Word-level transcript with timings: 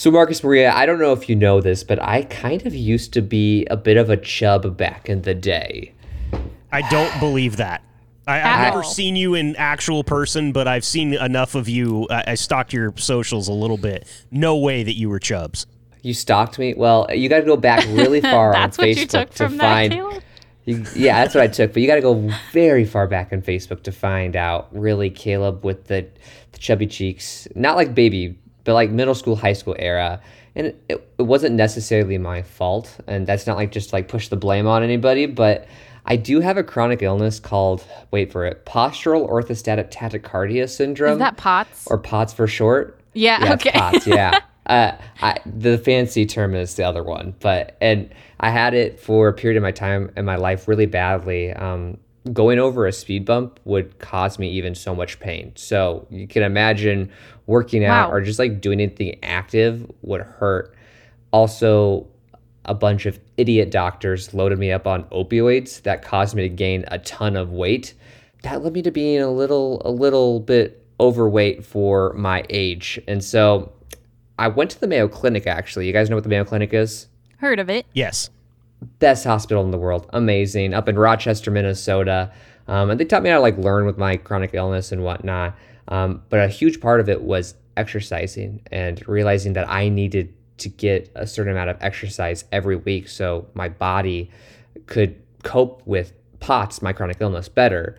So, 0.00 0.10
Marcus 0.10 0.42
Maria, 0.42 0.72
I 0.72 0.86
don't 0.86 0.98
know 0.98 1.12
if 1.12 1.28
you 1.28 1.36
know 1.36 1.60
this, 1.60 1.84
but 1.84 2.00
I 2.00 2.22
kind 2.22 2.64
of 2.64 2.74
used 2.74 3.12
to 3.12 3.20
be 3.20 3.66
a 3.66 3.76
bit 3.76 3.98
of 3.98 4.08
a 4.08 4.16
chub 4.16 4.74
back 4.74 5.10
in 5.10 5.20
the 5.20 5.34
day. 5.34 5.92
I 6.72 6.88
don't 6.88 7.20
believe 7.20 7.58
that. 7.58 7.82
I, 8.26 8.40
I've 8.40 8.72
never 8.72 8.82
seen 8.82 9.14
you 9.14 9.34
in 9.34 9.54
actual 9.56 10.02
person, 10.02 10.52
but 10.52 10.66
I've 10.66 10.86
seen 10.86 11.12
enough 11.12 11.54
of 11.54 11.68
you. 11.68 12.06
I, 12.08 12.24
I 12.28 12.34
stalked 12.36 12.72
your 12.72 12.94
socials 12.96 13.46
a 13.46 13.52
little 13.52 13.76
bit. 13.76 14.08
No 14.30 14.56
way 14.56 14.82
that 14.82 14.96
you 14.96 15.10
were 15.10 15.18
Chubs. 15.18 15.66
You 16.00 16.14
stalked 16.14 16.58
me? 16.58 16.72
Well, 16.72 17.06
you 17.12 17.28
got 17.28 17.40
to 17.40 17.44
go 17.44 17.58
back 17.58 17.84
really 17.88 18.20
far 18.22 18.54
That's 18.54 18.78
on 18.78 18.86
what 18.86 18.96
Facebook 18.96 19.00
you 19.00 19.06
took 19.06 19.30
to 19.32 19.48
from 19.48 19.58
that, 19.58 19.62
find. 19.62 19.92
Caleb? 19.92 20.22
You, 20.64 20.86
yeah, 20.96 21.22
that's 21.22 21.34
what 21.34 21.44
I 21.44 21.48
took. 21.48 21.74
But 21.74 21.82
you 21.82 21.86
got 21.86 21.96
to 21.96 22.00
go 22.00 22.32
very 22.52 22.86
far 22.86 23.06
back 23.06 23.34
on 23.34 23.42
Facebook 23.42 23.82
to 23.82 23.92
find 23.92 24.34
out 24.34 24.68
really 24.72 25.10
Caleb 25.10 25.62
with 25.62 25.88
the, 25.88 26.08
the 26.52 26.58
chubby 26.58 26.86
cheeks, 26.86 27.46
not 27.54 27.76
like 27.76 27.94
baby, 27.94 28.38
but 28.64 28.74
like 28.74 28.90
middle 28.90 29.14
school, 29.14 29.36
high 29.36 29.52
school 29.52 29.76
era. 29.78 30.20
And 30.56 30.66
it, 30.88 31.08
it 31.16 31.22
wasn't 31.22 31.54
necessarily 31.54 32.18
my 32.18 32.42
fault, 32.42 32.98
and 33.06 33.24
that's 33.26 33.46
not 33.46 33.56
like 33.56 33.70
just 33.70 33.92
like 33.92 34.08
push 34.08 34.28
the 34.28 34.36
blame 34.36 34.66
on 34.66 34.82
anybody. 34.82 35.26
But 35.26 35.68
I 36.06 36.16
do 36.16 36.40
have 36.40 36.56
a 36.56 36.64
chronic 36.64 37.02
illness 37.02 37.38
called 37.38 37.84
wait 38.10 38.32
for 38.32 38.44
it, 38.46 38.66
postural 38.66 39.30
orthostatic 39.30 39.92
tachycardia 39.92 40.68
syndrome, 40.68 41.12
Is 41.12 41.18
that 41.18 41.36
POTS? 41.36 41.86
or 41.86 41.98
POTS 41.98 42.32
for 42.32 42.48
short. 42.48 42.98
Yeah, 43.14 43.44
Yeah, 43.44 43.52
okay. 43.54 43.70
POTS, 43.70 44.06
yeah. 44.06 44.40
Uh, 44.66 44.96
I, 45.20 45.38
the 45.46 45.78
fancy 45.78 46.26
term 46.26 46.54
is 46.54 46.76
the 46.76 46.84
other 46.84 47.02
one, 47.02 47.34
but 47.40 47.76
and 47.80 48.08
I 48.38 48.50
had 48.50 48.72
it 48.72 49.00
for 49.00 49.26
a 49.26 49.32
period 49.32 49.56
of 49.56 49.64
my 49.64 49.72
time 49.72 50.12
in 50.16 50.24
my 50.24 50.36
life 50.36 50.68
really 50.68 50.86
badly. 50.86 51.52
Um, 51.52 51.96
going 52.32 52.58
over 52.58 52.86
a 52.86 52.92
speed 52.92 53.24
bump 53.24 53.58
would 53.64 53.98
cause 53.98 54.38
me 54.38 54.48
even 54.50 54.74
so 54.74 54.94
much 54.94 55.18
pain. 55.20 55.52
So 55.56 56.06
you 56.10 56.28
can 56.28 56.42
imagine 56.42 57.10
working 57.46 57.84
out 57.84 58.10
Wow. 58.10 58.16
or 58.16 58.20
just 58.20 58.38
like 58.38 58.60
doing 58.60 58.80
anything 58.80 59.18
active 59.22 59.90
would 60.02 60.20
hurt. 60.20 60.74
Also, 61.32 62.06
a 62.64 62.74
bunch 62.74 63.06
of 63.06 63.18
idiot 63.36 63.70
doctors 63.70 64.34
loaded 64.34 64.58
me 64.58 64.70
up 64.70 64.86
on 64.86 65.04
opioids 65.04 65.82
that 65.82 66.02
caused 66.02 66.34
me 66.36 66.42
to 66.42 66.48
gain 66.48 66.84
a 66.88 66.98
ton 66.98 67.36
of 67.36 67.50
weight. 67.52 67.94
That 68.42 68.62
led 68.62 68.72
me 68.72 68.82
to 68.82 68.90
being 68.90 69.20
a 69.20 69.30
little 69.30 69.82
a 69.84 69.90
little 69.90 70.40
bit 70.40 70.84
overweight 70.98 71.64
for 71.64 72.12
my 72.14 72.44
age. 72.50 73.00
And 73.08 73.24
so 73.24 73.72
I 74.38 74.48
went 74.48 74.70
to 74.72 74.80
the 74.80 74.86
Mayo 74.86 75.08
Clinic 75.08 75.46
actually. 75.46 75.86
You 75.86 75.92
guys 75.92 76.10
know 76.10 76.16
what 76.16 76.22
the 76.24 76.28
Mayo 76.30 76.44
Clinic 76.44 76.72
is? 76.74 77.06
Heard 77.38 77.58
of 77.58 77.70
it? 77.70 77.86
Yes. 77.94 78.28
Best 78.98 79.24
hospital 79.24 79.64
in 79.64 79.70
the 79.70 79.78
world. 79.78 80.08
Amazing. 80.12 80.74
Up 80.74 80.88
in 80.88 80.98
Rochester, 80.98 81.50
Minnesota. 81.50 82.32
Um, 82.68 82.90
and 82.90 83.00
they 83.00 83.04
taught 83.04 83.22
me 83.22 83.30
how 83.30 83.36
to 83.36 83.42
like 83.42 83.58
learn 83.58 83.86
with 83.86 83.98
my 83.98 84.16
chronic 84.16 84.50
illness 84.54 84.92
and 84.92 85.02
whatnot. 85.02 85.56
Um, 85.88 86.22
but 86.28 86.40
a 86.40 86.48
huge 86.48 86.80
part 86.80 87.00
of 87.00 87.08
it 87.08 87.22
was 87.22 87.54
exercising 87.76 88.62
and 88.70 89.06
realizing 89.08 89.54
that 89.54 89.68
I 89.68 89.88
needed 89.88 90.34
to 90.58 90.68
get 90.68 91.10
a 91.14 91.26
certain 91.26 91.52
amount 91.52 91.70
of 91.70 91.78
exercise 91.80 92.44
every 92.52 92.76
week 92.76 93.08
so 93.08 93.48
my 93.54 93.68
body 93.68 94.30
could 94.86 95.20
cope 95.42 95.82
with 95.86 96.12
POTS, 96.40 96.82
my 96.82 96.92
chronic 96.92 97.16
illness, 97.20 97.48
better. 97.48 97.98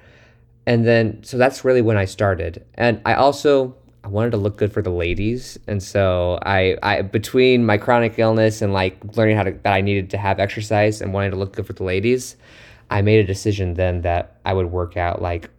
And 0.66 0.86
then, 0.86 1.24
so 1.24 1.38
that's 1.38 1.66
really 1.66 1.82
when 1.82 1.98
I 1.98 2.06
started. 2.06 2.64
And 2.76 3.02
I 3.06 3.16
also, 3.16 3.76
I 4.04 4.08
wanted 4.08 4.32
to 4.32 4.38
look 4.38 4.58
good 4.58 4.74
for 4.74 4.82
the 4.82 4.90
ladies. 4.90 5.60
And 5.68 5.82
so 5.82 6.40
I, 6.44 6.78
I 6.82 7.02
between 7.04 7.66
my 7.66 7.78
chronic 7.78 8.18
illness 8.18 8.62
and 8.62 8.74
like 8.74 8.98
learning 9.16 9.38
how 9.38 9.44
to, 9.44 9.52
that 9.52 9.74
I 9.74 9.82
needed 9.82 10.10
to 10.12 10.18
have 10.18 10.40
exercise 10.40 11.02
and 11.02 11.14
wanting 11.14 11.32
to 11.32 11.38
look 11.38 11.56
good 11.56 11.68
for 11.68 11.74
the 11.74 11.84
ladies, 11.84 12.36
I 12.90 13.02
made 13.02 13.20
a 13.20 13.28
decision 13.28 13.76
then 13.76 14.02
that 14.02 14.38
I 14.44 14.54
would 14.54 14.72
work 14.72 14.98
out 14.98 15.22
like, 15.22 15.50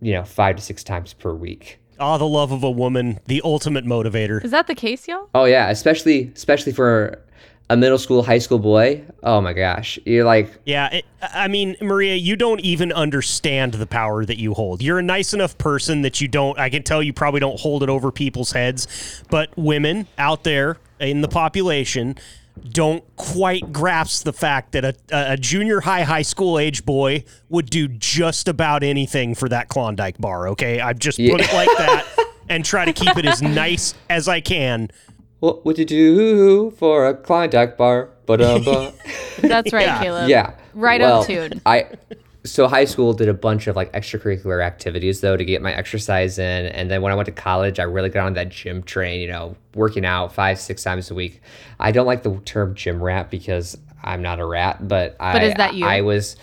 you 0.00 0.12
know, 0.12 0.24
five 0.24 0.56
to 0.56 0.62
six 0.62 0.82
times 0.82 1.14
per 1.14 1.32
week. 1.32 1.78
Ah, 2.00 2.18
the 2.18 2.26
love 2.26 2.52
of 2.52 2.62
a 2.62 2.70
woman, 2.70 3.18
the 3.26 3.40
ultimate 3.44 3.84
motivator. 3.84 4.44
Is 4.44 4.52
that 4.52 4.66
the 4.66 4.74
case, 4.74 5.08
y'all? 5.08 5.28
Oh 5.34 5.44
yeah, 5.44 5.68
especially, 5.70 6.32
especially 6.34 6.72
for 6.72 7.20
a 7.70 7.76
middle 7.76 7.98
school, 7.98 8.22
high 8.22 8.38
school 8.38 8.58
boy. 8.58 9.04
Oh 9.22 9.40
my 9.40 9.52
gosh. 9.52 9.98
You're 10.06 10.24
like, 10.24 10.50
Yeah, 10.64 10.88
it, 10.88 11.04
I 11.20 11.48
mean, 11.48 11.76
Maria, 11.80 12.14
you 12.14 12.36
don't 12.36 12.60
even 12.60 12.92
understand 12.92 13.74
the 13.74 13.86
power 13.86 14.24
that 14.24 14.38
you 14.38 14.54
hold. 14.54 14.82
You're 14.82 14.98
a 14.98 15.02
nice 15.02 15.34
enough 15.34 15.58
person 15.58 16.02
that 16.02 16.20
you 16.20 16.28
don't, 16.28 16.58
I 16.58 16.70
can 16.70 16.82
tell 16.82 17.02
you 17.02 17.12
probably 17.12 17.40
don't 17.40 17.60
hold 17.60 17.82
it 17.82 17.88
over 17.88 18.10
people's 18.10 18.52
heads, 18.52 19.22
but 19.28 19.50
women 19.56 20.06
out 20.16 20.44
there 20.44 20.78
in 20.98 21.20
the 21.20 21.28
population 21.28 22.16
don't 22.72 23.04
quite 23.16 23.72
grasp 23.72 24.24
the 24.24 24.32
fact 24.32 24.72
that 24.72 24.84
a, 24.84 24.94
a 25.10 25.36
junior 25.36 25.80
high, 25.80 26.02
high 26.02 26.22
school 26.22 26.58
age 26.58 26.84
boy 26.84 27.22
would 27.48 27.70
do 27.70 27.86
just 27.86 28.48
about 28.48 28.82
anything 28.82 29.34
for 29.34 29.48
that 29.48 29.68
Klondike 29.68 30.18
bar, 30.18 30.48
okay? 30.48 30.80
I've 30.80 30.98
just 30.98 31.18
put 31.18 31.40
it 31.40 31.52
like 31.52 31.68
that 31.78 32.06
and 32.48 32.64
try 32.64 32.84
to 32.84 32.92
keep 32.92 33.16
it 33.16 33.26
as 33.26 33.42
nice 33.42 33.94
as 34.08 34.26
I 34.28 34.40
can. 34.40 34.90
What 35.40 35.64
would 35.64 35.78
you 35.78 35.84
do 35.84 36.70
for 36.72 37.06
a 37.06 37.14
Klondike 37.14 37.76
bar? 37.76 38.10
But 38.26 38.38
That's 39.38 39.72
right, 39.72 39.86
Yeah. 39.86 40.02
Caleb. 40.02 40.28
Yeah. 40.28 40.54
Right 40.74 41.00
well, 41.00 41.20
on 41.20 41.26
tune. 41.26 41.60
I 41.66 41.86
so 42.44 42.66
high 42.68 42.84
school 42.84 43.12
did 43.12 43.28
a 43.28 43.34
bunch 43.34 43.66
of 43.66 43.76
like 43.76 43.92
extracurricular 43.92 44.64
activities 44.64 45.20
though 45.20 45.36
to 45.36 45.44
get 45.44 45.60
my 45.60 45.72
exercise 45.72 46.38
in, 46.38 46.66
and 46.66 46.90
then 46.90 47.02
when 47.02 47.12
I 47.12 47.14
went 47.14 47.26
to 47.26 47.32
college, 47.32 47.78
I 47.78 47.82
really 47.84 48.08
got 48.10 48.26
on 48.26 48.34
that 48.34 48.48
gym 48.50 48.82
train. 48.82 49.20
You 49.20 49.28
know, 49.28 49.56
working 49.74 50.04
out 50.06 50.32
five 50.34 50.58
six 50.60 50.82
times 50.82 51.10
a 51.10 51.14
week. 51.14 51.40
I 51.80 51.90
don't 51.92 52.06
like 52.06 52.22
the 52.22 52.38
term 52.44 52.74
gym 52.74 53.02
rat 53.02 53.30
because 53.30 53.76
I'm 54.02 54.22
not 54.22 54.40
a 54.40 54.46
rat, 54.46 54.86
but 54.86 55.16
I 55.18 55.32
But 55.32 55.42
is 55.42 55.54
that 55.54 55.74
you? 55.74 55.84
I 55.86 56.00
was 56.02 56.36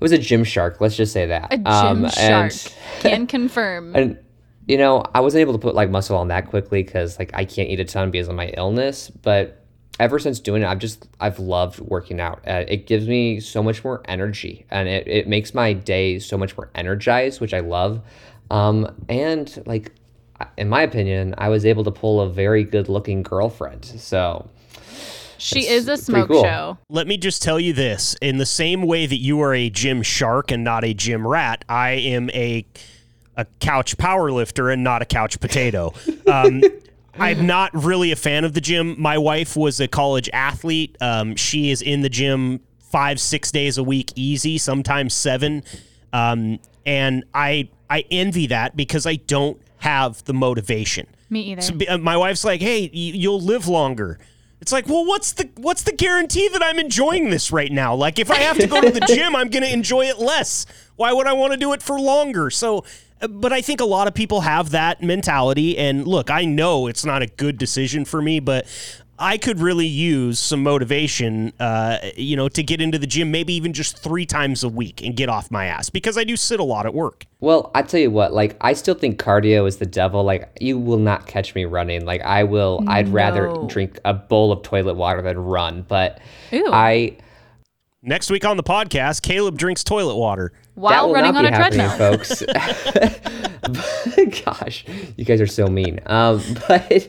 was 0.00 0.12
a 0.12 0.18
gym 0.18 0.44
shark. 0.44 0.80
Let's 0.80 0.96
just 0.96 1.12
say 1.12 1.26
that 1.26 1.52
A 1.52 1.56
gym 1.58 1.66
Um, 1.66 2.08
shark. 2.10 2.52
and- 2.52 3.00
Can 3.00 3.26
confirm. 3.26 3.94
and 3.96 4.18
you 4.66 4.78
know, 4.78 5.04
I 5.14 5.20
wasn't 5.20 5.42
able 5.42 5.52
to 5.52 5.58
put 5.58 5.74
like 5.74 5.90
muscle 5.90 6.16
on 6.16 6.28
that 6.28 6.48
quickly 6.48 6.82
because 6.82 7.18
like 7.18 7.30
I 7.34 7.44
can't 7.44 7.68
eat 7.68 7.80
a 7.80 7.84
ton 7.84 8.10
because 8.10 8.28
of 8.28 8.34
my 8.34 8.48
illness. 8.56 9.10
But 9.10 9.64
ever 10.00 10.18
since 10.18 10.40
doing 10.40 10.62
it, 10.62 10.66
I've 10.66 10.78
just 10.78 11.08
I've 11.20 11.38
loved 11.38 11.80
working 11.80 12.20
out. 12.20 12.40
Uh, 12.46 12.64
it 12.66 12.86
gives 12.86 13.06
me 13.06 13.40
so 13.40 13.62
much 13.62 13.84
more 13.84 14.02
energy, 14.06 14.64
and 14.70 14.88
it, 14.88 15.06
it 15.06 15.28
makes 15.28 15.54
my 15.54 15.72
day 15.72 16.18
so 16.18 16.38
much 16.38 16.56
more 16.56 16.70
energized, 16.74 17.40
which 17.40 17.52
I 17.54 17.60
love. 17.60 18.00
Um, 18.50 18.94
and 19.08 19.62
like, 19.66 19.92
in 20.56 20.68
my 20.68 20.82
opinion, 20.82 21.34
I 21.38 21.48
was 21.48 21.66
able 21.66 21.84
to 21.84 21.90
pull 21.90 22.20
a 22.20 22.30
very 22.30 22.64
good 22.64 22.88
looking 22.88 23.22
girlfriend. 23.22 23.84
So 23.84 24.48
she 25.36 25.66
is 25.66 25.84
a 25.84 25.88
pretty 25.88 26.02
smoke 26.02 26.28
cool. 26.28 26.42
show. 26.42 26.78
Let 26.88 27.06
me 27.06 27.18
just 27.18 27.42
tell 27.42 27.60
you 27.60 27.74
this: 27.74 28.16
in 28.22 28.38
the 28.38 28.46
same 28.46 28.82
way 28.82 29.04
that 29.04 29.18
you 29.18 29.42
are 29.42 29.54
a 29.54 29.68
gym 29.68 30.02
shark 30.02 30.50
and 30.50 30.64
not 30.64 30.84
a 30.84 30.94
gym 30.94 31.26
rat, 31.26 31.66
I 31.68 31.90
am 31.90 32.30
a 32.30 32.66
a 33.36 33.46
couch 33.60 33.96
power 33.98 34.30
lifter 34.30 34.70
and 34.70 34.84
not 34.84 35.02
a 35.02 35.04
couch 35.04 35.40
potato. 35.40 35.92
Um, 36.26 36.62
I'm 37.18 37.46
not 37.46 37.72
really 37.74 38.10
a 38.10 38.16
fan 38.16 38.44
of 38.44 38.54
the 38.54 38.60
gym. 38.60 39.00
My 39.00 39.18
wife 39.18 39.56
was 39.56 39.78
a 39.80 39.86
college 39.86 40.28
athlete. 40.32 40.96
Um, 41.00 41.36
she 41.36 41.70
is 41.70 41.80
in 41.80 42.00
the 42.02 42.08
gym 42.08 42.60
five, 42.90 43.20
six 43.20 43.52
days 43.52 43.78
a 43.78 43.82
week, 43.84 44.12
easy, 44.16 44.58
sometimes 44.58 45.14
seven. 45.14 45.62
Um, 46.12 46.58
and 46.86 47.24
I 47.32 47.68
I 47.88 48.04
envy 48.10 48.48
that 48.48 48.76
because 48.76 49.06
I 49.06 49.16
don't 49.16 49.60
have 49.78 50.24
the 50.24 50.34
motivation. 50.34 51.06
Me 51.30 51.40
either. 51.52 51.62
So 51.62 51.74
uh, 51.88 51.98
my 51.98 52.16
wife's 52.16 52.44
like, 52.44 52.60
"Hey, 52.60 52.82
y- 52.82 52.90
you'll 52.92 53.40
live 53.40 53.68
longer." 53.68 54.18
It's 54.60 54.72
like, 54.72 54.88
well, 54.88 55.04
what's 55.04 55.32
the 55.34 55.48
what's 55.56 55.82
the 55.82 55.92
guarantee 55.92 56.48
that 56.48 56.62
I'm 56.64 56.78
enjoying 56.78 57.30
this 57.30 57.52
right 57.52 57.70
now? 57.70 57.94
Like, 57.94 58.18
if 58.18 58.30
I 58.30 58.36
have 58.38 58.58
to 58.58 58.66
go 58.66 58.80
to 58.80 58.90
the 58.90 59.00
gym, 59.08 59.36
I'm 59.36 59.50
going 59.50 59.62
to 59.62 59.72
enjoy 59.72 60.06
it 60.06 60.18
less. 60.18 60.64
Why 60.96 61.12
would 61.12 61.26
I 61.26 61.32
want 61.34 61.52
to 61.52 61.58
do 61.58 61.72
it 61.74 61.82
for 61.82 62.00
longer? 62.00 62.48
So, 62.50 62.84
but 63.28 63.52
I 63.52 63.60
think 63.60 63.80
a 63.80 63.84
lot 63.84 64.08
of 64.08 64.14
people 64.14 64.42
have 64.42 64.70
that 64.70 65.02
mentality. 65.02 65.76
And 65.78 66.06
look, 66.06 66.30
I 66.30 66.44
know 66.44 66.86
it's 66.86 67.04
not 67.04 67.22
a 67.22 67.26
good 67.26 67.58
decision 67.58 68.04
for 68.04 68.20
me, 68.22 68.40
but 68.40 68.66
I 69.18 69.38
could 69.38 69.60
really 69.60 69.86
use 69.86 70.40
some 70.40 70.62
motivation, 70.64 71.52
uh, 71.60 71.98
you 72.16 72.36
know, 72.36 72.48
to 72.48 72.62
get 72.64 72.80
into 72.80 72.98
the 72.98 73.06
gym, 73.06 73.30
maybe 73.30 73.54
even 73.54 73.72
just 73.72 73.96
three 73.96 74.26
times 74.26 74.64
a 74.64 74.68
week 74.68 75.02
and 75.02 75.14
get 75.14 75.28
off 75.28 75.52
my 75.52 75.66
ass 75.66 75.88
because 75.88 76.18
I 76.18 76.24
do 76.24 76.36
sit 76.36 76.58
a 76.58 76.64
lot 76.64 76.84
at 76.84 76.94
work. 76.94 77.24
Well, 77.38 77.70
I 77.74 77.82
tell 77.82 78.00
you 78.00 78.10
what, 78.10 78.32
like 78.32 78.56
I 78.60 78.72
still 78.72 78.94
think 78.94 79.22
cardio 79.22 79.68
is 79.68 79.76
the 79.76 79.86
devil. 79.86 80.24
Like 80.24 80.50
you 80.60 80.78
will 80.78 80.98
not 80.98 81.26
catch 81.26 81.54
me 81.54 81.64
running. 81.64 82.04
Like 82.04 82.22
I 82.22 82.42
will 82.42 82.82
I'd 82.88 83.08
rather 83.08 83.54
drink 83.68 84.00
a 84.04 84.14
bowl 84.14 84.50
of 84.50 84.62
toilet 84.62 84.94
water 84.94 85.22
than 85.22 85.38
run. 85.38 85.82
But 85.86 86.20
Ooh. 86.52 86.70
I 86.72 87.16
Next 88.06 88.30
week 88.30 88.44
on 88.44 88.58
the 88.58 88.62
podcast, 88.62 89.22
Caleb 89.22 89.56
drinks 89.56 89.82
toilet 89.82 90.16
water. 90.16 90.52
While 90.74 91.12
running 91.12 91.36
on 91.36 91.46
a 91.46 91.50
treadmill. 91.50 91.90
folks. 91.96 92.42
Gosh, 94.44 94.84
you 95.16 95.24
guys 95.24 95.40
are 95.40 95.46
so 95.46 95.66
mean. 95.66 96.00
Um, 96.06 96.42
but 96.68 97.08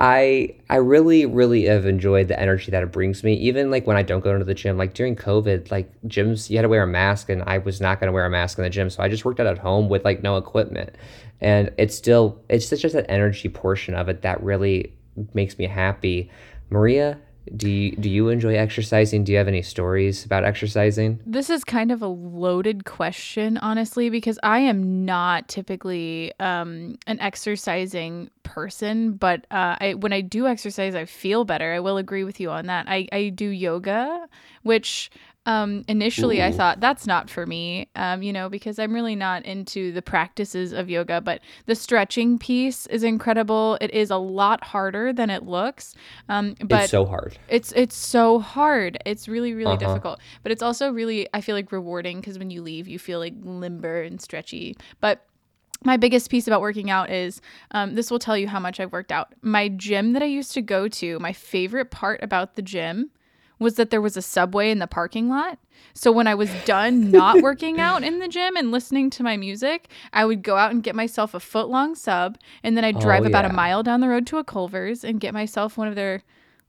I 0.00 0.54
I 0.68 0.76
really 0.76 1.26
really 1.26 1.64
have 1.64 1.86
enjoyed 1.86 2.28
the 2.28 2.38
energy 2.38 2.70
that 2.70 2.82
it 2.82 2.92
brings 2.92 3.24
me. 3.24 3.34
Even 3.34 3.70
like 3.70 3.86
when 3.86 3.96
I 3.96 4.02
don't 4.02 4.22
go 4.22 4.32
into 4.32 4.44
the 4.44 4.54
gym, 4.54 4.76
like 4.76 4.94
during 4.94 5.16
COVID, 5.16 5.70
like 5.70 5.90
gyms 6.06 6.50
you 6.50 6.56
had 6.56 6.62
to 6.62 6.68
wear 6.68 6.82
a 6.82 6.86
mask, 6.86 7.28
and 7.28 7.42
I 7.44 7.58
was 7.58 7.80
not 7.80 8.00
going 8.00 8.08
to 8.08 8.12
wear 8.12 8.26
a 8.26 8.30
mask 8.30 8.58
in 8.58 8.64
the 8.64 8.70
gym, 8.70 8.90
so 8.90 9.02
I 9.02 9.08
just 9.08 9.24
worked 9.24 9.40
out 9.40 9.46
at 9.46 9.58
home 9.58 9.88
with 9.88 10.04
like 10.04 10.22
no 10.22 10.36
equipment, 10.36 10.94
and 11.40 11.70
it's 11.78 11.96
still 11.96 12.40
it's 12.48 12.68
just 12.68 12.94
that 12.94 13.06
energy 13.08 13.48
portion 13.48 13.94
of 13.94 14.08
it 14.08 14.22
that 14.22 14.42
really 14.42 14.92
makes 15.34 15.58
me 15.58 15.66
happy. 15.66 16.30
Maria, 16.68 17.18
Do 17.54 17.70
you, 17.70 17.92
do 17.96 18.08
you 18.08 18.28
enjoy 18.28 18.56
exercising? 18.56 19.24
Do 19.24 19.32
you 19.32 19.38
have 19.38 19.48
any 19.48 19.62
stories 19.62 20.24
about 20.24 20.44
exercising? 20.44 21.20
This 21.26 21.50
is 21.50 21.64
kind 21.64 21.92
of 21.92 22.02
a 22.02 22.06
loaded 22.06 22.84
question, 22.84 23.58
honestly, 23.58 24.10
because 24.10 24.38
I 24.42 24.60
am 24.60 25.04
not 25.04 25.48
typically 25.48 26.32
um, 26.40 26.98
an 27.06 27.20
exercising 27.20 28.30
person. 28.42 29.12
But 29.12 29.46
uh, 29.50 29.76
I, 29.80 29.94
when 29.94 30.12
I 30.12 30.20
do 30.22 30.46
exercise, 30.46 30.94
I 30.94 31.04
feel 31.04 31.44
better. 31.44 31.72
I 31.72 31.80
will 31.80 31.98
agree 31.98 32.24
with 32.24 32.40
you 32.40 32.50
on 32.50 32.66
that. 32.66 32.86
I, 32.88 33.06
I 33.12 33.28
do 33.28 33.48
yoga, 33.48 34.28
which 34.62 35.10
um, 35.46 35.84
initially 35.86 36.42
I 36.42 36.50
thought 36.50 36.80
that's 36.80 37.06
not 37.06 37.30
for 37.30 37.46
me, 37.46 37.88
um, 37.94 38.22
you 38.22 38.32
know, 38.32 38.48
because 38.48 38.78
I'm 38.78 38.92
really 38.92 39.14
not 39.14 39.44
into 39.44 39.92
the 39.92 40.02
practices 40.02 40.72
of 40.72 40.90
yoga. 40.90 41.20
But 41.20 41.40
the 41.66 41.76
stretching 41.76 42.38
piece 42.38 42.86
is 42.88 43.04
incredible. 43.04 43.78
It 43.80 43.92
is 43.94 44.10
a 44.10 44.16
lot 44.16 44.64
harder 44.64 45.12
than 45.12 45.30
it 45.30 45.44
looks. 45.44 45.94
Um, 46.28 46.56
but 46.60 46.82
it's 46.82 46.90
so 46.90 47.06
hard. 47.06 47.38
it's 47.48 47.72
it's 47.72 47.96
so 47.96 48.40
hard. 48.40 48.98
It's 49.06 49.28
really 49.28 49.54
really 49.54 49.76
difficult, 49.76 50.20
but 50.42 50.50
it's 50.50 50.62
also 50.62 50.90
really 50.90 51.28
I 51.32 51.40
feel 51.40 51.54
like 51.54 51.70
rewarding 51.70 52.20
because 52.20 52.38
when 52.38 52.50
you 52.50 52.60
leave, 52.60 52.88
you 52.88 52.98
feel 52.98 53.20
like 53.20 53.34
limber 53.40 54.02
and 54.02 54.20
stretchy. 54.20 54.76
But 55.00 55.24
my 55.84 55.96
biggest 55.96 56.30
piece 56.30 56.48
about 56.48 56.60
working 56.60 56.90
out 56.90 57.10
is 57.10 57.40
um, 57.70 57.94
this 57.94 58.10
will 58.10 58.18
tell 58.18 58.36
you 58.36 58.48
how 58.48 58.58
much 58.58 58.80
I've 58.80 58.92
worked 58.92 59.12
out. 59.12 59.34
My 59.42 59.68
gym 59.68 60.14
that 60.14 60.22
I 60.22 60.26
used 60.26 60.52
to 60.54 60.62
go 60.62 60.88
to, 60.88 61.18
my 61.20 61.32
favorite 61.32 61.90
part 61.90 62.22
about 62.22 62.56
the 62.56 62.62
gym 62.62 63.10
was 63.58 63.74
that 63.74 63.90
there 63.90 64.00
was 64.00 64.16
a 64.16 64.22
subway 64.22 64.70
in 64.70 64.78
the 64.78 64.86
parking 64.86 65.28
lot. 65.28 65.58
So 65.94 66.12
when 66.12 66.26
I 66.26 66.34
was 66.34 66.50
done 66.64 67.10
not 67.10 67.40
working 67.42 67.80
out 67.80 68.02
in 68.04 68.18
the 68.18 68.28
gym 68.28 68.56
and 68.56 68.70
listening 68.70 69.08
to 69.10 69.22
my 69.22 69.36
music, 69.36 69.88
I 70.12 70.24
would 70.24 70.42
go 70.42 70.56
out 70.56 70.70
and 70.70 70.82
get 70.82 70.94
myself 70.94 71.32
a 71.32 71.40
foot 71.40 71.68
long 71.68 71.94
sub, 71.94 72.38
and 72.62 72.76
then 72.76 72.84
I'd 72.84 72.98
drive 72.98 73.24
Oh, 73.24 73.26
about 73.26 73.44
a 73.46 73.52
mile 73.52 73.82
down 73.82 74.00
the 74.00 74.08
road 74.08 74.26
to 74.28 74.38
a 74.38 74.44
Culver's 74.44 75.04
and 75.04 75.20
get 75.20 75.32
myself 75.32 75.78
one 75.78 75.88
of 75.88 75.94
their 75.94 76.22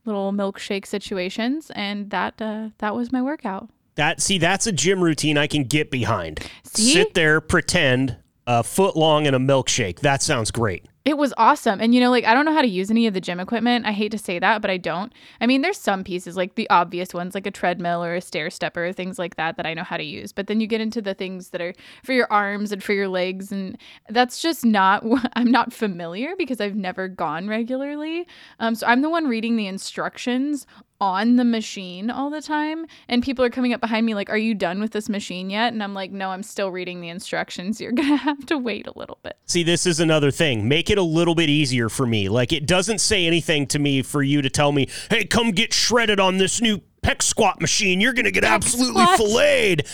little 0.05 0.31
milkshake 0.31 0.85
situations, 0.85 1.69
and 1.75 2.09
that 2.11 2.41
uh, 2.41 2.69
that 2.77 2.95
was 2.95 3.11
my 3.11 3.21
workout. 3.21 3.69
That 3.95 4.21
see, 4.21 4.37
that's 4.37 4.67
a 4.67 4.71
gym 4.71 5.03
routine 5.03 5.37
I 5.37 5.47
can 5.47 5.63
get 5.63 5.91
behind. 5.91 6.39
See? 6.63 6.93
Sit 6.93 7.13
there, 7.13 7.41
pretend 7.41 8.15
a 8.45 8.63
foot 8.63 8.95
long 8.95 9.27
and 9.27 9.35
a 9.35 9.39
milkshake. 9.39 9.99
That 9.99 10.21
sounds 10.21 10.51
great. 10.51 10.85
It 11.07 11.17
was 11.17 11.33
awesome. 11.37 11.79
And 11.79 11.95
you 11.95 12.01
know, 12.01 12.11
like 12.11 12.25
I 12.25 12.33
don't 12.33 12.43
know 12.43 12.53
how 12.53 12.61
to 12.61 12.67
use 12.67 12.91
any 12.91 13.07
of 13.07 13.13
the 13.13 13.21
gym 13.21 13.39
equipment. 13.39 13.85
I 13.85 13.93
hate 13.93 14.11
to 14.11 14.17
say 14.17 14.39
that, 14.39 14.61
but 14.61 14.69
I 14.69 14.75
don't. 14.75 15.13
I 15.39 15.47
mean, 15.47 15.61
there's 15.61 15.77
some 15.77 16.03
pieces 16.03 16.35
like 16.35 16.55
the 16.55 16.69
obvious 16.69 17.13
ones 17.13 17.33
like 17.33 17.47
a 17.47 17.51
treadmill 17.51 18.03
or 18.03 18.15
a 18.15 18.19
stair 18.19 18.49
stepper, 18.49 18.91
things 18.91 19.17
like 19.17 19.37
that 19.37 19.55
that 19.55 19.65
I 19.65 19.73
know 19.73 19.85
how 19.85 19.95
to 19.95 20.03
use. 20.03 20.33
But 20.33 20.47
then 20.47 20.59
you 20.59 20.67
get 20.67 20.81
into 20.81 21.01
the 21.01 21.13
things 21.13 21.51
that 21.51 21.61
are 21.61 21.73
for 22.03 22.11
your 22.11 22.27
arms 22.29 22.73
and 22.73 22.83
for 22.83 22.91
your 22.91 23.07
legs 23.07 23.53
and 23.53 23.77
that's 24.09 24.41
just 24.41 24.65
not 24.65 25.01
I'm 25.33 25.49
not 25.49 25.71
familiar 25.71 26.35
because 26.37 26.59
I've 26.59 26.75
never 26.75 27.07
gone 27.07 27.47
regularly. 27.47 28.27
Um 28.59 28.75
so 28.75 28.85
I'm 28.85 29.01
the 29.01 29.09
one 29.09 29.27
reading 29.29 29.55
the 29.55 29.67
instructions 29.67 30.67
on 30.99 31.35
the 31.35 31.45
machine 31.45 32.09
all 32.09 32.29
the 32.29 32.41
time 32.41 32.85
and 33.07 33.21
people 33.21 33.45
are 33.45 33.49
coming 33.49 33.73
up 33.73 33.79
behind 33.81 34.05
me 34.05 34.15
like 34.15 34.29
are 34.29 34.37
you 34.37 34.55
done 34.55 34.79
with 34.79 34.91
this 34.91 35.09
machine 35.09 35.49
yet 35.49 35.71
and 35.71 35.83
i'm 35.83 35.93
like 35.93 36.11
no 36.11 36.29
i'm 36.29 36.41
still 36.41 36.71
reading 36.71 37.01
the 37.01 37.09
instructions 37.09 37.79
you're 37.79 37.91
gonna 37.91 38.15
have 38.17 38.45
to 38.45 38.57
wait 38.57 38.87
a 38.87 38.97
little 38.97 39.19
bit 39.23 39.37
See, 39.49 39.63
this 39.63 39.85
is 39.85 40.01
another 40.01 40.29
thing. 40.29 40.67
Make 40.67 40.89
it 40.89 40.97
a 40.97 41.01
little 41.01 41.33
bit 41.33 41.49
easier 41.49 41.87
for 41.87 42.05
me. 42.05 42.27
Like, 42.27 42.51
it 42.51 42.65
doesn't 42.65 42.99
say 42.99 43.25
anything 43.25 43.65
to 43.67 43.79
me 43.79 44.01
for 44.01 44.21
you 44.21 44.41
to 44.41 44.49
tell 44.49 44.73
me, 44.73 44.89
hey, 45.09 45.23
come 45.23 45.51
get 45.51 45.73
shredded 45.73 46.19
on 46.19 46.37
this 46.37 46.59
new 46.61 46.81
pec 47.01 47.21
squat 47.21 47.61
machine. 47.61 48.01
You're 48.01 48.11
going 48.11 48.25
to 48.25 48.31
get 48.31 48.43
absolutely 48.43 49.03
squat. 49.03 49.17
filleted. 49.17 49.87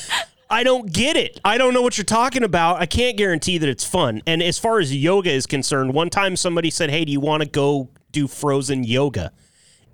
I 0.50 0.64
don't 0.64 0.92
get 0.92 1.16
it. 1.18 1.40
I 1.46 1.60
don't 1.60 1.76
know 1.76 1.84
what 1.84 2.00
you're 2.00 2.06
talking 2.06 2.44
about. 2.44 2.82
I 2.82 2.88
can't 2.88 3.16
guarantee 3.16 3.60
that 3.60 3.70
it's 3.70 3.86
fun. 3.86 4.24
And 4.26 4.42
as 4.42 4.58
far 4.58 4.80
as 4.80 4.94
yoga 4.96 5.32
is 5.32 5.46
concerned, 5.46 5.94
one 5.94 6.10
time 6.10 6.36
somebody 6.36 6.72
said, 6.72 6.90
hey, 6.90 7.06
do 7.06 7.12
you 7.12 7.20
want 7.20 7.44
to 7.44 7.50
go 7.50 7.90
do 8.12 8.28
frozen 8.28 8.84
yoga? 8.84 9.32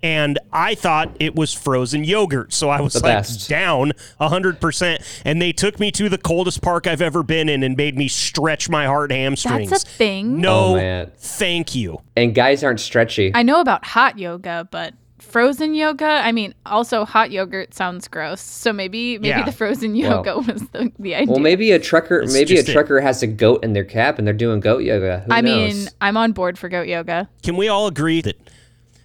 And 0.02 0.38
I 0.52 0.74
thought 0.74 1.14
it 1.20 1.34
was 1.34 1.52
frozen 1.52 2.04
yogurt. 2.04 2.52
So 2.54 2.70
I 2.70 2.80
was 2.80 2.94
The 2.94 3.00
like 3.00 3.12
best. 3.18 3.48
down 3.50 3.92
100%. 4.20 5.20
And 5.24 5.42
they 5.42 5.52
took 5.52 5.78
me 5.78 5.90
to 5.92 6.08
the 6.08 6.18
coldest 6.18 6.62
park 6.62 6.86
I've 6.86 7.02
ever 7.02 7.22
been 7.22 7.48
in 7.48 7.62
and 7.62 7.76
made 7.76 7.96
me 7.96 8.08
stretch 8.08 8.68
my 8.68 8.86
hard 8.86 9.12
hamstrings. 9.12 9.70
that's 9.70 9.84
a 9.84 9.86
thing 9.86 10.40
No, 10.40 10.78
Oh, 10.78 11.06
thank 11.18 11.74
you. 11.74 12.00
And 12.16 12.34
guys 12.34 12.64
aren't 12.64 12.80
stretchy. 12.80 13.30
I 13.34 13.42
know 13.42 13.60
about 13.60 13.84
hot 13.84 14.18
yoga, 14.18 14.66
but 14.70 14.94
frozen 15.18 15.74
yoga, 15.74 16.06
I 16.06 16.32
mean, 16.32 16.54
also 16.64 17.04
hot 17.04 17.30
yogurt 17.30 17.74
sounds 17.74 18.08
gross. 18.08 18.40
So 18.40 18.72
maybe 18.72 19.18
maybe 19.18 19.28
Yeah. 19.28 19.44
the 19.44 19.52
frozen 19.52 19.92
Well- 19.92 20.24
yoga 20.24 20.38
was 20.52 20.62
the, 20.72 20.90
the 20.98 21.14
idea. 21.14 21.30
well, 21.30 21.40
maybe 21.40 21.72
a 21.72 21.78
trucker, 21.78 22.20
It's 22.20 22.32
maybe 22.32 22.54
a 22.54 22.56
just 22.56 22.70
it. 22.70 22.72
trucker 22.72 23.00
has 23.00 23.22
a 23.22 23.26
goat 23.26 23.62
in 23.62 23.74
their 23.74 23.84
cap 23.84 24.18
and 24.18 24.26
they're 24.26 24.32
doing 24.34 24.60
goat 24.60 24.78
yoga. 24.82 25.24
Who 25.26 25.32
I 25.32 25.40
knows? 25.42 25.74
mean, 25.74 25.88
I'm 26.00 26.16
on 26.16 26.32
board 26.32 26.58
for 26.58 26.68
goat 26.70 26.88
yoga. 26.88 27.28
Can 27.42 27.56
we 27.56 27.68
all 27.68 27.86
agree 27.86 28.22
that 28.22 28.36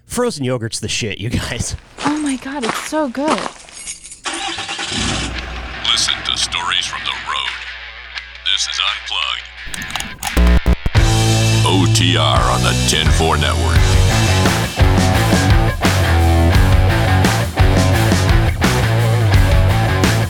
frozen 0.05 0.43
yogurt's 0.45 0.79
the 0.79 0.87
shit, 0.87 1.17
you 1.19 1.29
guys? 1.29 1.75
Oh 2.05 2.17
my 2.19 2.37
god, 2.37 2.63
it's 2.63 2.87
so 2.87 3.09
good. 3.09 3.39
Listen 5.91 6.15
to 6.25 6.37
stories 6.37 6.85
from 6.85 7.01
the 7.05 7.15
road. 7.29 7.53
This 8.45 8.67
is 8.67 8.79
Unplugged. 8.91 9.43
OTR 11.65 12.53
on 12.53 12.61
the 12.63 12.73
10 12.89 13.11
4 13.13 13.37
network. 13.37 14.24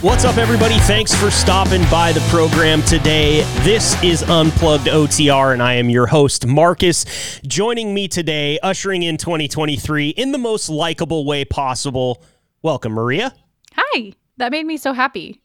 What's 0.06 0.24
up, 0.24 0.38
everybody? 0.38 0.78
Thanks 0.82 1.16
for 1.16 1.32
stopping 1.32 1.82
by 1.90 2.12
the 2.12 2.20
program 2.30 2.84
today. 2.84 3.42
This 3.64 4.00
is 4.04 4.22
Unplugged 4.22 4.86
OTR, 4.86 5.52
and 5.52 5.64
I 5.64 5.74
am 5.74 5.90
your 5.90 6.06
host, 6.06 6.46
Marcus. 6.46 7.42
Joining 7.48 7.92
me 7.92 8.08
today, 8.08 8.60
ushering 8.62 9.02
in 9.02 9.18
2023 9.18 10.10
in 10.10 10.32
the 10.32 10.38
most 10.38 10.70
likable 10.70 11.26
way 11.26 11.44
possible. 11.44 12.24
Welcome, 12.62 12.92
Maria. 12.92 13.34
Hi. 13.74 14.14
That 14.38 14.52
made 14.52 14.68
me 14.68 14.78
so 14.78 14.94
happy. 14.94 15.42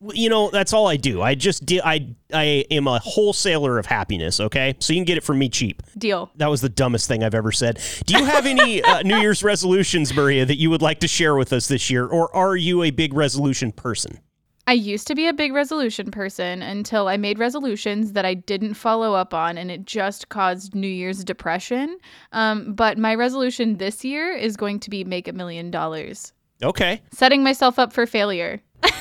You 0.00 0.28
know, 0.30 0.48
that's 0.50 0.72
all 0.72 0.86
I 0.86 0.96
do. 0.96 1.22
I 1.22 1.34
just 1.34 1.66
di- 1.66 1.80
I 1.80 2.14
I 2.32 2.64
am 2.70 2.86
a 2.86 3.00
wholesaler 3.00 3.78
of 3.80 3.86
happiness. 3.86 4.38
Okay, 4.38 4.76
so 4.78 4.92
you 4.92 4.98
can 5.00 5.04
get 5.04 5.16
it 5.18 5.24
from 5.24 5.40
me 5.40 5.48
cheap. 5.48 5.82
Deal. 5.98 6.30
That 6.36 6.46
was 6.48 6.60
the 6.60 6.68
dumbest 6.68 7.08
thing 7.08 7.24
I've 7.24 7.34
ever 7.34 7.50
said. 7.50 7.80
Do 8.06 8.16
you 8.16 8.24
have 8.24 8.46
any 8.46 8.80
uh, 8.82 9.02
New 9.04 9.16
Year's 9.18 9.42
resolutions, 9.42 10.14
Maria, 10.14 10.46
that 10.46 10.56
you 10.56 10.70
would 10.70 10.82
like 10.82 11.00
to 11.00 11.08
share 11.08 11.34
with 11.34 11.52
us 11.52 11.66
this 11.66 11.90
year, 11.90 12.06
or 12.06 12.34
are 12.34 12.54
you 12.56 12.84
a 12.84 12.90
big 12.92 13.12
resolution 13.12 13.72
person? 13.72 14.20
I 14.68 14.74
used 14.74 15.08
to 15.08 15.16
be 15.16 15.26
a 15.26 15.32
big 15.32 15.52
resolution 15.52 16.12
person 16.12 16.62
until 16.62 17.08
I 17.08 17.16
made 17.16 17.38
resolutions 17.40 18.12
that 18.12 18.24
I 18.24 18.34
didn't 18.34 18.74
follow 18.74 19.14
up 19.14 19.34
on, 19.34 19.58
and 19.58 19.68
it 19.68 19.84
just 19.84 20.28
caused 20.28 20.76
New 20.76 20.86
Year's 20.86 21.24
depression. 21.24 21.98
Um, 22.32 22.74
but 22.74 22.98
my 22.98 23.16
resolution 23.16 23.78
this 23.78 24.04
year 24.04 24.30
is 24.32 24.56
going 24.56 24.78
to 24.80 24.90
be 24.90 25.02
make 25.02 25.26
a 25.26 25.32
million 25.32 25.72
dollars, 25.72 26.32
Okay. 26.62 27.02
setting 27.12 27.42
myself 27.42 27.80
up 27.80 27.92
for 27.92 28.06
failure. 28.06 28.60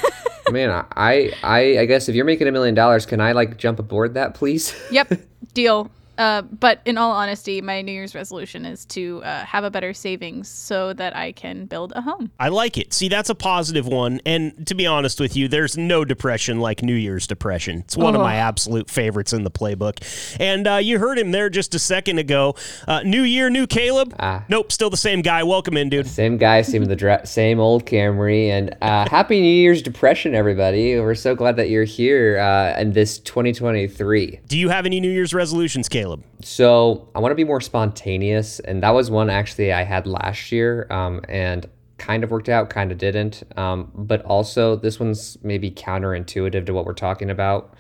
Man, 0.52 0.86
I, 0.96 1.32
I, 1.44 1.80
I 1.80 1.86
guess 1.86 2.10
if 2.10 2.16
you're 2.16 2.26
making 2.26 2.48
a 2.48 2.52
million 2.52 2.76
dollars, 2.76 3.06
can 3.06 3.20
I 3.20 3.34
like 3.34 3.58
jump 3.58 3.80
aboard 3.80 4.14
that, 4.14 4.34
please? 4.34 4.76
Yep, 4.92 5.14
deal. 5.54 5.92
Uh, 6.18 6.42
but 6.42 6.82
in 6.86 6.98
all 6.98 7.12
honesty, 7.12 7.62
my 7.62 7.82
New 7.82 7.92
Year's 7.92 8.16
resolution 8.16 8.66
is 8.66 8.86
to 8.86 9.22
uh, 9.24 9.46
have 9.46 9.64
a 9.64 9.70
better 9.72 9.94
savings 9.94 10.50
so 10.50 10.94
that 10.94 11.16
I 11.16 11.32
can 11.32 11.66
build 11.66 11.94
a 11.96 12.02
home. 12.02 12.32
I 12.40 12.50
like 12.50 12.78
it. 12.78 12.94
See, 12.94 13.08
that's 13.10 13.30
a 13.30 13.36
positive 13.36 13.86
one. 13.88 14.20
And 14.26 14.66
to 14.68 14.76
be 14.76 14.86
honest 14.86 15.20
with 15.20 15.36
you, 15.36 15.48
there's 15.48 15.78
no 15.78 16.04
depression 16.06 16.60
like 16.60 16.82
New 16.82 16.96
Year's 16.96 17.28
depression. 17.28 17.80
It's 17.80 17.96
one 17.98 18.16
of 18.16 18.22
Oh. 18.22 18.24
my 18.24 18.36
absolute 18.36 18.90
favorites 18.90 19.34
in 19.34 19.44
the 19.44 19.52
playbook. 19.52 19.98
And 20.40 20.68
uh, 20.68 20.76
you 20.78 20.98
heard 21.00 21.20
him 21.20 21.32
there 21.32 21.50
just 21.50 21.76
a 21.76 21.80
second 21.80 22.18
ago. 22.18 22.56
Uh, 22.88 23.02
new 23.04 23.22
year, 23.22 23.50
new 23.50 23.68
Caleb. 23.68 24.16
Ah. 24.20 24.44
Nope, 24.50 24.72
still 24.72 24.90
the 24.90 24.98
same 24.98 25.22
guy. 25.22 25.44
Welcome 25.44 25.78
in, 25.78 25.90
dude. 25.90 26.08
Same 26.08 26.38
guy, 26.38 26.62
same 26.64 26.86
the 26.86 26.96
dra- 26.96 27.26
same 27.28 27.60
old 27.60 27.86
Camry, 27.86 28.48
and 28.50 28.76
uh, 28.82 29.08
happy 29.10 29.40
New 29.42 29.48
Year's 29.48 29.82
depression, 29.82 30.34
everybody. 30.34 31.00
We're 31.00 31.14
so 31.16 31.36
glad 31.36 31.58
that 31.58 31.70
you're 31.70 31.84
here 31.84 32.40
uh, 32.40 32.80
in 32.80 32.94
this 32.94 33.20
2023. 33.20 34.40
Do 34.48 34.58
you 34.58 34.70
have 34.70 34.86
any 34.86 35.00
New 35.00 35.12
Year's 35.12 35.34
resolutions, 35.34 35.88
Caleb? 35.90 36.07
So 36.42 37.10
I 37.16 37.20
want 37.20 37.32
to 37.32 37.36
be 37.36 37.44
more 37.44 37.62
spontaneous, 37.62 38.60
and 38.60 38.84
that 38.84 38.92
was 38.92 39.12
one 39.12 39.30
actually 39.30 39.74
I 39.74 39.84
had 39.84 40.08
last 40.08 40.52
year, 40.52 40.88
um, 40.90 41.22
and 41.28 41.68
kind 41.98 42.24
of 42.24 42.32
worked 42.32 42.50
out, 42.50 42.70
kind 42.70 42.92
of 42.92 42.98
didn't. 42.98 43.44
Um, 43.58 43.92
but 43.94 44.24
also, 44.24 44.76
this 44.76 45.00
one's 45.00 45.38
maybe 45.44 45.72
counterintuitive 45.72 46.66
to 46.66 46.74
what 46.74 46.86
we're 46.86 46.94
talking 46.94 47.30
about. 47.30 47.76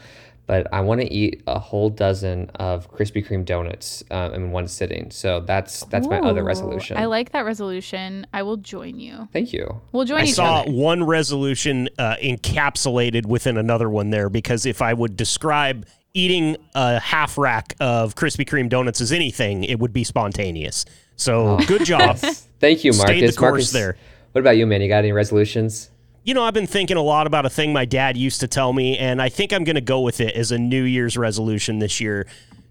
But 0.48 0.74
I 0.74 0.80
want 0.80 1.02
to 1.02 1.14
eat 1.14 1.44
a 1.46 1.60
whole 1.60 1.90
dozen 1.90 2.50
of 2.56 2.90
Krispy 2.90 3.26
Kreme 3.26 3.44
donuts 3.44 4.02
um, 4.12 4.34
in 4.34 4.52
one 4.52 4.70
sitting. 4.70 5.12
So 5.12 5.42
that's 5.42 5.84
that's 5.86 6.08
my 6.08 6.20
other 6.22 6.42
resolution. 6.42 6.96
I 6.96 7.06
like 7.06 7.34
that 7.34 7.42
resolution. 7.42 8.26
I 8.32 8.44
will 8.44 8.56
join 8.56 8.98
you. 8.98 9.28
Thank 9.34 9.52
you. 9.52 9.82
We'll 9.92 10.06
join 10.06 10.20
you. 10.20 10.24
I 10.24 10.28
each 10.28 10.36
saw 10.36 10.62
other. 10.62 10.72
one 10.72 11.04
resolution 11.04 11.90
uh, 12.00 12.16
encapsulated 12.24 13.26
within 13.26 13.58
another 13.58 13.90
one 13.90 14.10
there 14.10 14.30
because 14.30 14.66
if 14.66 14.82
I 14.82 14.94
would 14.94 15.18
describe 15.18 15.86
eating 16.18 16.58
a 16.74 17.00
half 17.00 17.38
rack 17.38 17.76
of 17.80 18.16
Krispy 18.16 18.46
Kreme 18.48 18.70
donuts 18.70 19.02
as 19.02 19.12
anything, 19.12 19.64
it 19.64 19.80
would 19.80 19.94
be 19.94 20.04
spontaneous. 20.04 20.84
So 21.16 21.60
oh. 21.60 21.66
good 21.66 21.86
job. 21.86 22.18
Thank 22.60 22.84
you, 22.84 22.92
Marcus. 22.94 23.18
Stayed 23.18 23.30
the 23.30 23.34
course 23.34 23.52
Marcus, 23.52 23.72
there. 23.72 23.98
What 24.32 24.42
about 24.42 24.58
you, 24.58 24.66
man? 24.66 24.82
You 24.82 24.88
got 24.88 25.00
any 25.00 25.12
resolutions? 25.12 25.92
You 26.24 26.34
know, 26.34 26.44
I've 26.44 26.56
been 26.56 26.68
thinking 26.68 26.98
a 26.98 27.02
lot 27.02 27.28
about 27.28 27.46
a 27.46 27.50
thing 27.50 27.72
my 27.72 27.86
dad 27.86 28.18
used 28.18 28.40
to 28.42 28.48
tell 28.48 28.74
me, 28.74 28.98
and 28.98 29.22
I 29.22 29.30
think 29.30 29.54
I'm 29.54 29.64
going 29.64 29.76
to 29.76 29.82
go 29.82 30.02
with 30.02 30.20
it 30.20 30.36
as 30.36 30.52
a 30.52 30.58
New 30.58 30.84
Year's 30.84 31.18
resolution 31.18 31.80
this 31.80 32.02
year. 32.02 32.26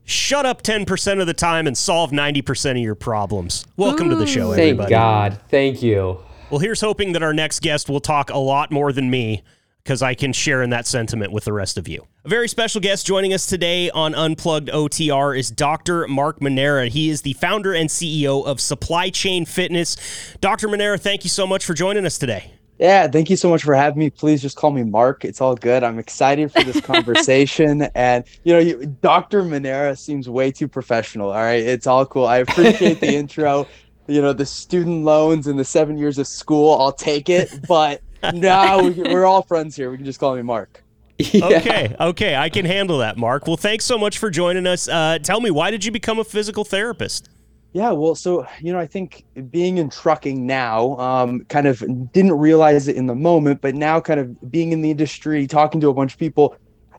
shut 0.05 0.45
up 0.45 0.63
10% 0.63 1.21
of 1.21 1.27
the 1.27 1.35
time 1.35 1.67
and 1.67 1.79
solve 1.79 2.11
90% 2.11 2.73
of 2.73 2.77
your 2.79 2.95
problems. 2.95 3.65
Welcome 3.77 4.11
to 4.11 4.17
the 4.17 4.27
show, 4.27 4.53
everybody. 4.53 4.77
Thank. 4.77 4.91
God. 4.91 5.41
Thank 5.49 5.83
you. 5.83 6.21
Well, 6.51 6.61
here's 6.61 6.81
hoping 6.81 7.13
that 7.13 7.23
our 7.23 7.33
next 7.33 7.61
guest 7.61 7.89
will 7.89 8.01
talk 8.01 8.31
a 8.31 8.39
lot 8.39 8.71
more 8.71 8.93
than 8.93 9.11
me 9.11 9.43
because 9.87 10.03
I 10.03 10.15
can 10.15 10.33
share 10.33 10.63
in 10.63 10.71
that 10.71 10.85
sentiment 10.85 11.31
with 11.31 11.45
the 11.45 11.53
rest 11.53 11.79
of 11.79 11.87
you. 11.87 12.09
A 12.25 12.29
very 12.29 12.49
special 12.49 12.81
guest 12.81 13.07
joining 13.07 13.33
us 13.33 13.47
today 13.47 13.89
on 13.91 14.17
Unplugged 14.17 14.69
OTR 14.69 15.39
is 15.39 15.49
Dr. 15.49 16.09
Mark 16.09 16.43
Manera. 16.43 16.89
He 16.89 17.09
is 17.09 17.23
the 17.23 17.35
founder 17.35 17.73
and 17.73 17.89
CEO 17.89 18.45
of 18.45 18.61
Supply 18.61 19.11
Chain 19.11 19.45
Fitness. 19.45 19.97
Dr. 20.41 20.67
Manera, 20.67 20.99
thank 20.99 21.23
you 21.23 21.31
so 21.31 21.47
much 21.47 21.65
for 21.65 21.73
joining 21.73 22.05
us 22.05 22.19
today. 22.19 22.51
Yeah, 22.81 23.07
thank 23.07 23.31
you 23.31 23.37
so 23.37 23.49
much 23.49 23.63
for 23.63 23.77
having 23.77 24.01
me. 24.01 24.11
Please 24.11 24.43
just 24.43 24.57
call 24.57 24.73
me 24.73 24.83
Mark. 24.83 25.25
It's 25.25 25.41
all 25.41 25.55
good. 25.55 25.85
I'm 25.85 26.01
excited 26.01 26.51
for 26.51 26.65
this 26.65 26.81
conversation. 26.85 27.83
and 27.95 28.25
you 28.43 28.55
know, 28.55 28.59
you, 28.59 28.87
Dr. 29.03 29.45
Manera 29.45 29.95
seems 29.95 30.29
way 30.29 30.51
too 30.51 30.67
professional. 30.67 31.29
All 31.29 31.37
right, 31.37 31.63
it's 31.63 31.87
all 31.87 32.05
cool. 32.05 32.27
I 32.27 32.39
appreciate 32.39 32.99
the 32.99 33.15
intro. 33.15 33.69
You 34.09 34.21
know, 34.21 34.33
the 34.33 34.47
student 34.47 35.05
loans 35.05 35.47
and 35.47 35.57
the 35.57 35.65
seven 35.65 35.97
years 35.97 36.19
of 36.19 36.27
school. 36.27 36.77
I'll 36.81 36.93
take 36.93 37.29
it. 37.29 37.67
But 37.69 38.03
no, 38.35 38.93
we, 38.97 39.03
we're 39.13 39.25
all 39.25 39.43
friends 39.43 39.77
here. 39.77 39.91
We 39.91 39.97
can 39.97 40.07
just 40.07 40.21
call 40.21 40.37
me 40.37 40.43
Mark. 40.43 40.83
Yeah. 41.19 41.47
Okay, 41.47 41.97
okay, 41.99 42.37
I 42.37 42.51
can 42.51 42.67
handle 42.67 42.99
that, 42.99 43.17
Mark. 43.17 43.47
Well, 43.47 43.57
thanks 43.57 43.87
so 43.87 43.97
much 43.97 44.19
for 44.19 44.29
joining 44.29 44.67
us. 44.67 44.87
Uh, 44.87 45.19
tell 45.23 45.41
me, 45.41 45.51
why 45.51 45.71
did 45.71 45.83
you 45.83 45.91
become 45.91 46.19
a 46.19 46.25
physical 46.25 46.63
therapist? 46.63 47.31
Yeah, 47.73 47.91
well, 47.93 48.15
so 48.15 48.47
you 48.61 48.73
know, 48.73 48.79
I 48.79 48.87
think 48.87 49.25
being 49.51 49.79
in 49.79 49.91
trucking 49.91 50.47
now, 50.47 50.97
um, 50.99 51.45
kind 51.49 51.67
of 51.67 51.81
didn't 52.13 52.33
realize 52.33 52.89
it 52.89 52.97
in 52.97 53.07
the 53.07 53.15
moment, 53.15 53.61
but 53.61 53.75
now, 53.75 54.01
kind 54.01 54.21
of 54.21 54.51
being 54.51 54.73
in 54.73 54.83
the 54.83 54.91
industry, 54.91 55.47
talking 55.47 55.81
to 55.83 55.89
a 55.89 55.95
bunch 55.95 56.15
of 56.15 56.19
people, 56.19 56.57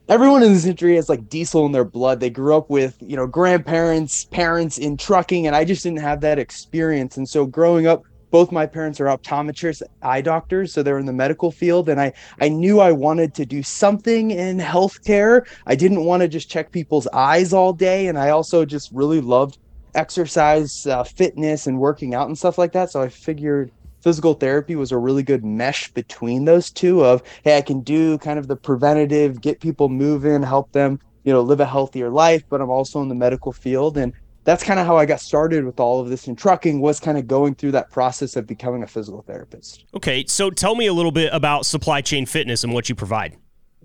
everyone 0.08 0.42
in 0.42 0.52
this 0.52 0.64
industry 0.64 0.96
has 0.96 1.08
like 1.08 1.28
diesel 1.28 1.66
in 1.66 1.72
their 1.72 1.84
blood. 1.84 2.20
They 2.20 2.30
grew 2.30 2.56
up 2.56 2.70
with 2.70 2.96
you 3.00 3.16
know 3.16 3.26
grandparents, 3.26 4.24
parents 4.26 4.78
in 4.78 4.96
trucking, 4.96 5.46
and 5.46 5.56
I 5.56 5.64
just 5.64 5.82
didn't 5.82 6.00
have 6.00 6.20
that 6.20 6.38
experience. 6.38 7.16
And 7.16 7.28
so, 7.28 7.44
growing 7.46 7.86
up, 7.86 8.04
both 8.30 8.52
my 8.52 8.66
parents 8.66 9.00
are 9.00 9.06
optometrists, 9.06 9.82
eye 10.02 10.20
doctors, 10.20 10.72
so 10.72 10.82
they're 10.82 10.98
in 10.98 11.06
the 11.06 11.12
medical 11.12 11.50
field, 11.50 11.88
and 11.88 12.00
I 12.00 12.12
I 12.40 12.48
knew 12.48 12.80
I 12.80 12.92
wanted 12.92 13.34
to 13.34 13.46
do 13.46 13.62
something 13.62 14.30
in 14.30 14.58
healthcare. 14.58 15.46
I 15.66 15.74
didn't 15.74 16.04
want 16.04 16.22
to 16.22 16.28
just 16.28 16.50
check 16.50 16.70
people's 16.72 17.06
eyes 17.08 17.52
all 17.52 17.72
day, 17.72 18.08
and 18.08 18.18
I 18.18 18.30
also 18.30 18.64
just 18.64 18.90
really 18.92 19.20
loved 19.20 19.58
exercise, 19.94 20.86
uh, 20.86 21.04
fitness, 21.04 21.66
and 21.66 21.78
working 21.78 22.14
out 22.14 22.28
and 22.28 22.36
stuff 22.36 22.58
like 22.58 22.72
that. 22.72 22.90
So 22.90 23.02
I 23.02 23.08
figured 23.08 23.72
physical 24.02 24.34
therapy 24.34 24.76
was 24.76 24.92
a 24.92 24.98
really 24.98 25.22
good 25.22 25.44
mesh 25.44 25.90
between 25.92 26.44
those 26.44 26.70
two. 26.70 27.04
Of 27.04 27.22
hey, 27.44 27.56
I 27.56 27.62
can 27.62 27.80
do 27.80 28.18
kind 28.18 28.38
of 28.38 28.48
the 28.48 28.56
preventative, 28.56 29.40
get 29.40 29.60
people 29.60 29.88
moving, 29.88 30.42
help 30.42 30.72
them, 30.72 31.00
you 31.24 31.32
know, 31.32 31.40
live 31.40 31.60
a 31.60 31.66
healthier 31.66 32.10
life, 32.10 32.42
but 32.48 32.60
I'm 32.60 32.70
also 32.70 33.02
in 33.02 33.08
the 33.08 33.14
medical 33.14 33.52
field 33.52 33.96
and 33.98 34.12
that's 34.48 34.64
kind 34.64 34.80
of 34.80 34.86
how 34.86 34.96
I 34.96 35.04
got 35.04 35.20
started 35.20 35.66
with 35.66 35.78
all 35.78 36.00
of 36.00 36.08
this 36.08 36.26
in 36.26 36.34
trucking 36.34 36.80
was 36.80 36.98
kind 37.00 37.18
of 37.18 37.26
going 37.26 37.54
through 37.54 37.72
that 37.72 37.90
process 37.90 38.34
of 38.34 38.46
becoming 38.46 38.82
a 38.82 38.86
physical 38.86 39.20
therapist. 39.20 39.84
Okay, 39.92 40.24
so 40.26 40.48
tell 40.48 40.74
me 40.74 40.86
a 40.86 40.94
little 40.94 41.12
bit 41.12 41.28
about 41.34 41.66
supply 41.66 42.00
chain 42.00 42.24
fitness 42.24 42.64
and 42.64 42.72
what 42.72 42.88
you 42.88 42.94
provide. 42.94 43.36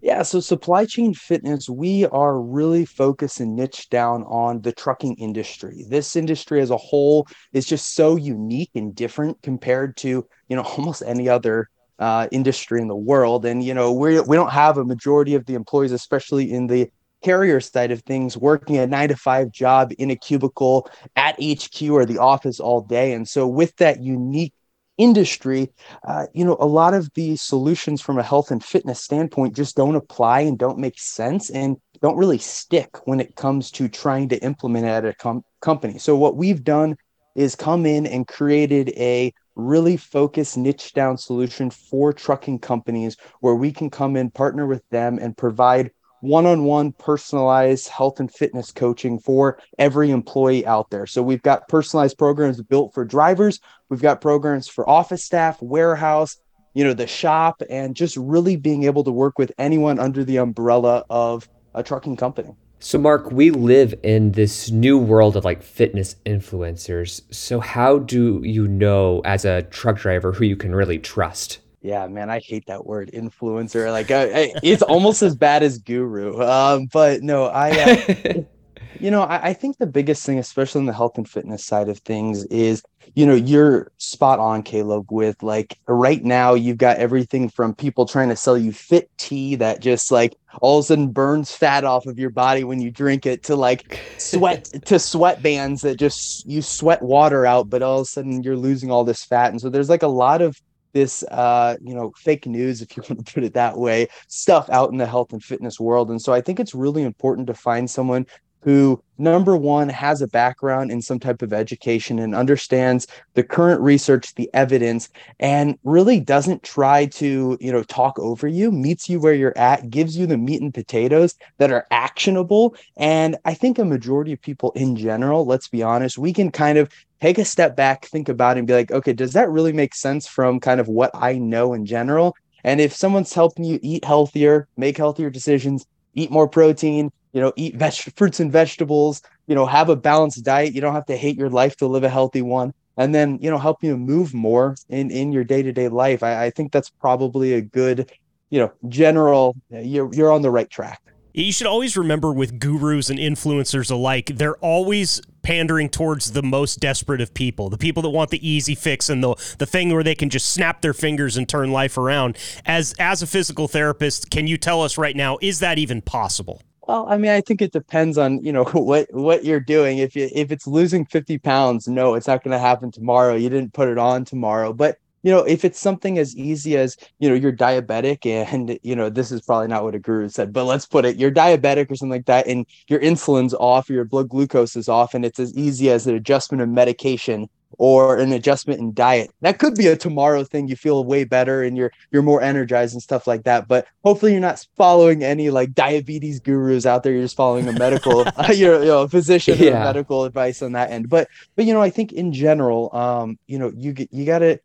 Yeah, 0.01 0.23
so 0.23 0.39
supply 0.39 0.85
chain 0.85 1.13
fitness, 1.13 1.67
we 1.67 2.05
are 2.05 2.39
really 2.39 2.85
focused 2.85 3.41
and 3.41 3.57
niche 3.57 3.89
down 3.89 4.23
on 4.23 4.61
the 4.61 4.71
trucking 4.71 5.15
industry. 5.15 5.83
This 5.89 6.15
industry 6.15 6.61
as 6.61 6.69
a 6.69 6.77
whole 6.77 7.27
is 7.51 7.65
just 7.65 7.95
so 7.95 8.15
unique 8.15 8.71
and 8.73 8.95
different 8.95 9.41
compared 9.41 9.97
to, 9.97 10.25
you 10.47 10.55
know, 10.55 10.61
almost 10.77 11.03
any 11.05 11.27
other 11.27 11.69
uh, 11.99 12.29
industry 12.31 12.79
in 12.79 12.87
the 12.87 12.95
world. 12.95 13.45
And, 13.45 13.61
you 13.61 13.73
know, 13.73 13.91
we 13.91 14.21
we 14.21 14.37
don't 14.37 14.51
have 14.51 14.77
a 14.77 14.85
majority 14.85 15.35
of 15.35 15.45
the 15.45 15.55
employees, 15.55 15.91
especially 15.91 16.53
in 16.53 16.67
the 16.67 16.89
carrier 17.23 17.59
side 17.59 17.91
of 17.91 18.01
things 18.01 18.37
working 18.37 18.77
a 18.77 18.85
nine 18.85 19.09
to 19.09 19.15
five 19.15 19.51
job 19.51 19.91
in 19.97 20.11
a 20.11 20.15
cubicle 20.15 20.89
at 21.15 21.35
HQ 21.41 21.81
or 21.89 22.05
the 22.05 22.19
office 22.19 22.59
all 22.59 22.81
day. 22.81 23.13
And 23.13 23.27
so, 23.27 23.47
with 23.47 23.75
that 23.77 24.01
unique 24.01 24.53
industry, 24.97 25.69
uh, 26.07 26.27
you 26.33 26.45
know, 26.45 26.57
a 26.59 26.67
lot 26.67 26.93
of 26.93 27.09
the 27.15 27.35
solutions 27.35 28.01
from 28.01 28.19
a 28.19 28.23
health 28.23 28.51
and 28.51 28.63
fitness 28.63 29.01
standpoint 29.01 29.55
just 29.55 29.75
don't 29.75 29.95
apply 29.95 30.41
and 30.41 30.59
don't 30.59 30.77
make 30.77 30.99
sense 30.99 31.49
and 31.49 31.77
don't 32.01 32.17
really 32.17 32.37
stick 32.37 33.07
when 33.07 33.19
it 33.19 33.35
comes 33.35 33.71
to 33.71 33.87
trying 33.87 34.29
to 34.29 34.37
implement 34.43 34.85
it 34.85 34.89
at 34.89 35.05
a 35.05 35.13
com- 35.13 35.43
company. 35.61 35.97
So, 35.97 36.15
what 36.15 36.35
we've 36.35 36.63
done 36.63 36.95
is 37.35 37.55
come 37.55 37.85
in 37.85 38.05
and 38.05 38.27
created 38.27 38.89
a 38.89 39.33
really 39.55 39.97
focused 39.97 40.57
niche 40.57 40.93
down 40.93 41.17
solution 41.17 41.69
for 41.69 42.11
trucking 42.11 42.59
companies 42.59 43.17
where 43.39 43.55
we 43.55 43.71
can 43.71 43.89
come 43.89 44.15
in 44.15 44.31
partner 44.31 44.65
with 44.65 44.87
them 44.89 45.19
and 45.19 45.37
provide 45.37 45.91
one-on-one 46.23 46.93
personalized 46.93 47.89
health 47.89 48.21
and 48.21 48.33
fitness 48.33 48.71
coaching 48.71 49.19
for 49.19 49.59
every 49.77 50.09
employee 50.09 50.65
out 50.65 50.89
there. 50.89 51.05
So 51.05 51.21
we've 51.21 51.41
got 51.41 51.67
personalized 51.67 52.17
programs 52.17 52.61
built 52.61 52.93
for 52.93 53.03
drivers, 53.03 53.59
we've 53.89 54.01
got 54.01 54.21
programs 54.21 54.69
for 54.69 54.89
office 54.89 55.25
staff, 55.25 55.61
warehouse, 55.61 56.37
you 56.73 56.85
know, 56.85 56.93
the 56.93 57.07
shop 57.07 57.61
and 57.69 57.93
just 57.93 58.15
really 58.15 58.55
being 58.55 58.85
able 58.85 59.03
to 59.03 59.11
work 59.11 59.37
with 59.37 59.51
anyone 59.57 59.99
under 59.99 60.23
the 60.23 60.37
umbrella 60.37 61.03
of 61.09 61.47
a 61.75 61.83
trucking 61.83 62.15
company. 62.15 62.55
So, 62.79 62.97
Mark, 62.97 63.31
we 63.31 63.51
live 63.51 63.93
in 64.03 64.31
this 64.31 64.71
new 64.71 64.97
world 64.97 65.35
of 65.35 65.43
like 65.43 65.61
fitness 65.61 66.15
influencers. 66.25 67.21
So, 67.33 67.59
how 67.59 67.99
do 67.99 68.41
you 68.43 68.67
know 68.67 69.21
as 69.25 69.43
a 69.43 69.63
truck 69.63 69.97
driver 69.97 70.31
who 70.31 70.45
you 70.45 70.55
can 70.55 70.73
really 70.73 70.99
trust? 70.99 71.59
Yeah, 71.83 72.07
man, 72.07 72.29
I 72.29 72.39
hate 72.39 72.67
that 72.67 72.85
word 72.85 73.11
influencer. 73.13 73.91
Like, 73.91 74.09
I, 74.09 74.23
I, 74.23 74.53
it's 74.63 74.81
almost 74.81 75.21
as 75.21 75.35
bad 75.35 75.63
as 75.63 75.79
guru. 75.79 76.41
Um, 76.41 76.87
but 76.93 77.21
no, 77.21 77.47
I, 77.47 77.71
uh, 77.71 78.41
you 79.01 79.11
know, 79.11 79.23
I, 79.23 79.49
I, 79.49 79.53
think 79.53 79.77
the 79.77 79.85
biggest 79.85 80.25
thing, 80.25 80.39
especially 80.39 80.79
in 80.79 80.85
the 80.85 80.93
health 80.93 81.17
and 81.17 81.29
fitness 81.29 81.65
side 81.65 81.89
of 81.89 81.99
things, 81.99 82.45
is 82.45 82.83
you 83.15 83.25
know 83.25 83.35
you're 83.35 83.91
spot 83.97 84.39
on, 84.39 84.63
Caleb. 84.63 85.11
With 85.11 85.43
like 85.43 85.77
right 85.85 86.23
now, 86.23 86.53
you've 86.53 86.77
got 86.77 86.97
everything 86.97 87.49
from 87.49 87.75
people 87.75 88.05
trying 88.05 88.29
to 88.29 88.35
sell 88.37 88.57
you 88.57 88.71
fit 88.71 89.11
tea 89.17 89.55
that 89.55 89.81
just 89.81 90.09
like 90.09 90.37
all 90.61 90.79
of 90.79 90.85
a 90.85 90.87
sudden 90.87 91.11
burns 91.11 91.53
fat 91.53 91.83
off 91.83 92.05
of 92.05 92.17
your 92.17 92.29
body 92.29 92.63
when 92.63 92.79
you 92.79 92.91
drink 92.91 93.25
it, 93.25 93.43
to 93.43 93.57
like 93.57 93.99
sweat 94.17 94.63
to 94.85 94.97
sweat 94.97 95.43
bands 95.43 95.81
that 95.81 95.97
just 95.97 96.45
you 96.45 96.61
sweat 96.61 97.01
water 97.01 97.45
out, 97.45 97.69
but 97.69 97.81
all 97.81 97.99
of 97.99 98.03
a 98.03 98.05
sudden 98.05 98.41
you're 98.41 98.55
losing 98.55 98.89
all 98.89 99.03
this 99.03 99.25
fat. 99.25 99.51
And 99.51 99.59
so 99.59 99.69
there's 99.69 99.89
like 99.89 100.03
a 100.03 100.07
lot 100.07 100.41
of 100.41 100.61
this 100.93 101.23
uh 101.23 101.75
you 101.81 101.93
know 101.93 102.11
fake 102.17 102.45
news 102.45 102.81
if 102.81 102.95
you 102.95 103.03
want 103.09 103.25
to 103.25 103.33
put 103.33 103.43
it 103.43 103.53
that 103.53 103.77
way 103.77 104.07
stuff 104.27 104.69
out 104.69 104.91
in 104.91 104.97
the 104.97 105.05
health 105.05 105.33
and 105.33 105.43
fitness 105.43 105.79
world. 105.79 106.09
And 106.09 106.21
so 106.21 106.33
i 106.33 106.41
think 106.41 106.59
it's 106.59 106.75
really 106.75 107.03
important 107.03 107.47
to 107.47 107.53
find 107.53 107.89
someone 107.89 108.25
who 108.63 109.01
number 109.17 109.55
one 109.55 109.89
has 109.89 110.21
a 110.21 110.27
background 110.27 110.89
in 110.89 111.01
some 111.01 111.19
type 111.19 111.41
of 111.41 111.53
education 111.53 112.17
and 112.17 112.33
understands 112.33 113.05
the 113.35 113.43
current 113.43 113.79
research 113.81 114.33
the 114.35 114.49
evidence 114.53 115.09
and 115.39 115.77
really 115.83 116.19
doesn't 116.19 116.63
try 116.63 117.05
to 117.05 117.57
you 117.61 117.71
know 117.71 117.83
talk 117.83 118.17
over 118.19 118.47
you 118.47 118.71
meets 118.71 119.07
you 119.09 119.19
where 119.19 119.33
you're 119.33 119.57
at 119.57 119.89
gives 119.89 120.17
you 120.17 120.25
the 120.25 120.37
meat 120.37 120.61
and 120.61 120.73
potatoes 120.73 121.35
that 121.57 121.71
are 121.71 121.85
actionable. 121.91 122.75
And 122.97 123.35
i 123.45 123.53
think 123.53 123.77
a 123.77 123.85
majority 123.85 124.33
of 124.33 124.41
people 124.41 124.71
in 124.71 124.95
general 124.95 125.45
let's 125.45 125.67
be 125.67 125.83
honest 125.83 126.17
we 126.17 126.33
can 126.33 126.51
kind 126.51 126.77
of 126.77 126.89
take 127.23 127.37
a 127.37 127.45
step 127.45 127.77
back 127.77 128.05
think 128.07 128.27
about 128.27 128.57
it 128.57 128.59
and 128.59 128.67
be 128.67 128.73
like 128.73 128.91
okay 128.91 129.13
does 129.13 129.31
that 129.31 129.49
really 129.49 129.71
make 129.71 129.95
sense 129.95 130.27
from 130.27 130.59
kind 130.59 130.81
of 130.81 130.89
what 130.89 131.09
i 131.13 131.37
know 131.37 131.73
in 131.73 131.85
general? 131.85 132.35
And 132.65 132.79
if 132.79 132.93
someone's 132.93 133.33
helping 133.33 133.65
you 133.65 133.79
eat 133.81 134.03
healthier 134.03 134.67
make 134.77 134.97
healthier 134.97 135.29
decisions 135.29 135.85
eat 136.15 136.31
more 136.31 136.49
protein 136.49 137.11
you 137.31 137.39
know 137.39 137.53
eat 137.55 137.75
veg- 137.77 137.93
fruits 138.17 138.41
and 138.41 138.51
vegetables 138.51 139.21
you 139.47 139.55
know 139.55 139.65
have 139.65 139.87
a 139.87 139.95
balanced 139.95 140.43
diet 140.43 140.73
you 140.73 140.81
don't 140.81 140.93
have 140.93 141.05
to 141.05 141.15
hate 141.15 141.37
your 141.37 141.49
life 141.49 141.77
to 141.77 141.87
live 141.87 142.03
a 142.03 142.09
healthy 142.09 142.41
one 142.41 142.73
and 142.97 143.15
then 143.15 143.39
you 143.41 143.49
know 143.49 143.57
help 143.57 143.83
you 143.83 143.97
move 143.97 144.33
more 144.33 144.75
in 144.89 145.09
in 145.09 145.31
your 145.31 145.45
day-to-day 145.45 145.87
life 145.87 146.23
i, 146.23 146.45
I 146.45 146.49
think 146.49 146.73
that's 146.73 146.89
probably 146.89 147.53
a 147.53 147.61
good 147.61 148.11
you 148.49 148.59
know 148.59 148.71
general 148.89 149.55
uh, 149.73 149.79
you're 149.79 150.13
you're 150.13 150.31
on 150.31 150.41
the 150.41 150.51
right 150.51 150.69
track 150.69 150.99
you 151.33 151.51
should 151.51 151.67
always 151.67 151.97
remember 151.97 152.31
with 152.31 152.59
gurus 152.59 153.09
and 153.09 153.19
influencers 153.19 153.89
alike, 153.89 154.31
they're 154.35 154.57
always 154.57 155.21
pandering 155.41 155.89
towards 155.89 156.31
the 156.31 156.43
most 156.43 156.79
desperate 156.79 157.19
of 157.19 157.33
people, 157.33 157.69
the 157.69 157.77
people 157.77 158.01
that 158.03 158.09
want 158.09 158.29
the 158.29 158.47
easy 158.47 158.75
fix 158.75 159.09
and 159.09 159.23
the 159.23 159.35
the 159.57 159.65
thing 159.65 159.93
where 159.93 160.03
they 160.03 160.15
can 160.15 160.29
just 160.29 160.49
snap 160.49 160.81
their 160.81 160.93
fingers 160.93 161.35
and 161.35 161.49
turn 161.49 161.71
life 161.71 161.97
around. 161.97 162.37
As 162.65 162.93
as 162.99 163.21
a 163.21 163.27
physical 163.27 163.67
therapist, 163.67 164.29
can 164.29 164.47
you 164.47 164.57
tell 164.57 164.81
us 164.81 164.97
right 164.97 165.15
now 165.15 165.37
is 165.41 165.59
that 165.59 165.77
even 165.77 166.01
possible? 166.01 166.61
Well, 166.87 167.05
I 167.07 167.17
mean, 167.17 167.31
I 167.31 167.39
think 167.41 167.61
it 167.61 167.71
depends 167.71 168.17
on 168.17 168.43
you 168.43 168.51
know 168.51 168.63
what 168.73 169.13
what 169.13 169.43
you're 169.43 169.59
doing. 169.59 169.97
If 169.97 170.15
you 170.15 170.29
if 170.33 170.51
it's 170.51 170.67
losing 170.67 171.05
50 171.05 171.37
pounds, 171.39 171.87
no, 171.87 172.13
it's 172.13 172.27
not 172.27 172.43
going 172.43 172.51
to 172.51 172.59
happen 172.59 172.91
tomorrow. 172.91 173.35
You 173.35 173.49
didn't 173.49 173.73
put 173.73 173.89
it 173.89 173.97
on 173.97 174.25
tomorrow. 174.25 174.71
But 174.73 174.97
you 175.23 175.31
know, 175.31 175.39
if 175.39 175.65
it's 175.65 175.79
something 175.79 176.17
as 176.17 176.35
easy 176.35 176.77
as 176.77 176.97
you 177.19 177.29
know 177.29 177.35
you're 177.35 177.51
diabetic 177.51 178.25
and 178.25 178.77
you 178.83 178.95
know 178.95 179.09
this 179.09 179.31
is 179.31 179.41
probably 179.41 179.67
not 179.67 179.83
what 179.83 179.95
a 179.95 179.99
guru 179.99 180.29
said, 180.29 180.53
but 180.53 180.65
let's 180.65 180.85
put 180.85 181.05
it 181.05 181.17
you're 181.17 181.31
diabetic 181.31 181.89
or 181.89 181.95
something 181.95 182.11
like 182.11 182.25
that, 182.25 182.47
and 182.47 182.65
your 182.87 182.99
insulin's 182.99 183.53
off, 183.55 183.89
or 183.89 183.93
your 183.93 184.05
blood 184.05 184.29
glucose 184.29 184.75
is 184.75 184.89
off, 184.89 185.13
and 185.13 185.25
it's 185.25 185.39
as 185.39 185.55
easy 185.57 185.89
as 185.89 186.05
an 186.05 186.15
adjustment 186.15 186.61
of 186.61 186.69
medication 186.69 187.49
or 187.77 188.17
an 188.17 188.31
adjustment 188.31 188.79
in 188.79 188.93
diet. 188.93 189.31
That 189.41 189.59
could 189.59 189.75
be 189.75 189.87
a 189.87 189.95
tomorrow 189.95 190.43
thing. 190.43 190.67
You 190.67 190.75
feel 190.75 191.03
way 191.03 191.23
better 191.23 191.63
and 191.63 191.77
you're 191.77 191.91
you're 192.11 192.21
more 192.21 192.41
energized 192.41 192.93
and 192.93 193.01
stuff 193.01 193.27
like 193.27 193.43
that. 193.43 193.67
But 193.67 193.87
hopefully 194.03 194.31
you're 194.31 194.41
not 194.41 194.65
following 194.75 195.23
any 195.23 195.49
like 195.49 195.73
diabetes 195.73 196.39
gurus 196.39 196.85
out 196.85 197.03
there. 197.03 197.13
You're 197.13 197.23
just 197.23 197.35
following 197.35 197.67
a 197.67 197.73
medical, 197.73 198.25
you're 198.53 198.79
you 198.81 198.87
know, 198.87 199.01
a 199.03 199.09
physician 199.09 199.57
yeah. 199.57 199.81
or 199.81 199.85
medical 199.85 200.25
advice 200.25 200.61
on 200.61 200.73
that 200.73 200.91
end. 200.91 201.09
But 201.09 201.29
but 201.55 201.65
you 201.65 201.73
know, 201.73 201.81
I 201.81 201.89
think 201.89 202.11
in 202.11 202.33
general, 202.33 202.95
um, 202.95 203.37
you 203.47 203.57
know, 203.57 203.71
you 203.75 203.93
get 203.93 204.11
you 204.11 204.25
got 204.25 204.39
to 204.39 204.59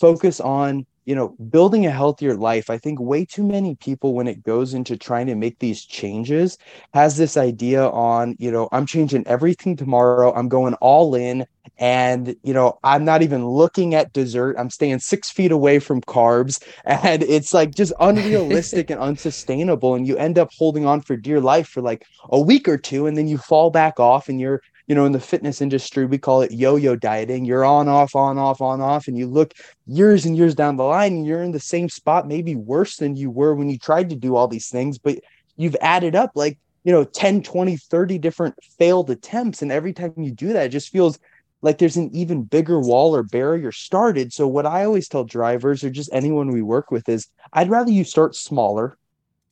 focus 0.00 0.40
on 0.40 0.86
you 1.10 1.16
know, 1.16 1.34
building 1.50 1.86
a 1.86 1.90
healthier 1.90 2.34
life. 2.34 2.70
I 2.70 2.78
think 2.78 3.00
way 3.00 3.24
too 3.24 3.42
many 3.42 3.74
people, 3.74 4.14
when 4.14 4.28
it 4.28 4.44
goes 4.44 4.74
into 4.74 4.96
trying 4.96 5.26
to 5.26 5.34
make 5.34 5.58
these 5.58 5.84
changes, 5.84 6.58
has 6.94 7.16
this 7.16 7.36
idea 7.36 7.88
on, 7.88 8.36
you 8.38 8.48
know, 8.50 8.68
I'm 8.70 8.86
changing 8.86 9.26
everything 9.26 9.74
tomorrow. 9.76 10.32
I'm 10.32 10.48
going 10.48 10.74
all 10.74 11.16
in. 11.16 11.46
And, 11.78 12.36
you 12.44 12.52
know, 12.52 12.78
I'm 12.84 13.04
not 13.04 13.22
even 13.22 13.44
looking 13.44 13.94
at 13.94 14.12
dessert. 14.12 14.54
I'm 14.56 14.70
staying 14.70 15.00
six 15.00 15.32
feet 15.32 15.50
away 15.50 15.80
from 15.80 16.00
carbs. 16.02 16.62
And 16.84 17.22
it's 17.24 17.54
like 17.54 17.74
just 17.74 17.92
unrealistic 17.98 18.90
and 18.90 19.00
unsustainable. 19.00 19.96
And 19.96 20.06
you 20.06 20.16
end 20.16 20.38
up 20.38 20.50
holding 20.56 20.86
on 20.86 21.00
for 21.00 21.16
dear 21.16 21.40
life 21.40 21.66
for 21.66 21.80
like 21.80 22.04
a 22.28 22.38
week 22.38 22.68
or 22.68 22.76
two. 22.76 23.06
And 23.06 23.16
then 23.16 23.26
you 23.26 23.38
fall 23.38 23.70
back 23.70 23.98
off 23.98 24.28
and 24.28 24.40
you're, 24.40 24.60
you 24.90 24.96
know 24.96 25.04
in 25.04 25.12
the 25.12 25.20
fitness 25.20 25.60
industry 25.60 26.04
we 26.04 26.18
call 26.18 26.42
it 26.42 26.50
yo-yo 26.50 26.96
dieting. 26.96 27.44
You're 27.44 27.64
on 27.64 27.86
off 27.86 28.16
on 28.16 28.38
off 28.38 28.60
on 28.60 28.80
off 28.80 29.06
and 29.06 29.16
you 29.16 29.28
look 29.28 29.54
years 29.86 30.26
and 30.26 30.36
years 30.36 30.52
down 30.52 30.74
the 30.74 30.82
line 30.82 31.12
and 31.12 31.24
you're 31.24 31.44
in 31.44 31.52
the 31.52 31.60
same 31.60 31.88
spot 31.88 32.26
maybe 32.26 32.56
worse 32.56 32.96
than 32.96 33.14
you 33.14 33.30
were 33.30 33.54
when 33.54 33.70
you 33.70 33.78
tried 33.78 34.10
to 34.10 34.16
do 34.16 34.34
all 34.34 34.48
these 34.48 34.68
things 34.68 34.98
but 34.98 35.16
you've 35.56 35.76
added 35.80 36.16
up 36.16 36.32
like 36.34 36.58
you 36.82 36.90
know 36.90 37.04
10 37.04 37.44
20 37.44 37.76
30 37.76 38.18
different 38.18 38.56
failed 38.80 39.10
attempts 39.10 39.62
and 39.62 39.70
every 39.70 39.92
time 39.92 40.12
you 40.16 40.32
do 40.32 40.52
that 40.52 40.66
it 40.66 40.70
just 40.70 40.90
feels 40.90 41.20
like 41.62 41.78
there's 41.78 41.96
an 41.96 42.10
even 42.12 42.42
bigger 42.42 42.80
wall 42.80 43.14
or 43.14 43.22
barrier 43.22 43.70
started. 43.70 44.32
So 44.32 44.48
what 44.48 44.66
i 44.66 44.84
always 44.84 45.06
tell 45.06 45.22
drivers 45.22 45.84
or 45.84 45.90
just 45.90 46.10
anyone 46.12 46.50
we 46.50 46.62
work 46.62 46.90
with 46.90 47.08
is 47.08 47.28
i'd 47.52 47.70
rather 47.70 47.92
you 47.92 48.02
start 48.02 48.34
smaller 48.34 48.98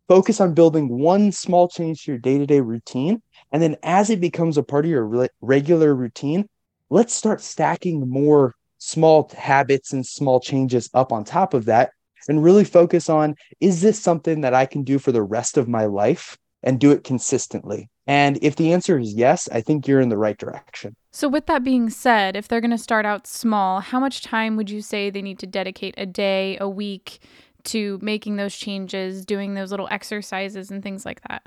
focus 0.09 0.41
on 0.41 0.55
building 0.55 0.99
one 0.99 1.31
small 1.31 1.69
change 1.69 2.05
to 2.05 2.13
your 2.13 2.19
day-to-day 2.19 2.61
routine 2.61 3.23
and 3.53 3.63
then 3.63 3.77
as 3.83 4.11
it 4.11 4.21
becomes 4.21 4.59
a 4.59 4.63
part 4.63 4.85
of 4.85 4.91
your 4.91 5.05
re- 5.05 5.29
regular 5.41 5.95
routine, 5.95 6.49
let's 6.91 7.15
start 7.15 7.41
stacking 7.41 8.09
more 8.09 8.55
small 8.79 9.31
habits 9.37 9.93
and 9.93 10.07
small 10.07 10.41
changes 10.41 10.89
up 10.95 11.13
on 11.13 11.25
top 11.25 11.55
of 11.55 11.65
that 11.65 11.91
and 12.29 12.43
really 12.43 12.65
focus 12.65 13.09
on 13.09 13.35
is 13.61 13.81
this 13.81 14.01
something 14.01 14.43
that 14.43 14.55
I 14.55 14.67
can 14.67 14.83
do 14.83 14.99
for 14.99 15.13
the 15.13 15.23
rest 15.23 15.57
of 15.57 15.69
my 15.69 15.87
life 15.87 16.37
and 16.63 16.79
do 16.79 16.91
it 16.91 17.05
consistently? 17.05 17.89
And 18.07 18.39
if 18.43 18.57
the 18.57 18.73
answer 18.73 18.99
is 18.99 19.15
yes, 19.15 19.49
I 19.53 19.61
think 19.61 19.87
you're 19.87 20.01
in 20.01 20.09
the 20.09 20.19
right 20.19 20.37
direction. 20.37 20.97
So, 21.13 21.29
with 21.29 21.47
that 21.47 21.65
being 21.65 21.91
said, 21.91 22.37
if 22.37 22.49
they're 22.49 22.61
going 22.61 22.71
to 22.71 22.79
start 22.79 23.05
out 23.05 23.27
small, 23.27 23.81
how 23.81 24.01
much 24.01 24.23
time 24.23 24.57
would 24.57 24.71
you 24.71 24.81
say 24.81 25.11
they 25.11 25.23
need 25.23 25.39
to 25.41 25.47
dedicate 25.47 25.95
a 25.99 26.07
day, 26.07 26.57
a 26.61 26.69
week 26.69 27.21
to 27.65 27.99
making 28.03 28.37
those 28.37 28.57
changes, 28.57 29.25
doing 29.25 29.55
those 29.55 29.71
little 29.71 29.89
exercises 29.91 30.71
and 30.71 30.83
things 30.83 31.05
like 31.05 31.21
that? 31.29 31.43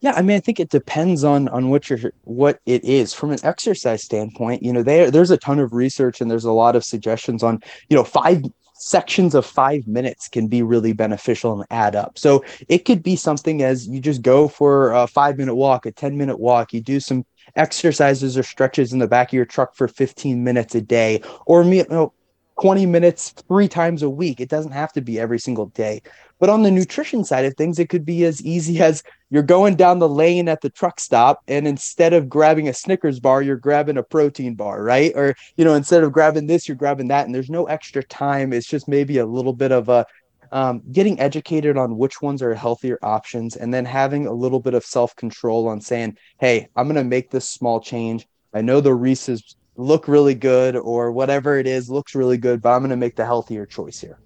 Yeah, 0.00 0.12
I 0.12 0.22
mean, 0.22 0.36
I 0.36 0.40
think 0.40 0.60
it 0.60 0.68
depends 0.68 1.24
on 1.24 1.48
on 1.48 1.70
what 1.70 1.88
you're 1.88 2.12
what 2.24 2.60
it 2.66 2.84
is 2.84 3.14
from 3.14 3.30
an 3.30 3.38
exercise 3.42 4.02
standpoint. 4.02 4.62
You 4.62 4.72
know, 4.72 4.82
there 4.82 5.10
there's 5.10 5.30
a 5.30 5.38
ton 5.38 5.58
of 5.58 5.72
research 5.72 6.20
and 6.20 6.30
there's 6.30 6.44
a 6.44 6.52
lot 6.52 6.76
of 6.76 6.84
suggestions 6.84 7.42
on 7.42 7.62
you 7.88 7.96
know 7.96 8.04
five 8.04 8.42
sections 8.78 9.34
of 9.34 9.46
five 9.46 9.86
minutes 9.86 10.28
can 10.28 10.48
be 10.48 10.62
really 10.62 10.92
beneficial 10.92 11.54
and 11.54 11.66
add 11.70 11.96
up. 11.96 12.18
So 12.18 12.44
it 12.68 12.84
could 12.84 13.02
be 13.02 13.16
something 13.16 13.62
as 13.62 13.88
you 13.88 14.00
just 14.00 14.22
go 14.22 14.48
for 14.48 14.92
a 14.92 15.06
five 15.06 15.38
minute 15.38 15.54
walk, 15.54 15.86
a 15.86 15.92
10 15.92 16.16
minute 16.16 16.38
walk, 16.38 16.72
you 16.72 16.80
do 16.80 17.00
some 17.00 17.24
exercises 17.54 18.36
or 18.36 18.42
stretches 18.42 18.92
in 18.92 18.98
the 18.98 19.06
back 19.06 19.28
of 19.28 19.32
your 19.32 19.44
truck 19.44 19.74
for 19.74 19.88
15 19.88 20.44
minutes 20.44 20.74
a 20.74 20.80
day, 20.80 21.22
or 21.46 21.62
you 21.64 21.86
know, 21.88 22.12
20 22.60 22.86
minutes 22.86 23.30
three 23.48 23.68
times 23.68 24.02
a 24.02 24.08
week. 24.08 24.40
It 24.40 24.48
doesn't 24.48 24.72
have 24.72 24.92
to 24.94 25.00
be 25.00 25.20
every 25.20 25.38
single 25.38 25.66
day. 25.66 26.00
But 26.38 26.48
on 26.48 26.62
the 26.62 26.70
nutrition 26.70 27.24
side 27.24 27.44
of 27.44 27.54
things, 27.54 27.78
it 27.78 27.88
could 27.88 28.04
be 28.04 28.24
as 28.24 28.42
easy 28.42 28.80
as 28.82 29.02
you're 29.30 29.42
going 29.42 29.76
down 29.76 29.98
the 29.98 30.08
lane 30.08 30.48
at 30.48 30.60
the 30.60 30.70
truck 30.70 31.00
stop, 31.00 31.42
and 31.48 31.66
instead 31.66 32.12
of 32.12 32.28
grabbing 32.28 32.68
a 32.68 32.72
Snickers 32.72 33.18
bar, 33.20 33.42
you're 33.42 33.56
grabbing 33.56 33.98
a 33.98 34.02
protein 34.02 34.54
bar, 34.54 34.82
right? 34.82 35.12
Or, 35.14 35.34
you 35.56 35.64
know, 35.64 35.74
instead 35.74 36.04
of 36.04 36.12
grabbing 36.12 36.46
this, 36.46 36.68
you're 36.68 36.76
grabbing 36.76 37.08
that. 37.08 37.26
And 37.26 37.34
there's 37.34 37.50
no 37.50 37.66
extra 37.66 38.02
time. 38.04 38.52
It's 38.52 38.68
just 38.68 38.86
maybe 38.86 39.18
a 39.18 39.26
little 39.26 39.52
bit 39.52 39.72
of 39.72 39.88
a 39.88 40.06
um, 40.52 40.80
getting 40.92 41.18
educated 41.18 41.76
on 41.76 41.98
which 41.98 42.22
ones 42.22 42.40
are 42.40 42.54
healthier 42.54 43.00
options, 43.02 43.56
and 43.56 43.74
then 43.74 43.84
having 43.84 44.26
a 44.26 44.32
little 44.32 44.60
bit 44.60 44.74
of 44.74 44.84
self 44.84 45.14
control 45.16 45.68
on 45.68 45.80
saying, 45.80 46.16
hey, 46.38 46.68
I'm 46.76 46.86
going 46.86 46.96
to 46.96 47.04
make 47.04 47.30
this 47.30 47.48
small 47.48 47.80
change. 47.80 48.26
I 48.54 48.62
know 48.62 48.80
the 48.80 48.94
Reese's 48.94 49.56
look 49.76 50.08
really 50.08 50.34
good 50.34 50.76
or 50.76 51.12
whatever 51.12 51.58
it 51.58 51.66
is 51.66 51.90
looks 51.90 52.14
really 52.14 52.38
good, 52.38 52.62
but 52.62 52.72
I'm 52.72 52.80
going 52.80 52.90
to 52.90 52.96
make 52.96 53.16
the 53.16 53.24
healthier 53.24 53.66
choice 53.66 54.00
here. 54.00 54.18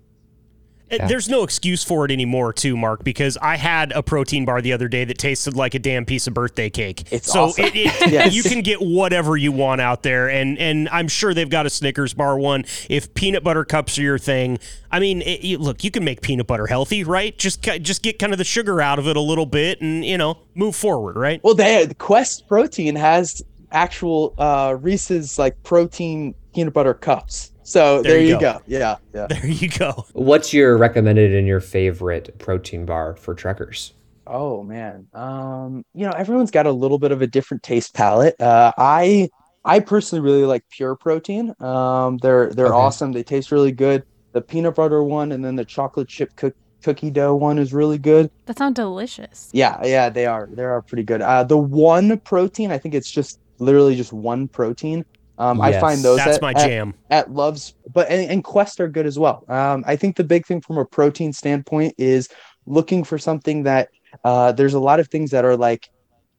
Yeah. 0.90 1.06
There's 1.06 1.28
no 1.28 1.44
excuse 1.44 1.84
for 1.84 2.04
it 2.04 2.10
anymore, 2.10 2.52
too, 2.52 2.76
Mark, 2.76 3.04
because 3.04 3.36
I 3.40 3.56
had 3.56 3.92
a 3.92 4.02
protein 4.02 4.44
bar 4.44 4.60
the 4.60 4.72
other 4.72 4.88
day 4.88 5.04
that 5.04 5.18
tasted 5.18 5.54
like 5.54 5.74
a 5.74 5.78
damn 5.78 6.04
piece 6.04 6.26
of 6.26 6.34
birthday 6.34 6.68
cake. 6.68 7.12
It's 7.12 7.32
so 7.32 7.44
awesome. 7.44 7.66
it, 7.66 7.76
it, 7.76 8.10
yes. 8.10 8.34
you 8.34 8.42
can 8.42 8.60
get 8.62 8.80
whatever 8.80 9.36
you 9.36 9.52
want 9.52 9.80
out 9.80 10.02
there, 10.02 10.28
and 10.28 10.58
and 10.58 10.88
I'm 10.88 11.06
sure 11.06 11.32
they've 11.32 11.48
got 11.48 11.64
a 11.64 11.70
Snickers 11.70 12.12
bar 12.12 12.36
one. 12.38 12.64
If 12.88 13.14
peanut 13.14 13.44
butter 13.44 13.64
cups 13.64 13.98
are 13.98 14.02
your 14.02 14.18
thing, 14.18 14.58
I 14.90 14.98
mean, 14.98 15.22
it, 15.22 15.60
look, 15.60 15.84
you 15.84 15.92
can 15.92 16.04
make 16.04 16.22
peanut 16.22 16.48
butter 16.48 16.66
healthy, 16.66 17.04
right? 17.04 17.38
Just 17.38 17.62
just 17.62 18.02
get 18.02 18.18
kind 18.18 18.32
of 18.32 18.38
the 18.38 18.44
sugar 18.44 18.80
out 18.80 18.98
of 18.98 19.06
it 19.06 19.16
a 19.16 19.20
little 19.20 19.46
bit, 19.46 19.80
and 19.80 20.04
you 20.04 20.18
know, 20.18 20.38
move 20.56 20.74
forward, 20.74 21.14
right? 21.14 21.40
Well, 21.44 21.54
they, 21.54 21.86
Quest 21.98 22.48
Protein 22.48 22.96
has 22.96 23.42
actual 23.72 24.34
uh, 24.38 24.76
Reese's 24.80 25.38
like 25.38 25.60
protein 25.62 26.34
peanut 26.54 26.74
butter 26.74 26.94
cups. 26.94 27.52
So 27.62 28.02
there, 28.02 28.14
there 28.14 28.20
you, 28.20 28.32
go. 28.34 28.40
go. 28.40 28.62
Yeah, 28.66 28.96
yeah. 29.14 29.26
There 29.28 29.46
you 29.46 29.68
go. 29.68 30.04
What's 30.12 30.52
your 30.52 30.76
recommended 30.76 31.34
and 31.34 31.46
your 31.46 31.60
favorite 31.60 32.36
protein 32.38 32.84
bar 32.84 33.16
for 33.16 33.34
truckers? 33.34 33.94
Oh 34.26 34.62
man, 34.62 35.06
um, 35.12 35.84
you 35.94 36.06
know 36.06 36.12
everyone's 36.12 36.50
got 36.50 36.66
a 36.66 36.72
little 36.72 36.98
bit 36.98 37.12
of 37.12 37.22
a 37.22 37.26
different 37.26 37.62
taste 37.62 37.94
palette. 37.94 38.40
Uh, 38.40 38.72
I 38.78 39.30
I 39.64 39.80
personally 39.80 40.22
really 40.22 40.44
like 40.44 40.64
pure 40.70 40.94
protein. 40.94 41.54
Um, 41.60 42.18
they're 42.18 42.50
they're 42.50 42.66
okay. 42.66 42.74
awesome. 42.74 43.12
They 43.12 43.22
taste 43.22 43.52
really 43.52 43.72
good. 43.72 44.04
The 44.32 44.40
peanut 44.40 44.76
butter 44.76 45.02
one 45.02 45.32
and 45.32 45.44
then 45.44 45.56
the 45.56 45.64
chocolate 45.64 46.08
chip 46.08 46.34
cook, 46.36 46.54
cookie 46.82 47.10
dough 47.10 47.34
one 47.34 47.58
is 47.58 47.72
really 47.72 47.98
good. 47.98 48.30
That 48.46 48.58
sounds 48.58 48.74
delicious. 48.74 49.50
Yeah, 49.52 49.84
yeah, 49.84 50.08
they 50.08 50.26
are. 50.26 50.48
They 50.52 50.64
are 50.64 50.80
pretty 50.82 51.02
good. 51.02 51.22
Uh, 51.22 51.42
the 51.42 51.58
one 51.58 52.18
protein, 52.20 52.70
I 52.70 52.78
think 52.78 52.94
it's 52.94 53.10
just 53.10 53.40
literally 53.60 53.96
just 53.96 54.12
one 54.12 54.48
protein. 54.48 55.04
Um, 55.38 55.58
yes, 55.58 55.76
I 55.76 55.80
find 55.80 56.02
those 56.02 56.18
that's 56.18 56.36
at, 56.36 56.42
my 56.42 56.52
jam 56.52 56.92
at, 57.08 57.26
at 57.26 57.32
Love's, 57.32 57.74
but 57.94 58.10
and, 58.10 58.30
and, 58.30 58.44
Quest 58.44 58.78
are 58.78 58.88
good 58.88 59.06
as 59.06 59.18
well. 59.18 59.44
Um, 59.48 59.84
I 59.86 59.96
think 59.96 60.16
the 60.16 60.24
big 60.24 60.44
thing 60.44 60.60
from 60.60 60.76
a 60.76 60.84
protein 60.84 61.32
standpoint 61.32 61.94
is 61.96 62.28
looking 62.66 63.04
for 63.04 63.16
something 63.16 63.62
that 63.62 63.88
uh, 64.22 64.52
there's 64.52 64.74
a 64.74 64.80
lot 64.80 65.00
of 65.00 65.08
things 65.08 65.30
that 65.30 65.46
are 65.46 65.56
like 65.56 65.88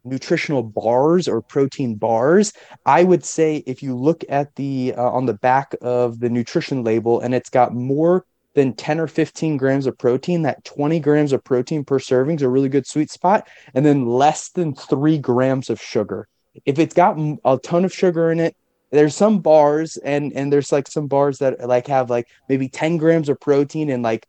nutritional 0.03 0.61
bars 0.61 1.27
or 1.27 1.41
protein 1.41 1.95
bars. 1.95 2.53
I 2.85 3.03
would 3.03 3.25
say 3.25 3.63
if 3.65 3.81
you 3.81 3.95
look 3.95 4.23
at 4.29 4.53
the 4.55 4.93
uh, 4.95 5.09
on 5.09 5.25
the 5.25 5.33
back 5.33 5.73
of 5.81 6.19
the 6.19 6.29
nutrition 6.29 6.83
label 6.83 7.21
and 7.21 7.33
it's 7.33 7.49
got 7.49 7.73
more 7.73 8.25
than 8.53 8.73
10 8.73 8.99
or 8.99 9.07
15 9.07 9.57
grams 9.57 9.87
of 9.87 9.97
protein, 9.97 10.41
that 10.41 10.63
20 10.65 10.99
grams 10.99 11.31
of 11.33 11.43
protein 11.43 11.85
per 11.85 11.99
serving 11.99 12.35
is 12.35 12.41
a 12.41 12.49
really 12.49 12.69
good 12.69 12.85
sweet 12.85 13.09
spot, 13.09 13.47
and 13.73 13.85
then 13.85 14.05
less 14.05 14.49
than 14.49 14.75
three 14.75 15.17
grams 15.17 15.69
of 15.69 15.81
sugar 15.81 16.27
if 16.65 16.79
it's 16.79 16.93
got 16.93 17.17
a 17.45 17.57
ton 17.57 17.85
of 17.85 17.93
sugar 17.93 18.31
in 18.31 18.39
it 18.39 18.55
there's 18.91 19.15
some 19.15 19.39
bars 19.39 19.97
and 19.97 20.33
and 20.33 20.51
there's 20.51 20.71
like 20.71 20.87
some 20.87 21.07
bars 21.07 21.39
that 21.39 21.67
like 21.67 21.87
have 21.87 22.09
like 22.09 22.27
maybe 22.49 22.67
10 22.67 22.97
grams 22.97 23.29
of 23.29 23.39
protein 23.39 23.89
and 23.89 24.03
like 24.03 24.27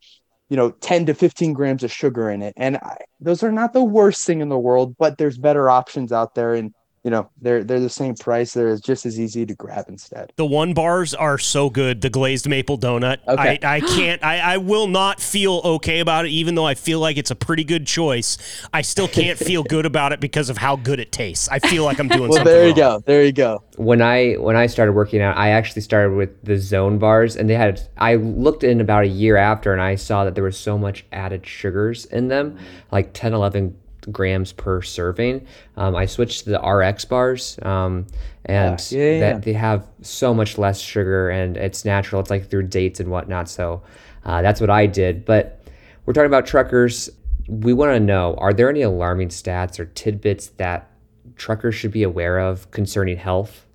you 0.49 0.57
know 0.57 0.71
10 0.71 1.07
to 1.07 1.15
15 1.15 1.53
grams 1.53 1.83
of 1.83 1.93
sugar 1.93 2.31
in 2.31 2.43
it. 2.43 2.55
And 2.57 2.77
I, 2.77 2.99
those 3.21 3.43
are 3.43 3.53
not 3.53 3.73
the 3.73 3.83
worst 3.83 4.25
thing 4.25 4.41
in 4.41 4.49
the 4.49 4.59
world 4.59 4.97
but 4.99 5.19
there's 5.19 5.37
better 5.37 5.69
options 5.69 6.13
out 6.13 6.35
there. 6.35 6.55
And 6.55 6.73
you 7.05 7.11
know 7.11 7.29
they're 7.41 7.65
they're 7.65 7.81
the 7.81 7.89
same 7.89 8.15
price. 8.15 8.53
They're 8.53 8.77
just 8.77 9.07
as 9.07 9.19
easy 9.19 9.45
to 9.45 9.55
grab 9.55 9.87
instead. 9.89 10.33
The 10.37 10.47
one 10.47 10.73
bars 10.73 11.15
are 11.15 11.37
so 11.37 11.69
good 11.69 12.01
the 12.01 12.11
glazed 12.11 12.49
maple 12.49 12.79
donut. 12.79 13.19
Okay. 13.27 13.59
I, 13.63 13.77
I 13.77 13.81
can't 13.81 14.23
I, 14.23 14.39
I 14.39 14.57
will 14.59 14.87
not 14.87 15.21
feel 15.21 15.61
okay 15.65 16.01
about 16.01 16.27
it 16.27 16.31
even 16.31 16.55
though 16.55 16.67
i 16.67 16.75
feel 16.75 17.01
like 17.01 17.17
it's 17.17 17.31
a 17.31 17.35
pretty 17.35 17.65
good 17.65 17.87
choice. 17.87 18.39
I 18.73 18.83
still 18.83 19.09
can't 19.09 19.39
feel 19.39 19.63
good 19.65 19.87
about 19.87 20.13
it 20.13 20.21
because 20.21 20.49
of 20.49 20.57
how 20.57 20.77
good 20.77 21.01
it 21.01 21.11
tastes. 21.11 21.49
I 21.49 21.59
feel 21.59 21.85
like 21.85 21.99
i'm 21.99 22.09
doing 22.09 22.31
well 22.31 22.39
something 22.39 22.53
there 22.53 22.63
you 22.63 22.69
wrong. 22.71 23.01
go. 23.01 23.03
There 23.05 23.25
you 23.25 23.33
go. 23.33 23.63
When 23.77 24.01
i 24.01 24.35
when 24.35 24.55
i 24.55 24.67
started 24.67 24.93
working 24.93 25.21
out 25.21 25.37
i 25.37 25.51
actually 25.51 25.83
started 25.83 26.15
with 26.15 26.45
the 26.45 26.57
zone 26.57 26.99
bars 26.99 27.37
and 27.37 27.51
they 27.51 27.55
had 27.55 27.81
i 27.97 28.15
looked 28.15 28.63
in 28.63 28.81
about 28.81 29.05
a 29.05 29.09
year 29.09 29.37
after 29.37 29.73
and 29.73 29.83
i 29.83 29.97
saw 29.97 30.25
that 30.25 30.35
there 30.35 30.45
was 30.45 30.59
so 30.59 30.79
much 30.79 31.05
added 31.11 31.45
sugars 31.47 32.05
in 32.07 32.29
them 32.29 32.59
like 32.93 33.13
10 33.13 33.35
11 33.35 33.77
grams 34.11 34.53
per 34.53 34.83
serving. 34.83 35.47
Um, 35.77 35.95
I 35.95 36.07
switched 36.07 36.45
to 36.45 36.51
the 36.51 36.61
RX 36.61 37.05
bars, 37.05 37.59
um, 37.63 38.07
and 38.47 38.81
yeah, 38.91 38.99
yeah, 38.99 39.21
that 39.21 39.43
they 39.43 39.53
have 39.53 39.87
so 40.03 40.35
much 40.35 40.59
less 40.59 40.81
sugar 40.81 41.31
and 41.31 41.57
it's 41.57 41.85
natural. 41.85 42.21
It's 42.21 42.31
like 42.31 42.51
through 42.51 42.65
dates 42.65 43.01
and 43.01 43.11
whatnot. 43.11 43.49
So 43.49 43.83
uh, 44.25 44.43
that's 44.43 44.61
what 44.61 44.71
I 44.71 44.87
did. 44.87 45.25
But 45.25 45.63
we're 46.05 46.13
talking 46.13 46.27
about 46.27 46.47
truckers. 46.47 47.11
We 47.49 47.73
want 47.73 47.93
to 47.93 48.01
know: 48.01 48.35
Are 48.39 48.53
there 48.53 48.69
any 48.69 48.83
alarming 48.83 49.29
stats 49.29 49.79
or 49.79 49.85
tidbits 49.87 50.49
that 50.57 50.91
truckers 51.37 51.75
should 51.75 51.93
be 51.93 52.03
aware 52.03 52.39
of 52.39 52.71
concerning 52.71 53.17
health? 53.17 53.67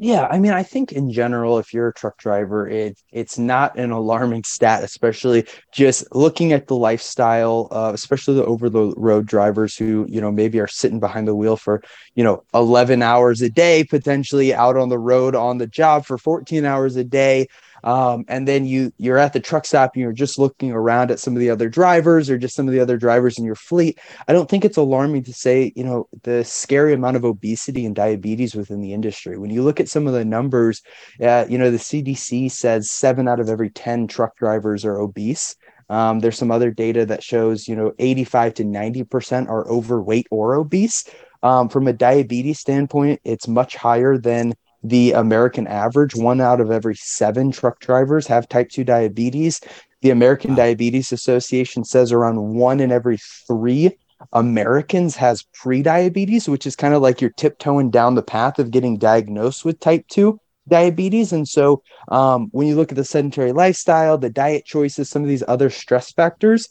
Yeah, 0.00 0.28
I 0.30 0.38
mean, 0.38 0.52
I 0.52 0.62
think 0.62 0.92
in 0.92 1.10
general, 1.10 1.58
if 1.58 1.74
you're 1.74 1.88
a 1.88 1.92
truck 1.92 2.18
driver, 2.18 2.68
it 2.68 2.96
it's 3.10 3.36
not 3.36 3.76
an 3.76 3.90
alarming 3.90 4.44
stat, 4.44 4.84
especially 4.84 5.44
just 5.72 6.04
looking 6.14 6.52
at 6.52 6.68
the 6.68 6.76
lifestyle, 6.76 7.66
uh, 7.72 7.90
especially 7.92 8.34
the 8.36 8.44
over 8.44 8.70
the 8.70 8.94
road 8.96 9.26
drivers 9.26 9.76
who, 9.76 10.06
you 10.08 10.20
know, 10.20 10.30
maybe 10.30 10.60
are 10.60 10.68
sitting 10.68 11.00
behind 11.00 11.26
the 11.26 11.34
wheel 11.34 11.56
for, 11.56 11.82
you 12.14 12.22
know, 12.22 12.44
11 12.54 13.02
hours 13.02 13.42
a 13.42 13.50
day, 13.50 13.82
potentially 13.82 14.54
out 14.54 14.76
on 14.76 14.88
the 14.88 14.98
road 15.00 15.34
on 15.34 15.58
the 15.58 15.66
job 15.66 16.06
for 16.06 16.16
14 16.16 16.64
hours 16.64 16.94
a 16.94 17.02
day 17.02 17.48
um, 17.84 18.24
and 18.28 18.46
then 18.46 18.66
you 18.66 18.92
you're 18.98 19.18
at 19.18 19.32
the 19.32 19.40
truck 19.40 19.64
stop 19.64 19.94
and 19.94 20.02
you're 20.02 20.12
just 20.12 20.38
looking 20.38 20.72
around 20.72 21.10
at 21.10 21.20
some 21.20 21.34
of 21.34 21.40
the 21.40 21.50
other 21.50 21.68
drivers 21.68 22.28
or 22.28 22.38
just 22.38 22.54
some 22.54 22.66
of 22.66 22.74
the 22.74 22.80
other 22.80 22.96
drivers 22.96 23.38
in 23.38 23.44
your 23.44 23.54
fleet. 23.54 23.98
I 24.26 24.32
don't 24.32 24.48
think 24.48 24.64
it's 24.64 24.76
alarming 24.76 25.24
to 25.24 25.32
say 25.32 25.72
you 25.76 25.84
know 25.84 26.08
the 26.22 26.44
scary 26.44 26.92
amount 26.94 27.16
of 27.16 27.24
obesity 27.24 27.86
and 27.86 27.94
diabetes 27.94 28.54
within 28.54 28.80
the 28.80 28.92
industry. 28.92 29.38
When 29.38 29.50
you 29.50 29.62
look 29.62 29.80
at 29.80 29.88
some 29.88 30.06
of 30.06 30.12
the 30.12 30.24
numbers 30.24 30.82
uh, 31.22 31.46
you 31.48 31.58
know 31.58 31.70
the 31.70 31.78
cdc 31.78 32.50
says 32.50 32.90
seven 32.90 33.28
out 33.28 33.40
of 33.40 33.48
every 33.48 33.70
10 33.70 34.06
truck 34.06 34.36
drivers 34.36 34.84
are 34.84 34.98
obese. 34.98 35.56
Um, 35.90 36.20
there's 36.20 36.36
some 36.36 36.50
other 36.50 36.70
data 36.70 37.06
that 37.06 37.22
shows 37.22 37.68
you 37.68 37.76
know 37.76 37.92
85 37.98 38.54
to 38.54 38.64
90 38.64 39.04
percent 39.04 39.48
are 39.48 39.68
overweight 39.68 40.26
or 40.30 40.54
obese. 40.54 41.04
Um, 41.40 41.68
from 41.68 41.86
a 41.86 41.92
diabetes 41.92 42.58
standpoint 42.58 43.20
it's 43.24 43.46
much 43.46 43.76
higher 43.76 44.18
than 44.18 44.54
the 44.82 45.12
American 45.12 45.66
average. 45.66 46.14
One 46.14 46.40
out 46.40 46.60
of 46.60 46.70
every 46.70 46.94
seven 46.96 47.50
truck 47.50 47.80
drivers 47.80 48.26
have 48.26 48.48
type 48.48 48.70
2 48.70 48.84
diabetes. 48.84 49.60
The 50.02 50.10
American 50.10 50.50
wow. 50.50 50.56
Diabetes 50.56 51.12
Association 51.12 51.84
says 51.84 52.12
around 52.12 52.54
one 52.54 52.80
in 52.80 52.92
every 52.92 53.18
three 53.46 53.96
Americans 54.32 55.16
has 55.16 55.44
pre-diabetes, 55.54 56.48
which 56.48 56.66
is 56.66 56.76
kind 56.76 56.94
of 56.94 57.02
like 57.02 57.20
you're 57.20 57.30
tiptoeing 57.30 57.90
down 57.90 58.14
the 58.14 58.22
path 58.22 58.58
of 58.58 58.70
getting 58.70 58.98
diagnosed 58.98 59.64
with 59.64 59.80
type 59.80 60.06
2 60.08 60.38
diabetes. 60.68 61.32
And 61.32 61.48
so 61.48 61.82
um, 62.08 62.48
when 62.52 62.66
you 62.66 62.76
look 62.76 62.92
at 62.92 62.96
the 62.96 63.04
sedentary 63.04 63.52
lifestyle, 63.52 64.18
the 64.18 64.30
diet 64.30 64.64
choices, 64.64 65.08
some 65.08 65.22
of 65.22 65.28
these 65.28 65.44
other 65.48 65.70
stress 65.70 66.12
factors, 66.12 66.68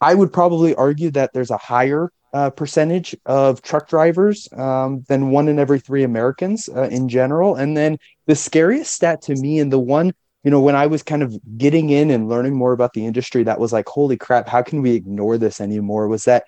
I 0.00 0.14
would 0.14 0.32
probably 0.32 0.74
argue 0.74 1.10
that 1.12 1.32
there's 1.32 1.50
a 1.50 1.56
higher 1.56 2.12
uh, 2.32 2.50
percentage 2.50 3.16
of 3.26 3.62
truck 3.62 3.88
drivers 3.88 4.48
um, 4.52 5.04
than 5.08 5.30
one 5.30 5.48
in 5.48 5.58
every 5.58 5.80
three 5.80 6.02
Americans 6.02 6.68
uh, 6.68 6.88
in 6.90 7.08
general. 7.08 7.54
And 7.54 7.76
then 7.76 7.98
the 8.26 8.36
scariest 8.36 8.92
stat 8.92 9.22
to 9.22 9.34
me, 9.34 9.58
and 9.58 9.72
the 9.72 9.78
one, 9.78 10.12
you 10.44 10.50
know, 10.50 10.60
when 10.60 10.76
I 10.76 10.86
was 10.86 11.02
kind 11.02 11.22
of 11.22 11.36
getting 11.56 11.90
in 11.90 12.10
and 12.10 12.28
learning 12.28 12.54
more 12.54 12.72
about 12.72 12.92
the 12.92 13.06
industry, 13.06 13.42
that 13.44 13.60
was 13.60 13.72
like, 13.72 13.88
holy 13.88 14.16
crap, 14.16 14.48
how 14.48 14.62
can 14.62 14.82
we 14.82 14.92
ignore 14.92 15.38
this 15.38 15.60
anymore? 15.60 16.08
Was 16.08 16.24
that 16.24 16.44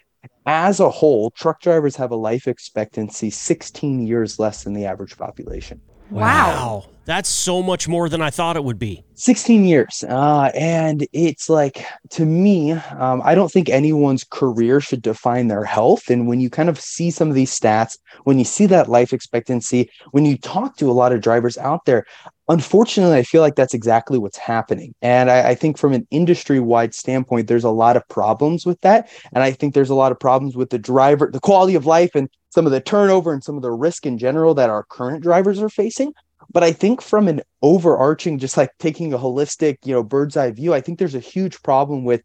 as 0.47 0.81
a 0.81 0.91
whole, 0.91 1.31
truck 1.31 1.61
drivers 1.61 1.97
have 1.97 2.11
a 2.11 2.17
life 2.17 2.47
expectancy 2.47 3.31
16 3.31 4.07
years 4.07 4.39
less 4.39 4.65
than 4.65 4.75
the 4.75 4.85
average 4.85 5.17
population. 5.17 5.81
Wow. 6.11 6.85
That's 7.11 7.29
so 7.29 7.61
much 7.61 7.89
more 7.89 8.09
than 8.09 8.23
I 8.23 8.31
thought 8.31 8.57
it 8.57 8.63
would 8.63 8.79
be. 8.79 9.03
16 9.15 9.65
years. 9.65 10.05
Uh, 10.09 10.51
and 10.55 11.07
it's 11.13 11.49
like, 11.49 11.85
to 12.11 12.25
me, 12.25 12.73
um, 12.73 13.21
I 13.25 13.35
don't 13.35 13.51
think 13.51 13.69
anyone's 13.69 14.23
career 14.23 14.81
should 14.81 15.03
define 15.03 15.49
their 15.49 15.65
health. 15.65 16.09
And 16.09 16.29
when 16.29 16.39
you 16.41 16.49
kind 16.49 16.69
of 16.69 16.79
see 16.79 17.11
some 17.11 17.29
of 17.29 17.35
these 17.35 17.59
stats, 17.59 17.99
when 18.25 18.39
you 18.39 18.45
see 18.45 18.67
that 18.67 18.89
life 18.89 19.13
expectancy, 19.13 19.91
when 20.13 20.25
you 20.25 20.39
talk 20.39 20.77
to 20.77 20.89
a 20.89 20.93
lot 20.93 21.13
of 21.13 21.21
drivers 21.21 21.59
out 21.59 21.85
there, 21.85 22.07
unfortunately, 22.49 23.17
I 23.17 23.23
feel 23.25 23.43
like 23.43 23.57
that's 23.57 23.75
exactly 23.75 24.19
what's 24.19 24.39
happening. 24.39 24.95
And 25.03 25.31
I, 25.31 25.51
I 25.51 25.55
think 25.55 25.79
from 25.79 25.95
an 25.95 26.07
industry 26.11 26.61
wide 26.61 26.95
standpoint, 26.95 27.49
there's 27.49 27.65
a 27.65 27.71
lot 27.71 27.97
of 27.97 28.07
problems 28.09 28.65
with 28.65 28.81
that. 28.83 29.09
And 29.33 29.43
I 29.43 29.51
think 29.51 29.75
there's 29.75 29.91
a 29.91 29.95
lot 29.95 30.13
of 30.13 30.21
problems 30.21 30.57
with 30.57 30.71
the 30.71 30.79
driver, 30.79 31.29
the 31.33 31.41
quality 31.41 31.75
of 31.75 31.87
life, 31.87 32.11
and 32.15 32.29
some 32.51 32.67
of 32.67 32.73
the 32.73 32.81
turnover 32.81 33.33
and 33.33 33.43
some 33.43 33.57
of 33.57 33.63
the 33.63 33.71
risk 33.71 34.07
in 34.07 34.19
general 34.19 34.55
that 34.55 34.71
our 34.71 34.83
current 34.85 35.23
drivers 35.23 35.61
are 35.61 35.69
facing. 35.69 36.13
But 36.53 36.65
I 36.65 36.73
think 36.73 37.01
from 37.01 37.29
an 37.29 37.43
overarching, 37.63 38.39
just 38.39 38.57
like 38.57 38.71
taking 38.79 39.13
a 39.13 39.19
holistic, 39.19 39.79
you 39.85 39.95
know, 39.95 40.03
bird's 40.03 40.37
eye 40.37 40.51
view, 40.51 40.75
I 40.75 40.81
think 40.81 40.99
there's 40.99 41.15
a 41.15 41.21
huge 41.21 41.63
problem 41.63 42.05
with 42.05 42.23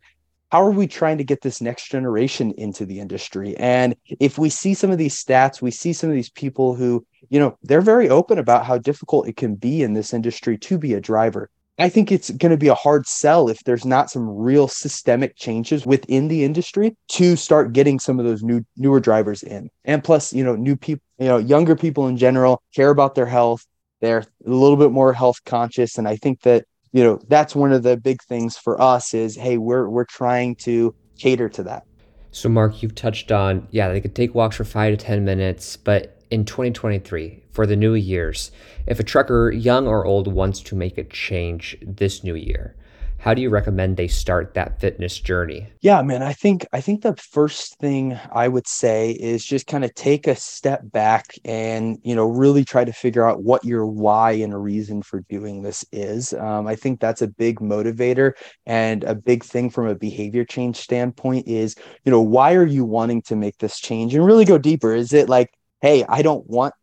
how 0.51 0.63
are 0.63 0.71
we 0.71 0.87
trying 0.87 1.17
to 1.17 1.23
get 1.23 1.41
this 1.41 1.59
next 1.59 1.89
generation 1.89 2.53
into 2.57 2.85
the 2.85 2.99
industry? 2.99 3.57
And 3.57 3.95
if 4.19 4.37
we 4.37 4.49
see 4.49 4.73
some 4.73 4.91
of 4.91 4.97
these 4.97 5.21
stats, 5.21 5.61
we 5.61 5.71
see 5.71 5.91
some 5.91 6.09
of 6.09 6.15
these 6.15 6.29
people 6.29 6.75
who, 6.75 7.05
you 7.29 7.39
know, 7.39 7.57
they're 7.63 7.81
very 7.81 8.09
open 8.09 8.39
about 8.39 8.65
how 8.65 8.77
difficult 8.77 9.27
it 9.27 9.35
can 9.35 9.55
be 9.55 9.83
in 9.83 9.93
this 9.93 10.13
industry 10.13 10.57
to 10.59 10.77
be 10.77 10.93
a 10.93 11.01
driver. 11.01 11.49
I 11.77 11.89
think 11.89 12.11
it's 12.11 12.29
going 12.29 12.51
to 12.51 12.57
be 12.57 12.69
a 12.69 12.75
hard 12.75 13.05
sell 13.05 13.49
if 13.49 13.59
there's 13.65 13.83
not 13.83 14.09
some 14.09 14.29
real 14.29 14.67
systemic 14.67 15.35
changes 15.35 15.85
within 15.85 16.29
the 16.29 16.45
industry 16.45 16.95
to 17.09 17.35
start 17.35 17.73
getting 17.73 17.99
some 17.99 18.17
of 18.17 18.25
those 18.25 18.43
new 18.43 18.65
newer 18.77 19.01
drivers 19.01 19.43
in. 19.43 19.69
And 19.83 20.03
plus, 20.03 20.31
you 20.31 20.43
know, 20.43 20.55
new 20.55 20.77
people, 20.77 21.03
you 21.19 21.27
know, 21.27 21.37
younger 21.37 21.75
people 21.75 22.07
in 22.07 22.15
general 22.15 22.61
care 22.73 22.91
about 22.91 23.15
their 23.15 23.25
health. 23.25 23.65
They're 23.99 24.19
a 24.45 24.49
little 24.49 24.77
bit 24.77 24.91
more 24.91 25.11
health 25.11 25.43
conscious 25.45 25.97
and 25.97 26.07
I 26.07 26.15
think 26.15 26.41
that, 26.41 26.65
you 26.93 27.03
know, 27.03 27.19
that's 27.27 27.55
one 27.55 27.73
of 27.73 27.83
the 27.83 27.97
big 27.97 28.21
things 28.23 28.57
for 28.57 28.79
us 28.79 29.13
is 29.13 29.35
hey, 29.35 29.57
we're 29.57 29.89
we're 29.89 30.05
trying 30.05 30.55
to 30.57 30.95
cater 31.17 31.49
to 31.49 31.63
that. 31.63 31.83
So 32.31 32.47
Mark, 32.47 32.83
you've 32.83 32.95
touched 32.95 33.33
on 33.33 33.67
yeah, 33.71 33.89
they 33.89 33.99
could 33.99 34.15
take 34.15 34.33
walks 34.33 34.55
for 34.55 34.63
5 34.63 34.97
to 34.97 35.05
10 35.05 35.25
minutes, 35.25 35.75
but 35.75 36.21
in 36.31 36.45
2023 36.45 37.43
for 37.55 37.65
the 37.65 37.77
new 37.77 37.93
years, 37.93 38.51
if 38.85 38.99
a 38.99 39.03
trucker, 39.03 39.49
young 39.49 39.87
or 39.87 40.05
old, 40.05 40.27
wants 40.27 40.59
to 40.59 40.75
make 40.75 40.97
a 40.97 41.05
change 41.05 41.77
this 41.81 42.21
new 42.21 42.35
year, 42.35 42.75
how 43.17 43.33
do 43.33 43.41
you 43.41 43.49
recommend 43.49 43.95
they 43.95 44.09
start 44.09 44.53
that 44.53 44.79
fitness 44.79 45.17
journey? 45.17 45.67
Yeah 45.81 46.01
man 46.01 46.21
i 46.21 46.33
think 46.33 46.65
i 46.73 46.81
think 46.81 47.01
the 47.01 47.15
first 47.15 47.79
thing 47.79 48.19
i 48.31 48.47
would 48.47 48.67
say 48.67 49.11
is 49.11 49.43
just 49.43 49.67
kind 49.67 49.83
of 49.85 49.95
take 49.95 50.27
a 50.27 50.35
step 50.35 50.81
back 50.91 51.33
and 51.43 51.97
you 52.03 52.13
know 52.13 52.27
really 52.27 52.65
try 52.65 52.83
to 52.83 52.91
figure 52.91 53.27
out 53.27 53.41
what 53.41 53.63
your 53.63 53.87
why 53.87 54.33
and 54.33 54.61
reason 54.61 55.01
for 55.01 55.21
doing 55.29 55.63
this 55.63 55.85
is. 55.91 56.33
Um, 56.33 56.67
i 56.67 56.75
think 56.75 56.99
that's 56.99 57.21
a 57.21 57.27
big 57.27 57.61
motivator 57.61 58.33
and 58.65 59.03
a 59.05 59.15
big 59.15 59.43
thing 59.43 59.69
from 59.69 59.87
a 59.87 59.95
behavior 59.95 60.43
change 60.43 60.75
standpoint 60.75 61.47
is 61.47 61.75
you 62.03 62.11
know 62.11 62.21
why 62.21 62.53
are 62.53 62.67
you 62.67 62.83
wanting 62.85 63.21
to 63.23 63.35
make 63.35 63.57
this 63.57 63.79
change? 63.79 64.13
And 64.13 64.25
really 64.25 64.45
go 64.45 64.57
deeper. 64.57 64.93
Is 64.93 65.13
it 65.13 65.29
like 65.29 65.49
hey, 65.81 66.03
I 66.07 66.21
don't 66.21 66.47
want 66.47 66.73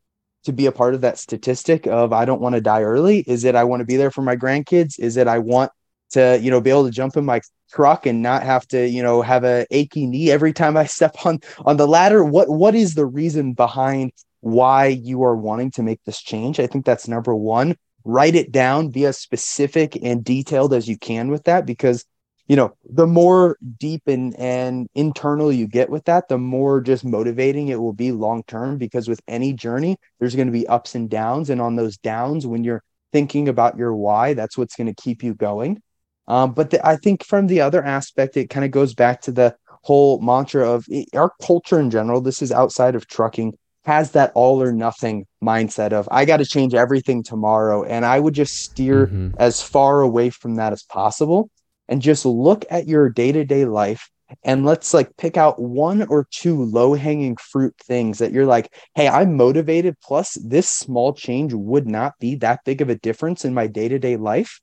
to 0.44 0.52
be 0.52 0.66
a 0.66 0.72
part 0.72 0.94
of 0.94 1.02
that 1.02 1.18
statistic 1.18 1.86
of 1.86 2.12
I 2.12 2.24
don't 2.24 2.40
want 2.40 2.54
to 2.54 2.60
die 2.60 2.82
early? 2.82 3.20
Is 3.20 3.44
it 3.44 3.54
I 3.54 3.64
want 3.64 3.80
to 3.80 3.86
be 3.86 3.96
there 3.96 4.10
for 4.10 4.22
my 4.22 4.36
grandkids? 4.36 4.98
Is 4.98 5.16
it 5.16 5.28
I 5.28 5.38
want 5.38 5.70
to, 6.10 6.38
you 6.42 6.50
know, 6.50 6.60
be 6.60 6.70
able 6.70 6.84
to 6.84 6.90
jump 6.90 7.16
in 7.16 7.24
my 7.24 7.40
truck 7.70 8.06
and 8.06 8.22
not 8.22 8.42
have 8.42 8.66
to, 8.68 8.86
you 8.86 9.02
know, 9.02 9.22
have 9.22 9.44
a 9.44 9.66
achy 9.70 10.06
knee 10.06 10.30
every 10.30 10.52
time 10.52 10.76
I 10.76 10.84
step 10.86 11.16
on 11.24 11.40
on 11.64 11.76
the 11.76 11.86
ladder? 11.86 12.24
What 12.24 12.48
what 12.48 12.74
is 12.74 12.94
the 12.94 13.06
reason 13.06 13.52
behind 13.54 14.12
why 14.40 14.86
you 14.86 15.22
are 15.22 15.36
wanting 15.36 15.70
to 15.72 15.82
make 15.82 16.00
this 16.04 16.20
change? 16.20 16.58
I 16.60 16.66
think 16.66 16.84
that's 16.84 17.08
number 17.08 17.34
one. 17.34 17.76
Write 18.04 18.34
it 18.34 18.50
down, 18.50 18.88
be 18.88 19.06
as 19.06 19.16
specific 19.16 19.96
and 20.02 20.24
detailed 20.24 20.74
as 20.74 20.88
you 20.88 20.98
can 20.98 21.30
with 21.30 21.44
that 21.44 21.66
because 21.66 22.04
you 22.48 22.56
know 22.56 22.74
the 22.90 23.06
more 23.06 23.56
deep 23.78 24.02
and 24.06 24.34
and 24.38 24.88
internal 24.94 25.52
you 25.52 25.66
get 25.66 25.90
with 25.90 26.04
that 26.04 26.28
the 26.28 26.38
more 26.38 26.80
just 26.80 27.04
motivating 27.04 27.68
it 27.68 27.80
will 27.80 27.92
be 27.92 28.12
long 28.12 28.42
term 28.44 28.78
because 28.78 29.08
with 29.08 29.20
any 29.28 29.52
journey 29.52 29.96
there's 30.18 30.34
going 30.34 30.48
to 30.48 30.52
be 30.52 30.66
ups 30.66 30.94
and 30.94 31.08
downs. 31.08 31.50
And 31.50 31.60
on 31.60 31.76
those 31.76 31.96
downs 31.96 32.46
when 32.46 32.64
you're 32.64 32.82
thinking 33.12 33.48
about 33.48 33.76
your 33.76 33.94
why 33.94 34.34
that's 34.34 34.58
what's 34.58 34.76
going 34.76 34.92
to 34.92 35.02
keep 35.02 35.22
you 35.22 35.34
going. 35.34 35.80
Um, 36.28 36.52
but 36.52 36.70
the, 36.70 36.86
i 36.86 36.96
think 36.96 37.24
from 37.24 37.46
the 37.46 37.60
other 37.60 37.82
aspect 37.82 38.36
it 38.36 38.48
kind 38.50 38.64
of 38.64 38.70
goes 38.70 38.94
back 38.94 39.22
to 39.22 39.32
the 39.32 39.56
whole 39.82 40.20
mantra 40.20 40.70
of 40.70 40.86
our 41.14 41.32
culture 41.44 41.80
in 41.80 41.90
general 41.90 42.20
this 42.20 42.42
is 42.42 42.52
outside 42.52 42.94
of 42.94 43.08
trucking 43.08 43.54
has 43.84 44.12
that 44.12 44.30
all 44.36 44.62
or 44.62 44.72
nothing 44.72 45.26
mindset 45.42 45.92
of 45.92 46.08
I 46.10 46.24
got 46.24 46.36
to 46.36 46.44
change 46.44 46.74
everything 46.74 47.22
tomorrow 47.22 47.82
and 47.82 48.04
I 48.04 48.20
would 48.20 48.34
just 48.34 48.62
steer 48.62 49.06
mm-hmm. 49.06 49.30
as 49.38 49.60
far 49.60 50.00
away 50.00 50.30
from 50.30 50.54
that 50.56 50.72
as 50.72 50.84
possible 50.84 51.50
and 51.88 52.02
just 52.02 52.24
look 52.24 52.64
at 52.70 52.88
your 52.88 53.08
day-to-day 53.10 53.64
life 53.64 54.10
and 54.42 54.64
let's 54.64 54.94
like 54.94 55.16
pick 55.16 55.36
out 55.36 55.60
one 55.60 56.02
or 56.04 56.26
two 56.30 56.64
low-hanging 56.64 57.36
fruit 57.36 57.74
things 57.84 58.18
that 58.18 58.32
you're 58.32 58.46
like 58.46 58.72
hey 58.94 59.06
i'm 59.08 59.36
motivated 59.36 59.94
plus 60.02 60.34
this 60.42 60.68
small 60.68 61.12
change 61.12 61.52
would 61.52 61.86
not 61.86 62.14
be 62.18 62.36
that 62.36 62.60
big 62.64 62.80
of 62.80 62.88
a 62.88 62.94
difference 62.94 63.44
in 63.44 63.54
my 63.54 63.66
day-to-day 63.66 64.16
life. 64.16 64.60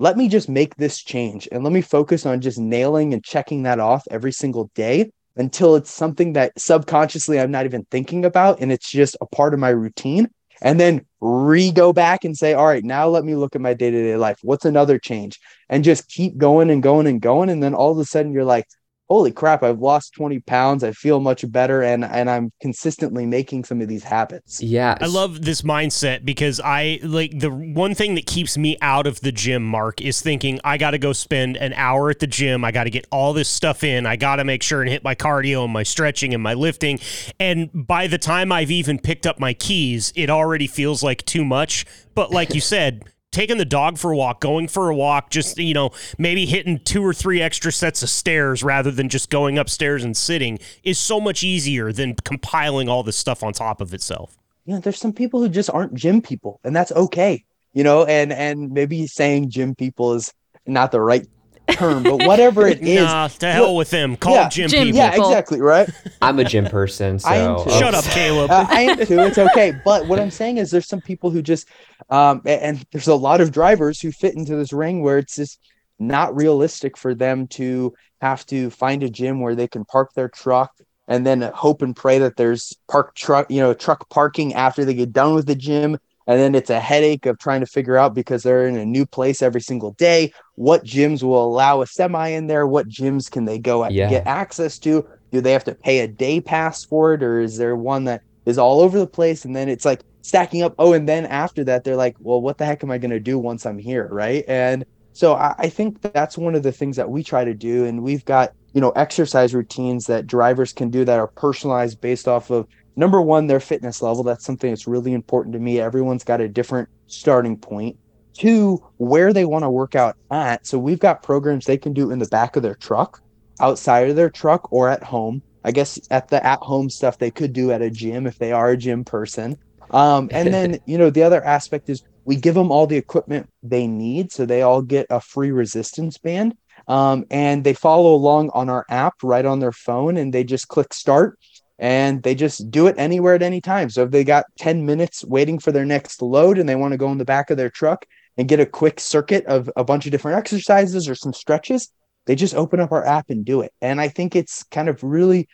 Let 0.00 0.16
me 0.16 0.28
just 0.28 0.48
make 0.48 0.76
this 0.76 1.02
change 1.02 1.48
and 1.50 1.64
let 1.64 1.72
me 1.72 1.80
focus 1.80 2.24
on 2.24 2.40
just 2.40 2.58
nailing 2.58 3.14
and 3.14 3.24
checking 3.24 3.64
that 3.64 3.80
off 3.80 4.06
every 4.10 4.30
single 4.30 4.70
day 4.74 5.10
until 5.38 5.76
it's 5.76 5.90
something 5.90 6.34
that 6.34 6.52
subconsciously 6.58 7.40
i'm 7.40 7.50
not 7.50 7.64
even 7.64 7.86
thinking 7.90 8.24
about 8.24 8.60
and 8.60 8.70
it's 8.70 8.90
just 8.90 9.16
a 9.20 9.26
part 9.26 9.54
of 9.54 9.60
my 9.60 9.70
routine 9.70 10.28
and 10.60 10.78
then 10.78 11.04
re 11.20 11.70
go 11.70 11.92
back 11.92 12.24
and 12.24 12.36
say, 12.36 12.54
all 12.54 12.66
right, 12.66 12.84
now 12.84 13.08
let 13.08 13.24
me 13.24 13.34
look 13.34 13.54
at 13.54 13.60
my 13.60 13.74
day 13.74 13.90
to 13.90 14.02
day 14.02 14.16
life. 14.16 14.38
What's 14.42 14.64
another 14.64 14.98
change? 14.98 15.38
And 15.68 15.84
just 15.84 16.08
keep 16.08 16.36
going 16.36 16.70
and 16.70 16.82
going 16.82 17.06
and 17.06 17.20
going. 17.20 17.50
And 17.50 17.62
then 17.62 17.74
all 17.74 17.92
of 17.92 17.98
a 17.98 18.04
sudden 18.04 18.32
you're 18.32 18.44
like, 18.44 18.66
holy 19.08 19.32
crap, 19.32 19.62
I've 19.62 19.80
lost 19.80 20.12
20 20.14 20.40
pounds. 20.40 20.84
I 20.84 20.92
feel 20.92 21.20
much 21.20 21.50
better 21.50 21.82
and 21.82 22.04
and 22.04 22.28
I'm 22.28 22.52
consistently 22.60 23.26
making 23.26 23.64
some 23.64 23.80
of 23.80 23.88
these 23.88 24.04
habits. 24.04 24.62
Yeah. 24.62 24.96
I 25.00 25.06
love 25.06 25.42
this 25.42 25.62
mindset 25.62 26.24
because 26.24 26.60
I 26.60 27.00
like 27.02 27.38
the 27.38 27.50
one 27.50 27.94
thing 27.94 28.14
that 28.16 28.26
keeps 28.26 28.58
me 28.58 28.76
out 28.82 29.06
of 29.06 29.20
the 29.20 29.32
gym, 29.32 29.64
Mark, 29.64 30.00
is 30.00 30.20
thinking 30.20 30.60
I 30.62 30.76
got 30.76 30.90
to 30.90 30.98
go 30.98 31.12
spend 31.12 31.56
an 31.56 31.72
hour 31.72 32.10
at 32.10 32.18
the 32.18 32.26
gym. 32.26 32.64
I 32.64 32.70
got 32.70 32.84
to 32.84 32.90
get 32.90 33.06
all 33.10 33.32
this 33.32 33.48
stuff 33.48 33.82
in. 33.82 34.06
I 34.06 34.16
got 34.16 34.36
to 34.36 34.44
make 34.44 34.62
sure 34.62 34.82
and 34.82 34.90
hit 34.90 35.02
my 35.02 35.14
cardio 35.14 35.64
and 35.64 35.72
my 35.72 35.82
stretching 35.82 36.34
and 36.34 36.42
my 36.42 36.54
lifting. 36.54 37.00
And 37.40 37.70
by 37.72 38.06
the 38.06 38.18
time 38.18 38.52
I've 38.52 38.70
even 38.70 38.98
picked 38.98 39.26
up 39.26 39.38
my 39.38 39.54
keys, 39.54 40.12
it 40.16 40.28
already 40.28 40.66
feels 40.66 41.02
like 41.02 41.24
too 41.24 41.44
much. 41.44 41.86
But 42.14 42.30
like 42.30 42.54
you 42.54 42.60
said, 42.60 43.04
taking 43.30 43.58
the 43.58 43.64
dog 43.64 43.98
for 43.98 44.12
a 44.12 44.16
walk, 44.16 44.40
going 44.40 44.68
for 44.68 44.88
a 44.88 44.94
walk, 44.94 45.30
just, 45.30 45.58
you 45.58 45.74
know, 45.74 45.90
maybe 46.18 46.46
hitting 46.46 46.80
two 46.84 47.04
or 47.04 47.12
three 47.12 47.42
extra 47.42 47.70
sets 47.70 48.02
of 48.02 48.10
stairs 48.10 48.62
rather 48.62 48.90
than 48.90 49.08
just 49.08 49.30
going 49.30 49.58
upstairs 49.58 50.04
and 50.04 50.16
sitting 50.16 50.58
is 50.82 50.98
so 50.98 51.20
much 51.20 51.42
easier 51.42 51.92
than 51.92 52.14
compiling 52.24 52.88
all 52.88 53.02
this 53.02 53.16
stuff 53.16 53.42
on 53.42 53.52
top 53.52 53.80
of 53.80 53.92
itself. 53.92 54.36
Yeah, 54.64 54.80
there's 54.80 54.98
some 54.98 55.12
people 55.12 55.40
who 55.40 55.48
just 55.48 55.70
aren't 55.70 55.94
gym 55.94 56.20
people, 56.20 56.60
and 56.64 56.76
that's 56.76 56.92
okay. 56.92 57.44
You 57.72 57.84
know, 57.84 58.04
and 58.04 58.32
and 58.32 58.70
maybe 58.70 59.06
saying 59.06 59.50
gym 59.50 59.74
people 59.74 60.14
is 60.14 60.32
not 60.66 60.90
the 60.90 61.00
right 61.00 61.26
term, 61.72 62.02
but 62.02 62.24
whatever 62.26 62.66
it 62.66 62.80
is. 62.82 63.02
Nah, 63.04 63.28
to 63.28 63.52
hell 63.52 63.76
with 63.76 63.90
them. 63.90 64.16
Call 64.16 64.34
Yeah. 64.34 64.48
gym, 64.48 64.68
Gym 64.68 64.84
people. 64.86 64.98
yeah, 64.98 65.14
exactly, 65.14 65.60
right? 65.60 65.88
I'm 66.22 66.38
a 66.38 66.44
gym 66.44 66.66
person, 66.66 67.18
so 67.18 67.28
I 67.30 67.36
am 67.36 67.64
too. 67.64 67.70
Shut 67.70 67.94
up, 67.94 68.04
Caleb. 68.06 68.50
Uh, 68.50 68.66
I 68.68 68.80
am 68.82 69.06
too. 69.06 69.18
It's 69.20 69.38
okay. 69.38 69.72
But 69.84 70.06
what 70.06 70.18
I'm 70.20 70.30
saying 70.30 70.58
is, 70.58 70.70
there's 70.70 70.88
some 70.88 71.00
people 71.00 71.30
who 71.30 71.42
just, 71.42 71.68
um, 72.10 72.42
a- 72.46 72.62
and 72.64 72.84
there's 72.92 73.08
a 73.08 73.14
lot 73.14 73.40
of 73.40 73.52
drivers 73.52 74.00
who 74.00 74.10
fit 74.12 74.34
into 74.34 74.56
this 74.56 74.72
ring 74.72 75.02
where 75.02 75.18
it's 75.18 75.36
just 75.36 75.58
not 75.98 76.34
realistic 76.36 76.96
for 76.96 77.14
them 77.14 77.46
to 77.48 77.92
have 78.20 78.46
to 78.46 78.70
find 78.70 79.02
a 79.02 79.08
gym 79.10 79.40
where 79.40 79.54
they 79.54 79.68
can 79.68 79.84
park 79.84 80.10
their 80.14 80.28
truck 80.28 80.70
and 81.08 81.26
then 81.26 81.40
hope 81.42 81.82
and 81.82 81.96
pray 81.96 82.18
that 82.18 82.36
there's 82.36 82.76
park 82.90 83.14
truck, 83.14 83.50
you 83.50 83.60
know, 83.60 83.72
truck 83.74 84.08
parking 84.10 84.54
after 84.54 84.84
they 84.84 84.94
get 84.94 85.12
done 85.12 85.34
with 85.34 85.46
the 85.46 85.54
gym. 85.54 85.98
And 86.28 86.38
then 86.38 86.54
it's 86.54 86.68
a 86.68 86.78
headache 86.78 87.24
of 87.24 87.38
trying 87.38 87.60
to 87.60 87.66
figure 87.66 87.96
out 87.96 88.14
because 88.14 88.42
they're 88.42 88.68
in 88.68 88.76
a 88.76 88.84
new 88.84 89.06
place 89.06 89.40
every 89.40 89.62
single 89.62 89.92
day. 89.92 90.30
What 90.56 90.84
gyms 90.84 91.22
will 91.22 91.42
allow 91.42 91.80
a 91.80 91.86
semi 91.86 92.28
in 92.28 92.46
there? 92.46 92.66
What 92.66 92.88
gyms 92.88 93.30
can 93.30 93.46
they 93.46 93.58
go 93.58 93.82
at, 93.82 93.92
Yeah. 93.92 94.10
get 94.10 94.26
access 94.26 94.78
to? 94.80 95.04
Do 95.32 95.40
they 95.40 95.52
have 95.52 95.64
to 95.64 95.74
pay 95.74 96.00
a 96.00 96.06
day 96.08 96.40
pass 96.40 96.84
for 96.84 97.14
it, 97.14 97.22
or 97.22 97.40
is 97.40 97.56
there 97.56 97.74
one 97.74 98.04
that 98.04 98.20
is 98.44 98.58
all 98.58 98.80
over 98.80 98.98
the 98.98 99.06
place? 99.06 99.44
And 99.46 99.56
then 99.56 99.70
it's 99.70 99.86
like 99.86 100.02
stacking 100.22 100.62
up. 100.62 100.74
Oh, 100.78 100.92
and 100.92 101.08
then 101.08 101.24
after 101.26 101.64
that, 101.64 101.82
they're 101.84 101.96
like, 101.96 102.14
well, 102.20 102.42
what 102.42 102.58
the 102.58 102.66
heck 102.66 102.84
am 102.84 102.90
I 102.90 102.98
going 102.98 103.10
to 103.10 103.20
do 103.20 103.38
once 103.38 103.64
I'm 103.64 103.78
here? 103.78 104.06
Right. 104.12 104.44
And 104.46 104.84
so 105.14 105.34
I, 105.34 105.54
I 105.58 105.68
think 105.70 106.00
that's 106.02 106.36
one 106.36 106.54
of 106.54 106.62
the 106.62 106.72
things 106.72 106.96
that 106.96 107.10
we 107.10 107.24
try 107.24 107.44
to 107.44 107.54
do. 107.54 107.86
And 107.86 108.02
we've 108.02 108.24
got, 108.24 108.50
you 108.74 108.80
know, 108.82 108.90
exercise 108.90 109.54
routines 109.54 110.04
that 110.06 110.26
drivers 110.26 110.74
can 110.74 110.90
do 110.90 111.04
that 111.06 111.18
are 111.18 111.30
personalized 111.36 112.00
based 112.00 112.28
off 112.28 112.50
of 112.50 112.66
number 112.98 113.22
one, 113.22 113.46
their 113.46 113.60
fitness 113.60 114.02
level. 114.02 114.24
That's 114.24 114.44
something 114.44 114.70
that's 114.70 114.88
really 114.88 115.12
important 115.12 115.52
to 115.54 115.60
me. 115.60 115.80
Everyone's 115.80 116.24
got 116.24 116.40
a 116.40 116.48
different 116.48 116.88
starting 117.06 117.56
point. 117.56 117.96
Two, 118.34 118.84
where 118.98 119.32
they 119.32 119.44
want 119.44 119.62
to 119.62 119.70
work 119.70 119.94
out 119.94 120.16
at. 120.30 120.66
So 120.66 120.78
we've 120.78 120.98
got 120.98 121.22
programs 121.22 121.64
they 121.64 121.78
can 121.78 121.92
do 121.92 122.10
in 122.10 122.18
the 122.18 122.26
back 122.26 122.56
of 122.56 122.62
their 122.62 122.74
truck, 122.74 123.22
outside 123.60 124.10
of 124.10 124.16
their 124.16 124.30
truck, 124.30 124.72
or 124.72 124.88
at 124.88 125.02
home. 125.02 125.42
I 125.64 125.70
guess 125.70 125.98
at 126.10 126.28
the 126.28 126.44
at 126.44 126.60
home 126.60 126.90
stuff 126.90 127.18
they 127.18 127.30
could 127.30 127.52
do 127.52 127.72
at 127.72 127.82
a 127.82 127.90
gym 127.90 128.26
if 128.26 128.38
they 128.38 128.52
are 128.52 128.70
a 128.70 128.76
gym 128.76 129.04
person. 129.04 129.56
Um, 129.90 130.28
and 130.32 130.52
then, 130.54 130.78
you 130.86 130.98
know, 130.98 131.10
the 131.10 131.22
other 131.22 131.44
aspect 131.44 131.88
is 131.88 132.02
we 132.24 132.36
give 132.36 132.54
them 132.54 132.70
all 132.70 132.86
the 132.86 132.96
equipment 132.96 133.48
they 133.62 133.86
need. 133.86 134.32
So 134.32 134.44
they 134.44 134.62
all 134.62 134.82
get 134.82 135.06
a 135.08 135.20
free 135.20 135.50
resistance 135.50 136.18
band. 136.18 136.56
Um, 136.86 137.24
and 137.30 137.64
they 137.64 137.74
follow 137.74 138.14
along 138.14 138.50
on 138.54 138.68
our 138.68 138.86
app 138.88 139.14
right 139.22 139.44
on 139.44 139.58
their 139.58 139.72
phone 139.72 140.16
and 140.16 140.32
they 140.32 140.44
just 140.44 140.68
click 140.68 140.94
start 140.94 141.38
and 141.78 142.22
they 142.22 142.34
just 142.34 142.70
do 142.70 142.86
it 142.86 142.96
anywhere 142.98 143.34
at 143.34 143.42
any 143.42 143.60
time. 143.60 143.90
So 143.90 144.02
if 144.04 144.10
they 144.10 144.24
got 144.24 144.46
10 144.58 144.84
minutes 144.84 145.24
waiting 145.24 145.58
for 145.58 145.72
their 145.72 145.84
next 145.84 146.20
load 146.22 146.58
and 146.58 146.68
they 146.68 146.76
want 146.76 146.92
to 146.92 146.98
go 146.98 147.10
in 147.12 147.18
the 147.18 147.24
back 147.24 147.50
of 147.50 147.56
their 147.56 147.70
truck 147.70 148.04
and 148.36 148.48
get 148.48 148.60
a 148.60 148.66
quick 148.66 149.00
circuit 149.00 149.44
of 149.46 149.70
a 149.76 149.84
bunch 149.84 150.06
of 150.06 150.12
different 150.12 150.38
exercises 150.38 151.08
or 151.08 151.14
some 151.14 151.32
stretches, 151.32 151.92
they 152.26 152.34
just 152.34 152.54
open 152.54 152.80
up 152.80 152.92
our 152.92 153.06
app 153.06 153.30
and 153.30 153.44
do 153.44 153.62
it. 153.62 153.72
And 153.80 154.00
I 154.00 154.08
think 154.08 154.34
it's 154.34 154.64
kind 154.64 154.88
of 154.88 155.02
really 155.02 155.48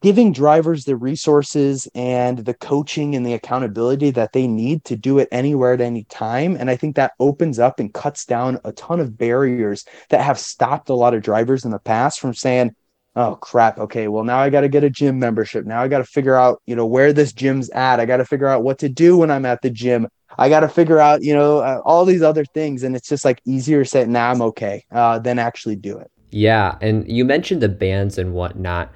giving 0.00 0.32
drivers 0.32 0.84
the 0.84 0.96
resources 0.96 1.88
and 1.94 2.38
the 2.38 2.54
coaching 2.54 3.14
and 3.14 3.24
the 3.24 3.32
accountability 3.32 4.10
that 4.10 4.32
they 4.32 4.46
need 4.46 4.84
to 4.84 4.96
do 4.96 5.18
it 5.18 5.28
anywhere 5.32 5.72
at 5.72 5.80
any 5.80 6.04
time. 6.04 6.56
And 6.56 6.70
I 6.70 6.76
think 6.76 6.96
that 6.96 7.12
opens 7.18 7.58
up 7.58 7.80
and 7.80 7.92
cuts 7.92 8.24
down 8.24 8.60
a 8.64 8.72
ton 8.72 9.00
of 9.00 9.16
barriers 9.16 9.84
that 10.10 10.20
have 10.20 10.38
stopped 10.38 10.90
a 10.90 10.94
lot 10.94 11.14
of 11.14 11.22
drivers 11.22 11.64
in 11.64 11.70
the 11.70 11.78
past 11.78 12.20
from 12.20 12.34
saying, 12.34 12.74
oh 13.18 13.34
crap 13.36 13.78
okay 13.78 14.08
well 14.08 14.24
now 14.24 14.38
i 14.38 14.48
got 14.48 14.62
to 14.62 14.68
get 14.68 14.82
a 14.84 14.90
gym 14.90 15.18
membership 15.18 15.66
now 15.66 15.82
i 15.82 15.88
got 15.88 15.98
to 15.98 16.04
figure 16.04 16.36
out 16.36 16.62
you 16.66 16.74
know 16.74 16.86
where 16.86 17.12
this 17.12 17.32
gym's 17.32 17.68
at 17.70 18.00
i 18.00 18.06
got 18.06 18.16
to 18.16 18.24
figure 18.24 18.48
out 18.48 18.62
what 18.62 18.78
to 18.78 18.88
do 18.88 19.18
when 19.18 19.30
i'm 19.30 19.44
at 19.44 19.60
the 19.60 19.70
gym 19.70 20.08
i 20.38 20.48
got 20.48 20.60
to 20.60 20.68
figure 20.68 20.98
out 20.98 21.22
you 21.22 21.34
know 21.34 21.58
uh, 21.58 21.80
all 21.84 22.04
these 22.04 22.22
other 22.22 22.44
things 22.46 22.82
and 22.82 22.96
it's 22.96 23.08
just 23.08 23.24
like 23.24 23.40
easier 23.44 23.84
to 23.84 23.90
say 23.90 24.06
nah 24.06 24.30
i'm 24.30 24.40
okay 24.40 24.84
uh, 24.92 25.18
than 25.18 25.38
actually 25.38 25.76
do 25.76 25.98
it 25.98 26.10
Yeah, 26.30 26.76
and 26.80 27.08
you 27.08 27.24
mentioned 27.24 27.62
the 27.62 27.68
bands 27.68 28.18
and 28.18 28.34
whatnot. 28.34 28.92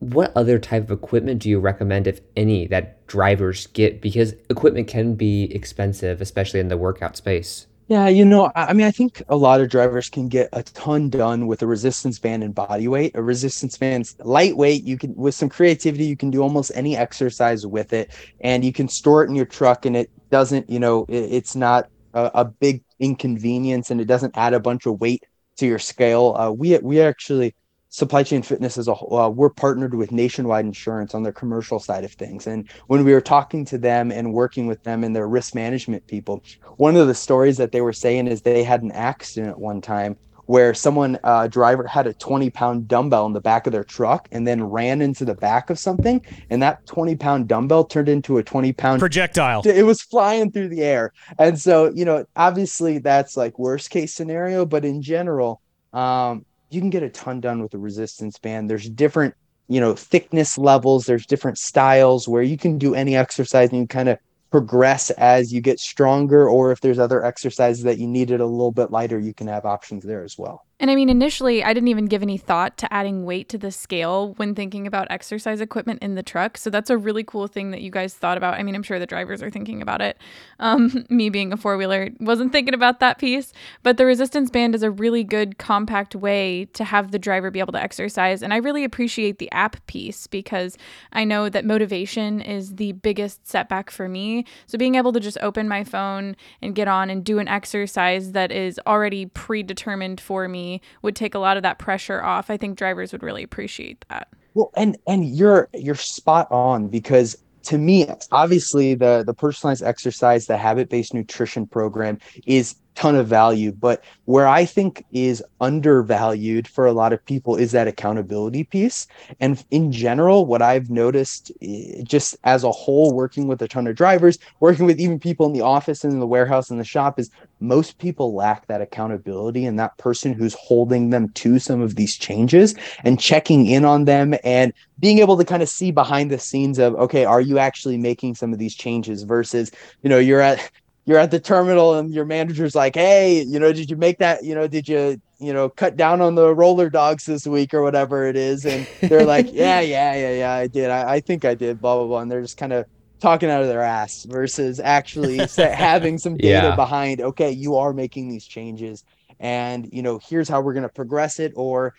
What 0.00 0.32
other 0.36 0.58
type 0.58 0.84
of 0.84 0.90
equipment 0.90 1.40
do 1.42 1.48
you 1.48 1.60
recommend, 1.60 2.06
if 2.06 2.20
any, 2.36 2.66
that 2.66 3.06
drivers 3.06 3.68
get? 3.68 4.02
Because 4.02 4.34
equipment 4.50 4.88
can 4.88 5.14
be 5.14 5.44
expensive, 5.54 6.20
especially 6.20 6.60
in 6.60 6.68
the 6.68 6.76
workout 6.76 7.16
space. 7.16 7.66
Yeah, 7.88 8.08
you 8.08 8.24
know, 8.24 8.50
I 8.56 8.72
mean, 8.72 8.84
I 8.84 8.90
think 8.90 9.22
a 9.28 9.36
lot 9.36 9.60
of 9.60 9.68
drivers 9.68 10.08
can 10.10 10.28
get 10.28 10.48
a 10.52 10.64
ton 10.64 11.08
done 11.08 11.46
with 11.46 11.62
a 11.62 11.68
resistance 11.68 12.18
band 12.18 12.42
and 12.42 12.52
body 12.52 12.88
weight. 12.88 13.12
A 13.14 13.22
resistance 13.22 13.78
band's 13.78 14.16
lightweight. 14.24 14.82
You 14.82 14.98
can, 14.98 15.14
with 15.14 15.36
some 15.36 15.48
creativity, 15.48 16.04
you 16.04 16.16
can 16.16 16.32
do 16.32 16.42
almost 16.42 16.72
any 16.74 16.96
exercise 16.96 17.64
with 17.64 17.92
it, 17.92 18.10
and 18.40 18.64
you 18.64 18.72
can 18.72 18.88
store 18.88 19.22
it 19.22 19.30
in 19.30 19.36
your 19.36 19.46
truck, 19.46 19.86
and 19.86 19.96
it 19.96 20.10
doesn't, 20.30 20.68
you 20.68 20.80
know, 20.80 21.04
it, 21.08 21.32
it's 21.32 21.54
not 21.54 21.88
a, 22.12 22.28
a 22.34 22.44
big 22.44 22.82
inconvenience, 22.98 23.92
and 23.92 24.00
it 24.00 24.06
doesn't 24.06 24.36
add 24.36 24.52
a 24.52 24.58
bunch 24.58 24.86
of 24.86 25.00
weight 25.00 25.22
to 25.58 25.66
your 25.66 25.78
scale. 25.78 26.34
Uh, 26.36 26.50
we 26.50 26.76
we 26.78 27.00
actually 27.00 27.54
supply 27.96 28.22
chain 28.22 28.42
fitness 28.42 28.76
as 28.76 28.88
a 28.88 28.94
whole, 28.94 29.18
uh, 29.18 29.26
we're 29.26 29.48
partnered 29.48 29.94
with 29.94 30.12
nationwide 30.12 30.66
insurance 30.66 31.14
on 31.14 31.22
their 31.22 31.32
commercial 31.32 31.78
side 31.78 32.04
of 32.04 32.12
things. 32.12 32.46
And 32.46 32.68
when 32.88 33.06
we 33.06 33.14
were 33.14 33.22
talking 33.22 33.64
to 33.64 33.78
them 33.78 34.12
and 34.12 34.34
working 34.34 34.66
with 34.66 34.82
them 34.82 35.02
and 35.02 35.16
their 35.16 35.26
risk 35.26 35.54
management 35.54 36.06
people 36.06 36.42
one 36.76 36.94
of 36.94 37.06
the 37.06 37.14
stories 37.14 37.56
that 37.56 37.72
they 37.72 37.80
were 37.80 37.94
saying 37.94 38.26
is 38.26 38.42
they 38.42 38.62
had 38.62 38.82
an 38.82 38.92
accident 38.92 39.58
one 39.58 39.80
time 39.80 40.14
where 40.44 40.74
someone 40.74 41.18
uh, 41.24 41.46
driver 41.48 41.86
had 41.86 42.06
a 42.06 42.12
20 42.12 42.50
pound 42.50 42.86
dumbbell 42.86 43.24
in 43.24 43.32
the 43.32 43.40
back 43.40 43.66
of 43.66 43.72
their 43.72 43.82
truck 43.82 44.28
and 44.30 44.46
then 44.46 44.62
ran 44.62 45.00
into 45.00 45.24
the 45.24 45.34
back 45.34 45.70
of 45.70 45.78
something. 45.78 46.24
And 46.50 46.62
that 46.62 46.84
20 46.86 47.16
pound 47.16 47.48
dumbbell 47.48 47.84
turned 47.84 48.10
into 48.10 48.36
a 48.36 48.42
20 48.42 48.74
pound 48.74 49.00
Projectile. 49.00 49.62
it 49.64 49.84
was 49.84 50.02
flying 50.02 50.52
through 50.52 50.68
the 50.68 50.82
air. 50.82 51.12
And 51.38 51.58
so 51.58 51.90
you 51.94 52.04
know 52.04 52.26
obviously 52.36 52.98
that's 52.98 53.38
like 53.38 53.58
worst 53.58 53.88
case 53.88 54.12
scenario 54.12 54.66
but 54.66 54.84
in 54.84 55.00
general 55.00 55.62
um 55.94 56.44
you 56.70 56.80
can 56.80 56.90
get 56.90 57.02
a 57.02 57.10
ton 57.10 57.40
done 57.40 57.62
with 57.62 57.74
a 57.74 57.78
resistance 57.78 58.38
band. 58.38 58.68
There's 58.68 58.88
different 58.88 59.34
you 59.68 59.80
know 59.80 59.94
thickness 59.94 60.58
levels. 60.58 61.06
There's 61.06 61.26
different 61.26 61.58
styles 61.58 62.28
where 62.28 62.42
you 62.42 62.56
can 62.56 62.78
do 62.78 62.94
any 62.94 63.16
exercise 63.16 63.70
and 63.70 63.80
you 63.80 63.86
kind 63.86 64.08
of 64.08 64.18
progress 64.50 65.10
as 65.10 65.52
you 65.52 65.60
get 65.60 65.80
stronger 65.80 66.48
or 66.48 66.72
if 66.72 66.80
there's 66.80 66.98
other 66.98 67.24
exercises 67.24 67.84
that 67.84 67.98
you 67.98 68.06
need 68.06 68.30
it 68.30 68.40
a 68.40 68.46
little 68.46 68.72
bit 68.72 68.90
lighter 68.90 69.18
you 69.18 69.34
can 69.34 69.48
have 69.48 69.64
options 69.64 70.04
there 70.04 70.22
as 70.22 70.38
well 70.38 70.65
And 70.78 70.90
I 70.90 70.94
mean, 70.94 71.08
initially, 71.08 71.64
I 71.64 71.72
didn't 71.72 71.88
even 71.88 72.04
give 72.04 72.22
any 72.22 72.36
thought 72.36 72.76
to 72.78 72.92
adding 72.92 73.24
weight 73.24 73.48
to 73.48 73.56
the 73.56 73.70
scale 73.70 74.34
when 74.34 74.54
thinking 74.54 74.86
about 74.86 75.06
exercise 75.08 75.62
equipment 75.62 76.02
in 76.02 76.16
the 76.16 76.22
truck. 76.22 76.58
So 76.58 76.68
that's 76.68 76.90
a 76.90 76.98
really 76.98 77.24
cool 77.24 77.46
thing 77.46 77.70
that 77.70 77.80
you 77.80 77.90
guys 77.90 78.12
thought 78.12 78.36
about. 78.36 78.54
I 78.54 78.62
mean, 78.62 78.74
I'm 78.74 78.82
sure 78.82 78.98
the 78.98 79.06
drivers 79.06 79.42
are 79.42 79.48
thinking 79.48 79.80
about 79.80 80.02
it. 80.02 80.18
Um, 80.58 81.06
me 81.08 81.30
being 81.30 81.50
a 81.50 81.56
four 81.56 81.78
wheeler 81.78 82.10
wasn't 82.20 82.52
thinking 82.52 82.74
about 82.74 83.00
that 83.00 83.16
piece. 83.16 83.54
But 83.82 83.96
the 83.96 84.04
resistance 84.04 84.50
band 84.50 84.74
is 84.74 84.82
a 84.82 84.90
really 84.90 85.24
good, 85.24 85.56
compact 85.56 86.14
way 86.14 86.66
to 86.74 86.84
have 86.84 87.10
the 87.10 87.18
driver 87.18 87.50
be 87.50 87.60
able 87.60 87.72
to 87.72 87.82
exercise. 87.82 88.42
And 88.42 88.52
I 88.52 88.58
really 88.58 88.84
appreciate 88.84 89.38
the 89.38 89.50
app 89.52 89.84
piece 89.86 90.26
because 90.26 90.76
I 91.10 91.24
know 91.24 91.48
that 91.48 91.64
motivation 91.64 92.42
is 92.42 92.76
the 92.76 92.92
biggest 92.92 93.48
setback 93.48 93.90
for 93.90 94.10
me. 94.10 94.44
So 94.66 94.76
being 94.76 94.96
able 94.96 95.14
to 95.14 95.20
just 95.20 95.38
open 95.40 95.68
my 95.68 95.84
phone 95.84 96.36
and 96.60 96.74
get 96.74 96.86
on 96.86 97.08
and 97.08 97.24
do 97.24 97.38
an 97.38 97.48
exercise 97.48 98.32
that 98.32 98.52
is 98.52 98.78
already 98.86 99.24
predetermined 99.24 100.20
for 100.20 100.46
me 100.48 100.65
would 101.02 101.16
take 101.16 101.34
a 101.34 101.38
lot 101.38 101.56
of 101.56 101.62
that 101.62 101.78
pressure 101.78 102.22
off. 102.22 102.50
I 102.50 102.56
think 102.56 102.78
drivers 102.78 103.12
would 103.12 103.22
really 103.22 103.42
appreciate 103.42 104.04
that. 104.08 104.28
Well, 104.54 104.70
and 104.76 104.96
and 105.06 105.26
you're 105.26 105.68
you're 105.74 105.94
spot 105.94 106.50
on 106.50 106.88
because 106.88 107.36
to 107.64 107.78
me, 107.78 108.06
obviously 108.32 108.94
the 108.94 109.22
the 109.26 109.34
personalized 109.34 109.82
exercise, 109.82 110.46
the 110.46 110.56
habit 110.56 110.88
based 110.88 111.12
nutrition 111.12 111.66
program 111.66 112.18
is 112.46 112.76
ton 112.96 113.14
of 113.14 113.28
value. 113.28 113.70
But 113.70 114.02
where 114.24 114.48
I 114.48 114.64
think 114.64 115.04
is 115.12 115.44
undervalued 115.60 116.66
for 116.66 116.86
a 116.86 116.92
lot 116.92 117.12
of 117.12 117.24
people 117.24 117.54
is 117.54 117.70
that 117.72 117.86
accountability 117.86 118.64
piece. 118.64 119.06
And 119.38 119.62
in 119.70 119.92
general, 119.92 120.46
what 120.46 120.62
I've 120.62 120.90
noticed 120.90 121.52
eh, 121.62 122.02
just 122.02 122.36
as 122.42 122.64
a 122.64 122.72
whole, 122.72 123.14
working 123.14 123.46
with 123.46 123.62
a 123.62 123.68
ton 123.68 123.86
of 123.86 123.94
drivers, 123.94 124.38
working 124.60 124.86
with 124.86 124.98
even 124.98 125.20
people 125.20 125.46
in 125.46 125.52
the 125.52 125.60
office 125.60 126.02
and 126.02 126.12
in 126.12 126.20
the 126.20 126.26
warehouse 126.26 126.70
and 126.70 126.80
the 126.80 126.84
shop 126.84 127.20
is 127.20 127.30
most 127.60 127.98
people 127.98 128.34
lack 128.34 128.66
that 128.66 128.80
accountability 128.80 129.64
and 129.64 129.78
that 129.78 129.96
person 129.98 130.32
who's 130.32 130.54
holding 130.54 131.10
them 131.10 131.28
to 131.30 131.58
some 131.58 131.80
of 131.80 131.94
these 131.96 132.16
changes 132.16 132.74
and 133.04 133.20
checking 133.20 133.66
in 133.66 133.84
on 133.84 134.04
them 134.04 134.34
and 134.44 134.72
being 134.98 135.18
able 135.18 135.36
to 135.36 135.44
kind 135.44 135.62
of 135.62 135.68
see 135.68 135.90
behind 135.90 136.30
the 136.30 136.38
scenes 136.38 136.78
of 136.78 136.94
okay 136.96 137.24
are 137.24 137.40
you 137.40 137.58
actually 137.58 137.96
making 137.96 138.34
some 138.34 138.52
of 138.52 138.58
these 138.58 138.74
changes 138.74 139.22
versus 139.22 139.70
you 140.02 140.10
know 140.10 140.18
you're 140.18 140.40
at 140.40 140.70
you're 141.06 141.18
at 141.18 141.30
the 141.30 141.40
terminal 141.40 141.94
and 141.94 142.12
your 142.12 142.24
manager's 142.24 142.74
like 142.74 142.94
hey 142.94 143.42
you 143.42 143.58
know 143.58 143.72
did 143.72 143.88
you 143.88 143.96
make 143.96 144.18
that 144.18 144.44
you 144.44 144.54
know 144.54 144.66
did 144.66 144.88
you 144.88 145.20
you 145.38 145.52
know 145.52 145.68
cut 145.68 145.96
down 145.96 146.20
on 146.20 146.34
the 146.34 146.54
roller 146.54 146.90
dogs 146.90 147.24
this 147.24 147.46
week 147.46 147.74
or 147.74 147.82
whatever 147.82 148.26
it 148.26 148.36
is? 148.36 148.64
And 148.64 148.86
they're 149.02 149.26
like 149.26 149.46
yeah 149.52 149.80
yeah 149.80 150.14
yeah 150.14 150.32
yeah 150.32 150.52
i 150.52 150.66
did. 150.66 150.90
I, 150.90 151.14
I 151.14 151.20
think 151.20 151.44
i 151.44 151.54
did 151.54 151.80
blah 151.80 151.96
blah 151.96 152.06
blah. 152.06 152.20
And 152.20 152.30
they're 152.30 152.42
just 152.42 152.56
kind 152.56 152.72
of 152.72 152.86
talking 153.20 153.50
out 153.50 153.62
of 153.62 153.68
their 153.68 153.82
ass 153.82 154.24
versus 154.28 154.80
actually 154.80 155.38
having 155.56 156.18
some 156.18 156.36
data 156.36 156.68
yeah. 156.68 156.76
behind 156.76 157.20
okay 157.20 157.50
you 157.50 157.76
are 157.76 157.92
making 157.92 158.28
these 158.28 158.44
changes 158.44 159.04
and 159.40 159.88
you 159.92 160.02
know 160.02 160.18
here's 160.22 160.48
how 160.48 160.60
we're 160.60 160.72
going 160.72 160.82
to 160.82 160.88
progress 160.88 161.38
it 161.38 161.52
or 161.56 161.94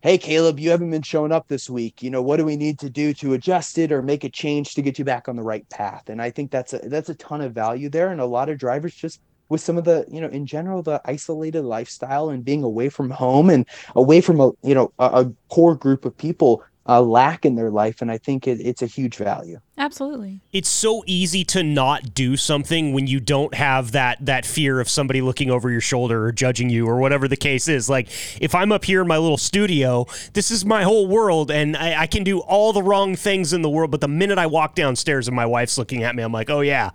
hey 0.00 0.16
caleb 0.16 0.60
you 0.60 0.70
haven't 0.70 0.90
been 0.90 1.02
showing 1.02 1.32
up 1.32 1.48
this 1.48 1.68
week. 1.68 2.02
You 2.02 2.10
know 2.10 2.22
what 2.22 2.36
do 2.36 2.44
we 2.44 2.56
need 2.56 2.78
to 2.80 2.90
do 2.90 3.12
to 3.14 3.34
adjust 3.34 3.78
it 3.78 3.90
or 3.90 4.00
make 4.02 4.24
a 4.24 4.28
change 4.28 4.74
to 4.74 4.82
get 4.82 4.98
you 4.98 5.04
back 5.04 5.28
on 5.28 5.36
the 5.36 5.42
right 5.42 5.68
path? 5.70 6.08
And 6.08 6.22
i 6.22 6.30
think 6.30 6.50
that's 6.50 6.72
a 6.72 6.78
that's 6.78 7.08
a 7.08 7.14
ton 7.14 7.40
of 7.40 7.52
value 7.52 7.88
there. 7.88 8.10
And 8.10 8.20
a 8.20 8.26
lot 8.26 8.48
of 8.48 8.58
drivers 8.58 8.94
just 8.94 9.20
with 9.48 9.60
some 9.60 9.76
of 9.78 9.84
the 9.84 10.04
you 10.08 10.20
know 10.20 10.28
in 10.28 10.46
general 10.46 10.82
the 10.82 11.00
isolated 11.04 11.62
lifestyle 11.62 12.28
and 12.28 12.44
being 12.44 12.62
away 12.62 12.88
from 12.88 13.10
home 13.10 13.50
and 13.50 13.66
away 13.96 14.20
from 14.20 14.40
a 14.40 14.50
you 14.62 14.74
know 14.74 14.92
a, 14.98 15.24
a 15.24 15.32
core 15.48 15.74
group 15.74 16.04
of 16.04 16.16
people 16.16 16.62
uh, 16.88 17.00
lack 17.00 17.44
in 17.44 17.54
their 17.54 17.70
life 17.70 18.00
and 18.00 18.10
i 18.10 18.18
think 18.18 18.46
it, 18.46 18.60
it's 18.60 18.82
a 18.82 18.86
huge 18.86 19.16
value. 19.16 19.60
Absolutely. 19.80 20.40
It's 20.52 20.68
so 20.68 21.04
easy 21.06 21.44
to 21.44 21.62
not 21.62 22.12
do 22.12 22.36
something 22.36 22.92
when 22.92 23.06
you 23.06 23.20
don't 23.20 23.54
have 23.54 23.92
that 23.92 24.24
that 24.26 24.44
fear 24.44 24.80
of 24.80 24.88
somebody 24.88 25.20
looking 25.20 25.50
over 25.50 25.70
your 25.70 25.80
shoulder 25.80 26.24
or 26.24 26.32
judging 26.32 26.68
you 26.68 26.88
or 26.88 26.98
whatever 26.98 27.28
the 27.28 27.36
case 27.36 27.68
is. 27.68 27.88
Like 27.88 28.08
if 28.40 28.54
i'm 28.54 28.72
up 28.72 28.84
here 28.84 29.02
in 29.02 29.08
my 29.08 29.18
little 29.18 29.36
studio 29.36 30.06
this 30.32 30.50
is 30.50 30.64
my 30.64 30.82
whole 30.82 31.06
world 31.06 31.50
and 31.50 31.76
I, 31.76 32.02
I 32.02 32.06
can 32.06 32.24
do 32.24 32.40
all 32.40 32.72
the 32.72 32.82
wrong 32.82 33.14
things 33.14 33.52
in 33.52 33.62
the 33.62 33.70
world 33.70 33.90
but 33.90 34.00
the 34.00 34.08
minute 34.08 34.38
i 34.38 34.46
walk 34.46 34.74
downstairs 34.74 35.28
and 35.28 35.36
my 35.36 35.46
wife's 35.46 35.78
looking 35.78 36.02
at 36.02 36.16
me 36.16 36.22
i'm 36.22 36.32
like 36.32 36.50
oh 36.50 36.60
yeah 36.60 36.90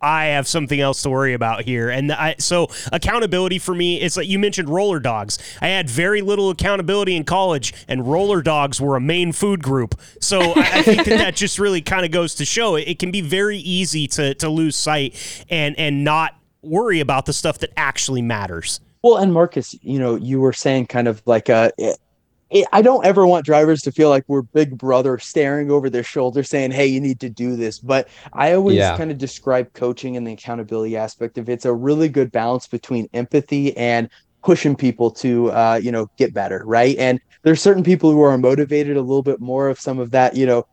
I 0.00 0.26
have 0.26 0.46
something 0.46 0.80
else 0.80 1.02
to 1.02 1.10
worry 1.10 1.34
about 1.34 1.64
here. 1.64 1.88
And 1.90 2.12
I, 2.12 2.36
so 2.38 2.68
accountability 2.92 3.58
for 3.58 3.74
me, 3.74 4.00
it's 4.00 4.16
like 4.16 4.28
you 4.28 4.38
mentioned 4.38 4.68
roller 4.68 5.00
dogs. 5.00 5.38
I 5.60 5.68
had 5.68 5.90
very 5.90 6.22
little 6.22 6.50
accountability 6.50 7.16
in 7.16 7.24
college, 7.24 7.74
and 7.88 8.06
roller 8.06 8.42
dogs 8.42 8.80
were 8.80 8.96
a 8.96 9.00
main 9.00 9.32
food 9.32 9.62
group. 9.62 10.00
So 10.20 10.40
I, 10.40 10.70
I 10.74 10.82
think 10.82 11.04
that 11.04 11.18
that 11.18 11.36
just 11.36 11.58
really 11.58 11.80
kind 11.80 12.04
of 12.04 12.10
goes 12.10 12.34
to 12.36 12.44
show 12.44 12.76
it, 12.76 12.88
it 12.88 12.98
can 12.98 13.10
be 13.10 13.20
very 13.20 13.58
easy 13.58 14.06
to 14.08 14.34
to 14.34 14.48
lose 14.48 14.76
sight 14.76 15.44
and 15.50 15.78
and 15.78 16.04
not 16.04 16.34
worry 16.62 17.00
about 17.00 17.26
the 17.26 17.32
stuff 17.32 17.58
that 17.58 17.70
actually 17.76 18.22
matters. 18.22 18.80
Well, 19.02 19.16
and 19.18 19.32
Marcus, 19.32 19.76
you 19.82 19.98
know, 19.98 20.16
you 20.16 20.40
were 20.40 20.52
saying 20.52 20.86
kind 20.86 21.08
of 21.08 21.22
like 21.24 21.50
uh 21.50 21.70
I 22.72 22.82
don't 22.82 23.04
ever 23.04 23.26
want 23.26 23.44
drivers 23.44 23.82
to 23.82 23.92
feel 23.92 24.08
like 24.08 24.24
we're 24.26 24.42
big 24.42 24.78
brother 24.78 25.18
staring 25.18 25.70
over 25.70 25.90
their 25.90 26.02
shoulder 26.02 26.42
saying, 26.42 26.70
Hey, 26.70 26.86
you 26.86 27.00
need 27.00 27.20
to 27.20 27.28
do 27.28 27.56
this. 27.56 27.78
But 27.78 28.08
I 28.32 28.54
always 28.54 28.76
yeah. 28.76 28.96
kind 28.96 29.10
of 29.10 29.18
describe 29.18 29.72
coaching 29.74 30.16
and 30.16 30.26
the 30.26 30.32
accountability 30.32 30.96
aspect 30.96 31.36
of 31.36 31.48
it's 31.48 31.66
a 31.66 31.74
really 31.74 32.08
good 32.08 32.32
balance 32.32 32.66
between 32.66 33.08
empathy 33.12 33.76
and 33.76 34.08
pushing 34.42 34.76
people 34.76 35.10
to 35.10 35.50
uh, 35.50 35.80
you 35.82 35.92
know 35.92 36.08
get 36.16 36.32
better 36.32 36.62
right 36.64 36.96
and 36.98 37.20
there's 37.42 37.60
certain 37.60 37.82
people 37.82 38.10
who 38.12 38.22
are 38.22 38.38
motivated 38.38 38.96
a 38.96 39.00
little 39.00 39.22
bit 39.22 39.40
more 39.40 39.68
of 39.68 39.80
some 39.80 39.98
of 39.98 40.10
that 40.12 40.36
you 40.36 40.46
know 40.46 40.64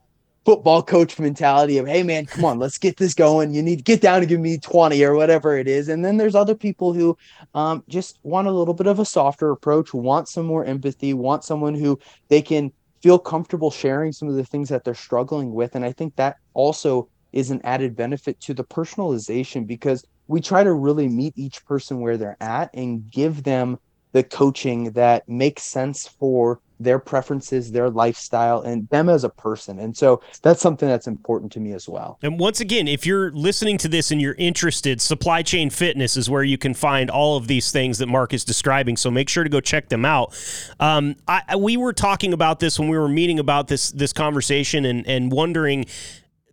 football 0.46 0.80
coach 0.80 1.18
mentality 1.18 1.76
of, 1.76 1.88
hey 1.88 2.04
man, 2.04 2.24
come 2.24 2.44
on, 2.44 2.60
let's 2.60 2.78
get 2.78 2.96
this 2.96 3.14
going. 3.14 3.52
You 3.52 3.64
need 3.64 3.78
to 3.78 3.82
get 3.82 4.00
down 4.00 4.20
and 4.20 4.28
give 4.28 4.38
me 4.38 4.58
20 4.58 5.02
or 5.02 5.16
whatever 5.16 5.58
it 5.58 5.66
is. 5.66 5.88
And 5.88 6.04
then 6.04 6.18
there's 6.18 6.36
other 6.36 6.54
people 6.54 6.92
who 6.92 7.18
um, 7.54 7.82
just 7.88 8.20
want 8.22 8.46
a 8.46 8.52
little 8.52 8.72
bit 8.72 8.86
of 8.86 9.00
a 9.00 9.04
softer 9.04 9.50
approach, 9.50 9.92
want 9.92 10.28
some 10.28 10.46
more 10.46 10.64
empathy, 10.64 11.12
want 11.14 11.42
someone 11.42 11.74
who 11.74 11.98
they 12.28 12.40
can 12.40 12.70
feel 13.02 13.18
comfortable 13.18 13.72
sharing 13.72 14.12
some 14.12 14.28
of 14.28 14.36
the 14.36 14.44
things 14.44 14.68
that 14.68 14.84
they're 14.84 14.94
struggling 14.94 15.52
with. 15.52 15.74
And 15.74 15.84
I 15.84 15.90
think 15.90 16.14
that 16.14 16.36
also 16.54 17.08
is 17.32 17.50
an 17.50 17.60
added 17.64 17.96
benefit 17.96 18.40
to 18.42 18.54
the 18.54 18.64
personalization 18.64 19.66
because 19.66 20.04
we 20.28 20.40
try 20.40 20.62
to 20.62 20.72
really 20.72 21.08
meet 21.08 21.34
each 21.36 21.64
person 21.66 22.00
where 22.00 22.16
they're 22.16 22.36
at 22.40 22.70
and 22.72 23.10
give 23.10 23.42
them 23.42 23.78
the 24.12 24.22
coaching 24.22 24.92
that 24.92 25.28
makes 25.28 25.64
sense 25.64 26.06
for 26.06 26.60
their 26.78 26.98
preferences, 26.98 27.72
their 27.72 27.90
lifestyle, 27.90 28.60
and 28.62 28.88
them 28.88 29.08
as 29.08 29.24
a 29.24 29.28
person. 29.28 29.78
And 29.78 29.96
so 29.96 30.20
that's 30.42 30.60
something 30.60 30.88
that's 30.88 31.06
important 31.06 31.52
to 31.52 31.60
me 31.60 31.72
as 31.72 31.88
well. 31.88 32.18
And 32.22 32.38
once 32.38 32.60
again, 32.60 32.88
if 32.88 33.06
you're 33.06 33.30
listening 33.32 33.78
to 33.78 33.88
this 33.88 34.10
and 34.10 34.20
you're 34.20 34.34
interested, 34.34 35.00
Supply 35.00 35.42
Chain 35.42 35.70
Fitness 35.70 36.16
is 36.16 36.28
where 36.28 36.42
you 36.42 36.58
can 36.58 36.74
find 36.74 37.10
all 37.10 37.36
of 37.36 37.46
these 37.46 37.72
things 37.72 37.98
that 37.98 38.06
Mark 38.06 38.34
is 38.34 38.44
describing. 38.44 38.96
So 38.96 39.10
make 39.10 39.28
sure 39.28 39.44
to 39.44 39.50
go 39.50 39.60
check 39.60 39.88
them 39.88 40.04
out. 40.04 40.34
Um, 40.80 41.16
I, 41.26 41.56
we 41.56 41.76
were 41.76 41.92
talking 41.92 42.32
about 42.32 42.60
this 42.60 42.78
when 42.78 42.88
we 42.88 42.98
were 42.98 43.08
meeting 43.08 43.38
about 43.38 43.68
this 43.68 43.90
this 43.90 44.12
conversation 44.12 44.84
and 44.84 45.06
and 45.06 45.32
wondering 45.32 45.86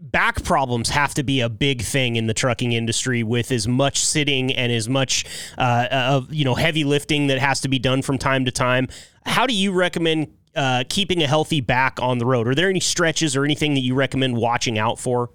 back 0.04 0.44
problems 0.44 0.90
have 0.90 1.14
to 1.14 1.24
be 1.24 1.40
a 1.40 1.50
big 1.50 1.82
thing 1.82 2.18
in 2.18 2.28
the 2.28 2.34
trucking 2.34 2.74
industry 2.74 3.24
with 3.24 3.52
as 3.52 3.68
much 3.68 4.06
sitting 4.06 4.54
and 4.54 4.72
as 4.72 4.90
much 4.90 5.26
uh, 5.58 5.88
of 5.92 6.34
you 6.34 6.44
know 6.44 6.56
heavy 6.56 6.84
lifting 6.84 7.28
that 7.28 7.40
has 7.40 7.62
to 7.62 7.70
be 7.70 7.80
done 7.80 8.02
from 8.02 8.18
time 8.18 8.46
to 8.46 8.52
time. 8.52 8.88
How 9.26 9.48
do 9.48 9.54
you 9.54 9.72
recommend 9.72 10.28
uh, 10.56 10.84
keeping 10.90 11.24
a 11.24 11.28
healthy 11.28 11.62
back 11.62 12.00
on 12.02 12.18
the 12.18 12.26
road? 12.26 12.48
Are 12.48 12.56
there 12.56 12.70
any 12.70 12.82
stretches 12.82 13.36
or 13.36 13.46
anything 13.46 13.74
that 13.76 13.80
you 13.80 13.96
recommend 13.96 14.38
watching 14.38 14.78
out 14.78 15.00
for? 15.00 15.30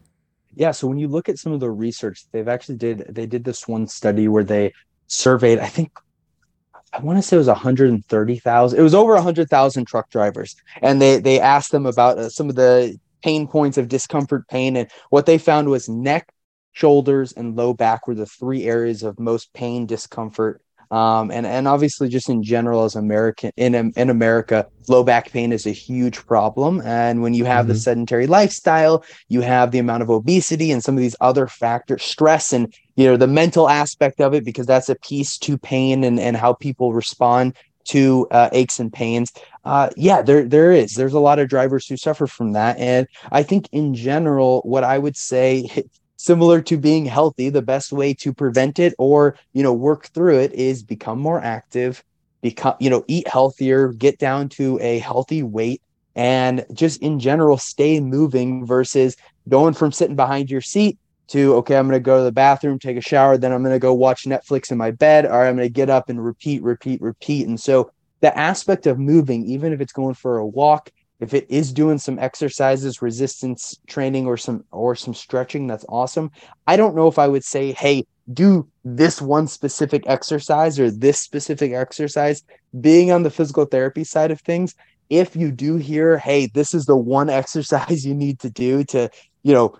Yeah, 0.55 0.73
so 0.73 0.87
when 0.87 0.99
you 0.99 1.09
look 1.09 1.29
at 1.29 1.39
some 1.39 1.53
of 1.53 1.61
the 1.61 1.71
research, 1.71 2.25
they've 2.33 2.49
actually 2.49 2.77
did 2.77 3.07
they 3.09 3.27
did 3.27 3.45
this 3.45 3.67
one 3.67 3.87
study 3.87 4.29
where 4.29 4.45
they 4.45 4.73
surveyed, 5.07 5.59
I 5.59 5.67
think 5.67 5.93
I 6.93 7.01
want 7.01 7.19
to 7.19 7.23
say 7.23 7.37
it 7.37 7.39
was 7.39 7.49
130,000. 7.49 8.79
It 8.79 8.83
was 8.83 8.95
over 8.95 9.15
100,000 9.15 9.85
truck 9.85 10.11
drivers, 10.11 10.57
and 10.83 11.01
they 11.01 11.19
they 11.19 11.41
asked 11.41 11.73
them 11.73 11.87
about 11.87 12.19
uh, 12.19 12.29
some 12.29 12.49
of 12.49 12.55
the 12.55 12.99
pain 13.23 13.47
points 13.49 13.79
of 13.79 13.89
discomfort, 13.89 14.49
pain, 14.49 14.77
and 14.77 14.91
what 15.11 15.27
they 15.27 15.39
found 15.39 15.69
was 15.69 15.89
neck, 15.89 16.33
shoulders, 16.73 17.33
and 17.33 17.57
low 17.57 17.75
back 17.75 18.07
were 18.07 18.15
the 18.15 18.27
three 18.27 18.65
areas 18.65 19.03
of 19.03 19.19
most 19.19 19.53
pain, 19.53 19.87
discomfort, 19.87 20.63
um, 20.91 21.31
and 21.31 21.47
and 21.47 21.69
obviously 21.69 22.09
just 22.09 22.31
in 22.31 22.43
general 22.43 22.85
as 22.85 22.97
American 22.97 23.53
in 23.57 23.75
in 23.75 24.09
America, 24.09 24.67
low 24.89 25.05
back 25.05 25.31
pain 25.31 25.53
is 25.53 25.67
a 25.67 25.71
huge 25.71 26.25
problem. 26.27 26.81
And 26.83 27.21
when 27.21 27.35
you 27.35 27.45
have 27.45 27.65
mm-hmm. 27.65 27.75
the 27.75 27.79
sedentary 27.79 28.27
lifestyle, 28.27 29.05
you 29.29 29.43
have 29.43 29.71
the 29.71 29.81
amount 29.81 30.03
of 30.03 30.11
obesity 30.11 30.73
and 30.73 30.83
some 30.83 30.97
of 30.97 31.03
these 31.03 31.17
other 31.21 31.47
factors, 31.47 32.03
stress, 32.03 32.55
and 32.55 32.73
you 32.97 33.05
know 33.05 33.19
the 33.19 33.27
mental 33.27 33.69
aspect 33.69 34.21
of 34.21 34.33
it 34.33 34.45
because 34.45 34.67
that's 34.67 34.89
a 34.89 34.97
piece 34.97 35.37
to 35.39 35.59
pain 35.59 36.05
and 36.05 36.19
and 36.19 36.37
how 36.37 36.55
people 36.55 36.95
respond 36.95 37.55
to 37.89 38.27
uh, 38.31 38.49
aches 38.53 38.79
and 38.79 38.93
pains. 38.93 39.33
Uh, 39.65 39.91
yeah, 39.97 40.23
there 40.23 40.45
there 40.45 40.73
is. 40.73 40.95
There's 40.95 41.15
a 41.15 41.21
lot 41.21 41.39
of 41.39 41.49
drivers 41.49 41.87
who 41.87 41.97
suffer 41.97 42.27
from 42.27 42.53
that, 42.53 42.79
and 42.79 43.07
I 43.33 43.43
think 43.43 43.69
in 43.73 43.95
general, 43.95 44.63
what 44.65 44.85
I 44.85 44.99
would 44.99 45.17
say, 45.17 45.69
similar 46.17 46.61
to 46.63 46.77
being 46.77 47.05
healthy, 47.05 47.49
the 47.49 47.63
best 47.63 47.93
way 47.93 48.15
to 48.15 48.33
prevent 48.33 48.79
it 48.79 48.95
or 48.99 49.37
you 49.53 49.63
know 49.63 49.73
work 49.73 50.09
through 50.09 50.39
it 50.39 50.53
is 50.53 50.83
become 50.83 51.19
more 51.19 51.43
active, 51.43 52.03
become 52.41 52.75
you 52.81 52.91
know 52.91 53.05
eat 53.09 53.29
healthier, 53.29 53.93
get 53.93 54.19
down 54.19 54.49
to 54.51 54.79
a 54.81 54.99
healthy 54.99 55.43
weight, 55.43 55.83
and 56.15 56.65
just 56.73 57.03
in 57.03 57.19
general 57.19 57.57
stay 57.57 58.01
moving 58.01 58.67
versus 58.67 59.17
going 59.49 59.75
from 59.75 59.93
sitting 59.93 60.17
behind 60.17 60.51
your 60.51 60.61
seat 60.61 60.99
to 61.29 61.55
okay 61.55 61.77
i'm 61.77 61.87
going 61.87 61.99
to 61.99 62.05
go 62.05 62.19
to 62.19 62.25
the 62.25 62.33
bathroom 62.33 62.79
take 62.79 62.97
a 62.97 63.01
shower 63.01 63.37
then 63.37 63.53
i'm 63.53 63.63
going 63.63 63.75
to 63.75 63.79
go 63.79 63.95
watch 63.95 64.25
netflix 64.25 64.71
in 64.71 64.79
my 64.79 64.91
bed 64.91 65.25
or 65.25 65.47
i'm 65.47 65.57
going 65.57 65.69
to 65.69 65.73
get 65.73 65.91
up 65.91 66.09
and 66.09 66.25
repeat 66.25 66.63
repeat 66.63 67.01
repeat. 67.01 67.47
And 67.47 67.61
so 67.61 67.91
the 68.21 68.37
aspect 68.37 68.87
of 68.87 68.99
moving 68.99 69.45
even 69.47 69.73
if 69.73 69.81
it's 69.81 69.93
going 69.93 70.15
for 70.15 70.39
a 70.39 70.47
walk 70.47 70.91
if 71.21 71.35
it 71.35 71.47
is 71.49 71.73
doing 71.73 71.99
some 71.99 72.19
exercises 72.19 73.03
resistance 73.03 73.79
training 73.89 74.27
or 74.27 74.37
some 74.37 74.65
or 74.71 74.95
some 74.95 75.15
stretching 75.15 75.67
that's 75.67 75.85
awesome. 75.89 76.31
I 76.67 76.77
don't 76.77 76.97
know 76.97 77.09
if 77.09 77.19
i 77.19 77.29
would 77.29 77.45
say 77.45 77.73
hey 77.73 78.07
do 78.33 78.69
this 78.85 79.23
one 79.23 79.47
specific 79.47 80.05
exercise 80.07 80.79
or 80.79 80.91
this 80.91 81.19
specific 81.19 81.73
exercise. 81.73 82.43
Being 82.79 83.11
on 83.11 83.23
the 83.23 83.31
physical 83.31 83.65
therapy 83.65 84.05
side 84.05 84.31
of 84.31 84.41
things 84.43 84.75
if 85.11 85.35
you 85.35 85.51
do 85.51 85.77
hear 85.77 86.19
hey 86.19 86.47
this 86.47 86.75
is 86.75 86.85
the 86.87 86.97
one 86.97 87.31
exercise 87.41 88.05
you 88.05 88.15
need 88.15 88.39
to 88.41 88.51
do 88.51 88.85
to 88.85 89.09
you 89.43 89.53
know 89.53 89.77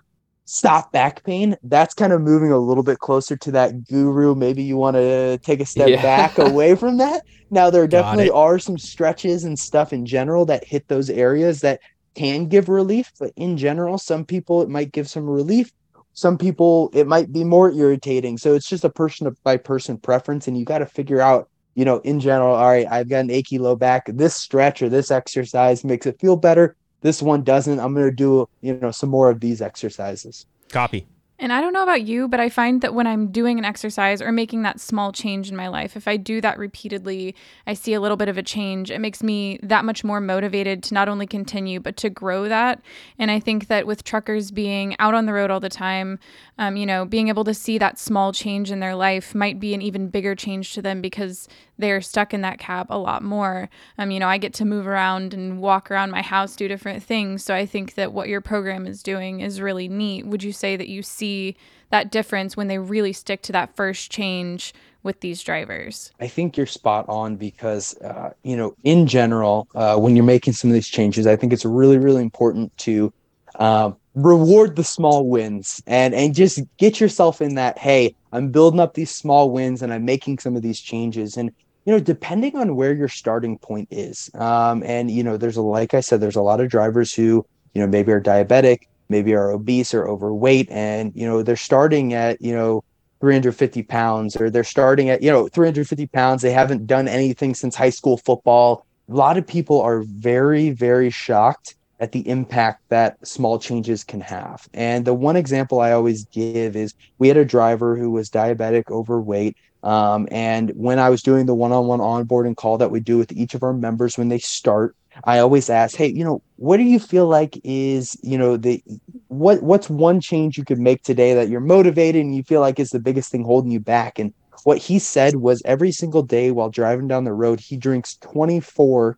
stop 0.51 0.91
back 0.91 1.23
pain 1.23 1.55
that's 1.61 1.93
kind 1.93 2.11
of 2.11 2.21
moving 2.21 2.51
a 2.51 2.57
little 2.57 2.81
bit 2.81 2.97
closer 2.97 3.37
to 3.37 3.51
that 3.51 3.87
guru 3.87 4.33
maybe 4.33 4.63
you 4.63 4.75
want 4.75 4.95
to 4.95 5.37
take 5.43 5.59
a 5.59 5.65
step 5.65 5.87
yeah. 5.87 6.01
back 6.01 6.39
away 6.39 6.73
from 6.73 6.97
that. 6.97 7.23
Now 7.51 7.69
there 7.69 7.85
definitely 7.85 8.31
are 8.31 8.57
some 8.57 8.75
stretches 8.75 9.43
and 9.43 9.59
stuff 9.59 9.93
in 9.93 10.07
general 10.07 10.45
that 10.45 10.63
hit 10.63 10.87
those 10.87 11.11
areas 11.11 11.61
that 11.61 11.81
can 12.15 12.47
give 12.47 12.67
relief 12.67 13.11
but 13.19 13.31
in 13.35 13.57
general 13.57 13.99
some 13.99 14.25
people 14.25 14.63
it 14.63 14.69
might 14.69 14.91
give 14.91 15.07
some 15.07 15.29
relief. 15.29 15.71
Some 16.13 16.35
people 16.35 16.89
it 16.93 17.05
might 17.05 17.31
be 17.31 17.43
more 17.43 17.71
irritating. 17.71 18.39
So 18.39 18.55
it's 18.55 18.67
just 18.67 18.83
a 18.83 18.89
person 18.89 19.35
by 19.43 19.57
person 19.57 19.99
preference 19.99 20.47
and 20.47 20.57
you 20.57 20.65
got 20.65 20.79
to 20.79 20.87
figure 20.87 21.21
out 21.21 21.47
you 21.75 21.85
know 21.85 21.99
in 21.99 22.19
general 22.19 22.55
all 22.55 22.65
right 22.65 22.87
i've 22.89 23.07
got 23.07 23.19
an 23.19 23.29
achy 23.29 23.59
low 23.59 23.75
back. 23.75 24.07
This 24.07 24.35
stretch 24.35 24.81
or 24.81 24.89
this 24.89 25.11
exercise 25.11 25.83
makes 25.83 26.07
it 26.07 26.19
feel 26.19 26.37
better 26.37 26.75
this 27.01 27.21
one 27.21 27.43
doesn't 27.43 27.79
i'm 27.79 27.93
going 27.93 28.09
to 28.09 28.15
do 28.15 28.47
you 28.61 28.73
know 28.75 28.91
some 28.91 29.09
more 29.09 29.29
of 29.29 29.39
these 29.39 29.61
exercises 29.61 30.45
copy 30.71 31.07
And 31.41 31.53
I 31.53 31.61
don't 31.61 31.71
know 31.71 31.83
about 31.83 32.01
you, 32.01 32.27
but 32.27 32.41
I 32.41 32.49
find 32.49 32.81
that 32.81 32.93
when 32.93 33.07
I'm 33.07 33.31
doing 33.31 33.57
an 33.57 33.63
exercise 33.63 34.21
or 34.21 34.29
making 34.29 34.63
that 34.63 34.81
small 34.81 35.13
change 35.13 35.49
in 35.49 35.55
my 35.55 35.69
life, 35.69 35.95
if 35.95 36.05
I 36.05 36.17
do 36.17 36.41
that 36.41 36.59
repeatedly, 36.59 37.33
I 37.65 37.75
see 37.75 37.93
a 37.93 38.01
little 38.01 38.17
bit 38.17 38.27
of 38.27 38.37
a 38.37 38.43
change. 38.43 38.91
It 38.91 38.99
makes 38.99 39.23
me 39.23 39.57
that 39.63 39.85
much 39.85 40.03
more 40.03 40.19
motivated 40.19 40.83
to 40.83 40.93
not 40.93 41.07
only 41.07 41.25
continue, 41.25 41.79
but 41.79 41.95
to 41.97 42.09
grow 42.09 42.49
that. 42.49 42.81
And 43.17 43.31
I 43.31 43.39
think 43.39 43.67
that 43.67 43.87
with 43.87 44.03
truckers 44.03 44.51
being 44.51 44.97
out 44.99 45.13
on 45.13 45.27
the 45.27 45.33
road 45.33 45.49
all 45.49 45.61
the 45.61 45.69
time, 45.69 46.19
um, 46.57 46.75
you 46.75 46.85
know, 46.85 47.05
being 47.05 47.29
able 47.29 47.45
to 47.45 47.53
see 47.53 47.77
that 47.77 47.97
small 47.97 48.33
change 48.33 48.69
in 48.69 48.81
their 48.81 48.95
life 48.95 49.33
might 49.33 49.61
be 49.61 49.73
an 49.73 49.81
even 49.81 50.09
bigger 50.09 50.35
change 50.35 50.73
to 50.73 50.81
them 50.81 50.99
because 50.99 51.47
they're 51.79 52.01
stuck 52.01 52.33
in 52.33 52.41
that 52.41 52.59
cab 52.59 52.87
a 52.89 52.97
lot 52.97 53.23
more. 53.23 53.69
Um, 53.97 54.11
you 54.11 54.19
know, 54.19 54.27
I 54.27 54.37
get 54.37 54.53
to 54.55 54.65
move 54.65 54.85
around 54.85 55.33
and 55.33 55.61
walk 55.61 55.89
around 55.89 56.11
my 56.11 56.21
house, 56.21 56.55
do 56.55 56.67
different 56.67 57.01
things. 57.01 57.43
So 57.43 57.55
I 57.55 57.65
think 57.65 57.95
that 57.95 58.13
what 58.13 58.27
your 58.27 58.41
program 58.41 58.85
is 58.85 59.01
doing 59.01 59.39
is 59.39 59.61
really 59.61 59.87
neat. 59.87 60.25
Would 60.27 60.43
you 60.43 60.51
say 60.51 60.75
that 60.75 60.89
you 60.89 61.01
see 61.01 61.55
that 61.89 62.11
difference 62.11 62.55
when 62.55 62.67
they 62.67 62.77
really 62.77 63.13
stick 63.13 63.41
to 63.43 63.51
that 63.53 63.75
first 63.75 64.11
change 64.11 64.73
with 65.03 65.21
these 65.21 65.41
drivers? 65.41 66.11
I 66.19 66.27
think 66.27 66.57
you're 66.57 66.65
spot 66.65 67.05
on 67.07 67.37
because, 67.37 67.97
uh, 68.01 68.31
you 68.43 68.57
know, 68.57 68.75
in 68.83 69.07
general, 69.07 69.67
uh, 69.73 69.97
when 69.97 70.15
you're 70.15 70.25
making 70.25 70.53
some 70.53 70.69
of 70.69 70.73
these 70.73 70.89
changes, 70.89 71.25
I 71.25 71.37
think 71.37 71.53
it's 71.53 71.65
really, 71.65 71.97
really 71.97 72.21
important 72.21 72.77
to 72.79 73.13
uh, 73.55 73.91
reward 74.15 74.75
the 74.75 74.83
small 74.83 75.27
wins 75.27 75.81
and 75.87 76.13
and 76.13 76.35
just 76.35 76.61
get 76.77 76.99
yourself 76.99 77.41
in 77.41 77.55
that. 77.55 77.77
Hey, 77.77 78.15
I'm 78.31 78.51
building 78.51 78.79
up 78.79 78.93
these 78.93 79.11
small 79.11 79.49
wins 79.49 79.81
and 79.81 79.93
I'm 79.93 80.05
making 80.05 80.39
some 80.39 80.55
of 80.55 80.61
these 80.61 80.79
changes. 80.79 81.37
And 81.37 81.51
you 81.85 81.93
know, 81.93 81.99
depending 81.99 82.55
on 82.55 82.75
where 82.75 82.93
your 82.93 83.07
starting 83.07 83.57
point 83.57 83.87
is, 83.91 84.29
um, 84.35 84.83
and 84.85 85.09
you 85.09 85.23
know, 85.23 85.37
there's 85.37 85.57
a 85.57 85.61
like 85.61 85.93
I 85.93 86.01
said, 86.01 86.21
there's 86.21 86.35
a 86.35 86.41
lot 86.41 86.59
of 86.59 86.69
drivers 86.69 87.13
who 87.13 87.45
you 87.73 87.81
know 87.81 87.87
maybe 87.87 88.11
are 88.11 88.21
diabetic, 88.21 88.87
maybe 89.09 89.33
are 89.33 89.51
obese 89.51 89.93
or 89.93 90.07
overweight, 90.07 90.69
and 90.69 91.11
you 91.15 91.25
know 91.25 91.41
they're 91.41 91.55
starting 91.55 92.13
at 92.13 92.41
you 92.41 92.53
know 92.53 92.83
350 93.21 93.83
pounds 93.83 94.35
or 94.39 94.49
they're 94.49 94.63
starting 94.63 95.09
at 95.09 95.21
you 95.21 95.31
know 95.31 95.47
350 95.47 96.07
pounds. 96.07 96.41
They 96.41 96.51
haven't 96.51 96.87
done 96.87 97.07
anything 97.07 97.55
since 97.55 97.75
high 97.75 97.89
school 97.89 98.17
football. 98.17 98.85
A 99.09 99.13
lot 99.13 99.37
of 99.37 99.47
people 99.47 99.81
are 99.81 100.01
very 100.01 100.69
very 100.69 101.09
shocked 101.09 101.75
at 101.99 102.13
the 102.13 102.27
impact 102.29 102.81
that 102.89 103.17
small 103.27 103.59
changes 103.59 104.03
can 104.03 104.21
have. 104.21 104.69
And 104.73 105.05
the 105.05 105.13
one 105.13 105.35
example 105.35 105.81
i 105.81 105.91
always 105.91 106.25
give 106.25 106.75
is 106.75 106.93
we 107.17 107.27
had 107.27 107.37
a 107.37 107.45
driver 107.45 107.95
who 107.97 108.09
was 108.09 108.29
diabetic 108.29 108.89
overweight 108.89 109.57
um, 109.83 110.27
and 110.31 110.71
when 110.71 110.99
I 110.99 111.09
was 111.09 111.21
doing 111.21 111.45
the 111.45 111.55
one-on-one 111.55 111.99
onboarding 111.99 112.55
call 112.55 112.77
that 112.79 112.91
we 112.91 112.99
do 112.99 113.17
with 113.17 113.31
each 113.31 113.53
of 113.53 113.63
our 113.63 113.73
members 113.73 114.17
when 114.17 114.29
they 114.29 114.39
start, 114.39 114.95
I 115.23 115.39
always 115.39 115.69
ask, 115.69 115.95
hey, 115.95 116.07
you 116.07 116.23
know, 116.23 116.41
what 116.57 116.77
do 116.77 116.83
you 116.83 116.99
feel 116.99 117.27
like 117.27 117.59
is, 117.63 118.17
you 118.21 118.37
know, 118.37 118.57
the 118.57 118.83
what 119.27 119.63
what's 119.63 119.89
one 119.89 120.21
change 120.21 120.57
you 120.57 120.65
could 120.65 120.79
make 120.79 121.03
today 121.03 121.33
that 121.33 121.49
you're 121.49 121.61
motivated 121.61 122.23
and 122.23 122.35
you 122.35 122.43
feel 122.43 122.61
like 122.61 122.79
is 122.79 122.89
the 122.89 122.99
biggest 122.99 123.31
thing 123.31 123.43
holding 123.43 123.71
you 123.71 123.79
back? 123.79 124.19
And 124.19 124.33
what 124.63 124.77
he 124.77 124.99
said 124.99 125.37
was 125.37 125.61
every 125.65 125.91
single 125.91 126.23
day 126.23 126.51
while 126.51 126.69
driving 126.69 127.07
down 127.07 127.23
the 127.23 127.33
road, 127.33 127.59
he 127.59 127.77
drinks 127.77 128.15
24 128.17 129.17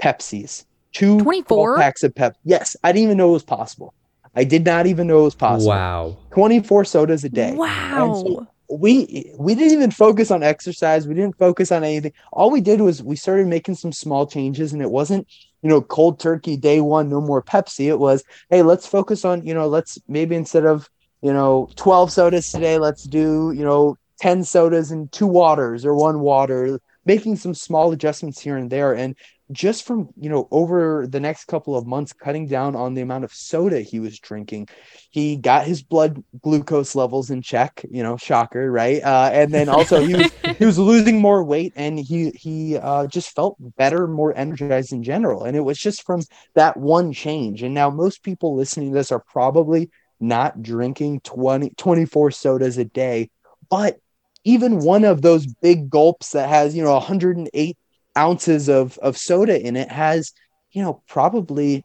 Pepsis, 0.00 0.64
two 0.92 1.20
24 1.20 1.78
packs 1.78 2.02
of 2.02 2.14
Pep. 2.14 2.36
Yes, 2.44 2.76
I 2.82 2.92
didn't 2.92 3.04
even 3.04 3.16
know 3.18 3.30
it 3.30 3.34
was 3.34 3.44
possible. 3.44 3.94
I 4.34 4.44
did 4.44 4.64
not 4.64 4.86
even 4.86 5.06
know 5.06 5.20
it 5.20 5.24
was 5.24 5.34
possible. 5.34 5.70
Wow. 5.70 6.16
24 6.30 6.86
sodas 6.86 7.24
a 7.24 7.28
day. 7.28 7.52
Wow. 7.52 8.06
And 8.06 8.16
so 8.16 8.46
we 8.78 9.32
we 9.38 9.54
didn't 9.54 9.72
even 9.72 9.90
focus 9.90 10.30
on 10.30 10.42
exercise. 10.42 11.06
We 11.06 11.14
didn't 11.14 11.38
focus 11.38 11.70
on 11.70 11.84
anything. 11.84 12.12
All 12.32 12.50
we 12.50 12.60
did 12.60 12.80
was 12.80 13.02
we 13.02 13.16
started 13.16 13.46
making 13.46 13.76
some 13.76 13.92
small 13.92 14.26
changes 14.26 14.72
and 14.72 14.82
it 14.82 14.90
wasn't 14.90 15.28
you 15.62 15.68
know 15.68 15.80
cold 15.80 16.18
turkey 16.18 16.56
day 16.56 16.80
one 16.80 17.08
no 17.08 17.20
more 17.20 17.42
pepsi. 17.42 17.86
It 17.86 17.98
was 17.98 18.24
hey 18.50 18.62
let's 18.62 18.86
focus 18.86 19.24
on 19.24 19.46
you 19.46 19.54
know 19.54 19.68
let's 19.68 19.98
maybe 20.08 20.36
instead 20.36 20.64
of 20.64 20.88
you 21.20 21.32
know 21.32 21.68
12 21.76 22.10
sodas 22.12 22.50
today 22.50 22.78
let's 22.78 23.04
do 23.04 23.52
you 23.52 23.64
know 23.64 23.96
10 24.20 24.44
sodas 24.44 24.90
and 24.90 25.10
two 25.12 25.26
waters 25.26 25.84
or 25.84 25.94
one 25.94 26.20
water 26.20 26.78
making 27.04 27.36
some 27.36 27.54
small 27.54 27.92
adjustments 27.92 28.40
here 28.40 28.56
and 28.56 28.70
there. 28.70 28.94
And 28.94 29.16
just 29.50 29.84
from 29.84 30.08
you 30.16 30.30
know 30.30 30.48
over 30.50 31.06
the 31.06 31.20
next 31.20 31.44
couple 31.44 31.76
of 31.76 31.86
months 31.86 32.14
cutting 32.14 32.46
down 32.46 32.74
on 32.74 32.94
the 32.94 33.02
amount 33.02 33.22
of 33.22 33.34
soda 33.34 33.82
he 33.82 34.00
was 34.00 34.18
drinking 34.18 34.66
he 35.10 35.36
got 35.36 35.66
his 35.66 35.82
blood 35.82 36.24
glucose 36.40 36.94
levels 36.94 37.28
in 37.28 37.42
check 37.42 37.84
you 37.90 38.02
know 38.02 38.16
shocker 38.16 38.72
right? 38.72 39.02
Uh, 39.02 39.30
and 39.32 39.52
then 39.52 39.68
also 39.68 40.02
he 40.02 40.14
was 40.14 40.32
he 40.58 40.64
was 40.64 40.78
losing 40.78 41.20
more 41.20 41.44
weight 41.44 41.72
and 41.76 41.98
he 41.98 42.30
he 42.30 42.76
uh, 42.76 43.06
just 43.06 43.34
felt 43.34 43.56
better 43.76 44.06
more 44.06 44.36
energized 44.36 44.92
in 44.92 45.02
general. 45.02 45.44
And 45.44 45.56
it 45.56 45.60
was 45.60 45.78
just 45.78 46.04
from 46.04 46.22
that 46.54 46.76
one 46.76 47.12
change. 47.12 47.62
And 47.62 47.74
now 47.74 47.90
most 47.90 48.22
people 48.22 48.56
listening 48.56 48.90
to 48.90 48.94
this 48.94 49.12
are 49.12 49.20
probably 49.20 49.90
not 50.20 50.62
drinking 50.62 51.20
20 51.20 51.70
24 51.76 52.30
sodas 52.30 52.78
a 52.78 52.84
day 52.84 53.28
but 53.68 53.98
even 54.44 54.80
one 54.80 55.04
of 55.04 55.22
those 55.22 55.46
big 55.46 55.90
gulps 55.90 56.32
that 56.32 56.48
has 56.48 56.76
you 56.76 56.82
know 56.82 56.92
108 56.92 57.76
ounces 58.16 58.68
of 58.68 58.98
of 58.98 59.16
soda 59.16 59.60
in 59.60 59.76
it 59.76 59.90
has 59.90 60.32
you 60.72 60.82
know 60.82 61.02
probably 61.08 61.84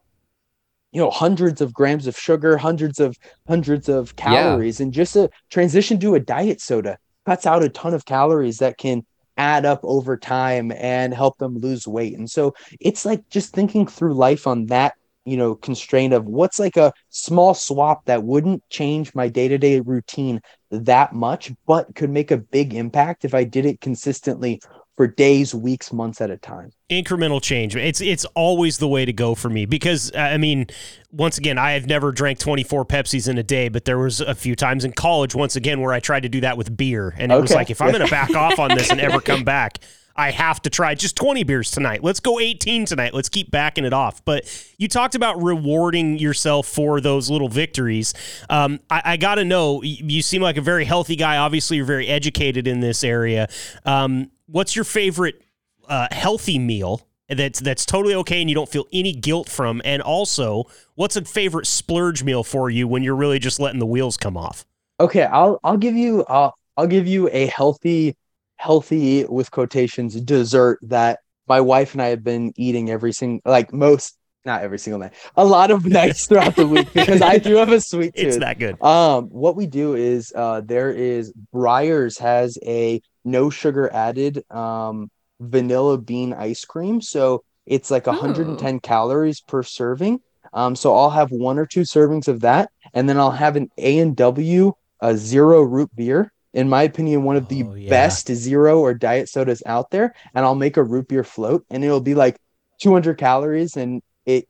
you 0.91 1.01
know 1.01 1.09
hundreds 1.09 1.61
of 1.61 1.73
grams 1.73 2.07
of 2.07 2.17
sugar 2.17 2.57
hundreds 2.57 2.99
of 2.99 3.17
hundreds 3.47 3.89
of 3.89 4.15
calories 4.15 4.79
yeah. 4.79 4.85
and 4.85 4.93
just 4.93 5.15
a 5.15 5.29
transition 5.49 5.99
to 5.99 6.15
a 6.15 6.19
diet 6.19 6.61
soda 6.61 6.97
cuts 7.25 7.45
out 7.45 7.63
a 7.63 7.69
ton 7.69 7.93
of 7.93 8.05
calories 8.05 8.57
that 8.57 8.77
can 8.77 9.05
add 9.37 9.65
up 9.65 9.79
over 9.83 10.17
time 10.17 10.71
and 10.71 11.13
help 11.13 11.37
them 11.37 11.57
lose 11.57 11.87
weight 11.87 12.17
and 12.17 12.29
so 12.29 12.53
it's 12.79 13.05
like 13.05 13.27
just 13.29 13.53
thinking 13.53 13.85
through 13.85 14.13
life 14.13 14.47
on 14.47 14.65
that 14.65 14.95
you 15.27 15.37
know 15.37 15.55
constraint 15.55 16.13
of 16.13 16.25
what's 16.25 16.59
like 16.59 16.77
a 16.77 16.93
small 17.09 17.53
swap 17.53 18.05
that 18.05 18.23
wouldn't 18.23 18.63
change 18.69 19.13
my 19.13 19.27
day-to-day 19.27 19.79
routine 19.81 20.41
that 20.71 21.13
much 21.13 21.51
but 21.65 21.93
could 21.95 22.09
make 22.09 22.31
a 22.31 22.37
big 22.37 22.73
impact 22.73 23.25
if 23.25 23.33
i 23.33 23.43
did 23.43 23.65
it 23.65 23.81
consistently 23.81 24.59
for 24.97 25.05
days, 25.05 25.53
weeks, 25.53 25.93
months 25.93 26.21
at 26.21 26.31
a 26.31 26.37
time. 26.37 26.71
Incremental 26.89 27.41
change. 27.41 27.75
It's 27.75 28.01
it's 28.01 28.25
always 28.33 28.79
the 28.79 28.87
way 28.87 29.05
to 29.05 29.13
go 29.13 29.35
for 29.35 29.47
me 29.47 29.65
because 29.65 30.11
uh, 30.13 30.17
I 30.17 30.37
mean, 30.37 30.65
once 31.11 31.37
again, 31.37 31.59
I 31.59 31.73
have 31.73 31.85
never 31.85 32.11
drank 32.11 32.39
24 32.39 32.85
Pepsis 32.85 33.29
in 33.29 33.37
a 33.37 33.43
day, 33.43 33.69
but 33.69 33.85
there 33.85 33.99
was 33.99 34.19
a 34.19 34.33
few 34.33 34.55
times 34.55 34.83
in 34.83 34.93
college 34.93 35.35
once 35.35 35.55
again 35.55 35.81
where 35.81 35.93
I 35.93 35.99
tried 35.99 36.23
to 36.23 36.29
do 36.29 36.41
that 36.41 36.57
with 36.57 36.75
beer 36.75 37.13
and 37.17 37.31
it 37.31 37.35
okay. 37.35 37.41
was 37.41 37.53
like 37.53 37.69
if 37.69 37.79
I'm 37.79 37.91
going 37.91 38.03
to 38.03 38.11
back 38.11 38.35
off 38.35 38.57
on 38.57 38.75
this 38.75 38.89
and 38.89 38.99
ever 38.99 39.21
come 39.21 39.43
back, 39.43 39.77
I 40.17 40.31
have 40.31 40.61
to 40.63 40.69
try 40.69 40.95
just 40.95 41.15
20 41.15 41.43
beers 41.43 41.69
tonight. 41.69 42.03
Let's 42.03 42.19
go 42.19 42.39
18 42.39 42.85
tonight. 42.85 43.13
Let's 43.13 43.29
keep 43.29 43.51
backing 43.51 43.85
it 43.85 43.93
off. 43.93 44.25
But 44.25 44.45
you 44.77 44.87
talked 44.87 45.13
about 45.13 45.41
rewarding 45.41 46.17
yourself 46.17 46.67
for 46.67 46.99
those 46.99 47.29
little 47.29 47.49
victories. 47.49 48.13
Um, 48.49 48.79
I, 48.89 49.01
I 49.05 49.17
got 49.17 49.35
to 49.35 49.45
know, 49.45 49.83
you 49.83 50.21
seem 50.21 50.41
like 50.41 50.57
a 50.57 50.61
very 50.61 50.85
healthy 50.85 51.15
guy. 51.15 51.37
Obviously, 51.37 51.77
you're 51.77 51.85
very 51.85 52.07
educated 52.07 52.67
in 52.67 52.79
this 52.79 53.03
area. 53.03 53.47
Um, 53.85 54.31
what's 54.47 54.75
your 54.75 54.85
favorite 54.85 55.41
uh, 55.87 56.07
healthy 56.11 56.59
meal 56.59 57.07
that's 57.29 57.59
that's 57.59 57.85
totally 57.85 58.15
okay 58.15 58.39
and 58.39 58.49
you 58.49 58.55
don't 58.55 58.69
feel 58.69 58.87
any 58.91 59.13
guilt 59.13 59.49
from? 59.49 59.81
And 59.85 60.01
also, 60.01 60.65
what's 60.95 61.15
a 61.15 61.23
favorite 61.23 61.67
splurge 61.67 62.23
meal 62.23 62.43
for 62.43 62.69
you 62.69 62.87
when 62.87 63.03
you're 63.03 63.15
really 63.15 63.39
just 63.39 63.59
letting 63.59 63.79
the 63.79 63.85
wheels 63.85 64.17
come 64.17 64.35
off? 64.35 64.65
Okay, 64.99 65.23
I'll 65.23 65.59
I'll 65.63 65.77
give 65.77 65.95
you 65.95 66.25
I'll 66.27 66.55
I'll 66.75 66.87
give 66.87 67.07
you 67.07 67.29
a 67.31 67.45
healthy 67.47 68.15
healthy 68.57 69.25
with 69.25 69.51
quotations 69.51 70.19
dessert 70.21 70.79
that 70.83 71.19
my 71.47 71.61
wife 71.61 71.93
and 71.93 72.01
I 72.01 72.07
have 72.07 72.23
been 72.23 72.53
eating 72.55 72.89
every 72.89 73.13
single 73.13 73.41
like 73.45 73.71
most 73.71 74.17
not 74.45 74.61
every 74.61 74.79
single 74.79 74.99
night 74.99 75.13
a 75.35 75.45
lot 75.45 75.71
of 75.71 75.85
nights 75.99 76.27
throughout 76.27 76.55
the 76.55 76.67
week 76.67 76.91
because 76.93 77.21
I 77.21 77.37
do 77.37 77.55
have 77.55 77.71
a 77.71 77.79
sweet 77.79 78.15
tooth. 78.15 78.25
It's 78.25 78.37
that 78.37 78.59
good. 78.59 78.81
Um, 78.81 79.25
what 79.25 79.55
we 79.55 79.67
do 79.67 79.95
is 79.95 80.31
uh, 80.35 80.61
there 80.63 80.91
is 80.91 81.33
Breyers 81.53 82.19
has 82.19 82.57
a 82.65 83.01
no 83.23 83.49
sugar 83.49 83.91
added 83.93 84.43
um, 84.51 85.09
vanilla 85.39 85.97
bean 85.97 86.33
ice 86.33 86.65
cream. 86.65 87.01
So 87.01 87.43
it's 87.65 87.91
like 87.91 88.07
110 88.07 88.75
Ooh. 88.75 88.79
calories 88.79 89.41
per 89.41 89.63
serving. 89.63 90.21
Um, 90.53 90.75
so 90.75 90.95
I'll 90.95 91.09
have 91.09 91.31
one 91.31 91.59
or 91.59 91.65
two 91.65 91.81
servings 91.81 92.29
of 92.29 92.39
that, 92.41 92.71
and 92.93 93.09
then 93.09 93.19
I'll 93.19 93.31
have 93.31 93.57
an 93.57 93.69
A 93.77 93.99
and 93.99 94.15
W 94.15 94.73
a 94.99 95.15
zero 95.15 95.61
root 95.61 95.95
beer. 95.95 96.31
In 96.57 96.67
my 96.67 96.83
opinion, 96.83 97.23
one 97.23 97.35
of 97.35 97.47
the 97.47 97.63
oh, 97.63 97.75
yeah. 97.75 97.89
best 97.89 98.27
zero 98.33 98.79
or 98.79 98.93
diet 98.93 99.29
sodas 99.29 99.61
out 99.65 99.91
there, 99.91 100.15
and 100.33 100.43
I'll 100.43 100.55
make 100.55 100.75
a 100.75 100.83
root 100.83 101.07
beer 101.07 101.23
float, 101.23 101.65
and 101.69 101.83
it'll 101.83 102.01
be 102.01 102.15
like 102.15 102.39
200 102.79 103.17
calories, 103.17 103.77
and 103.77 104.01
it 104.25 104.49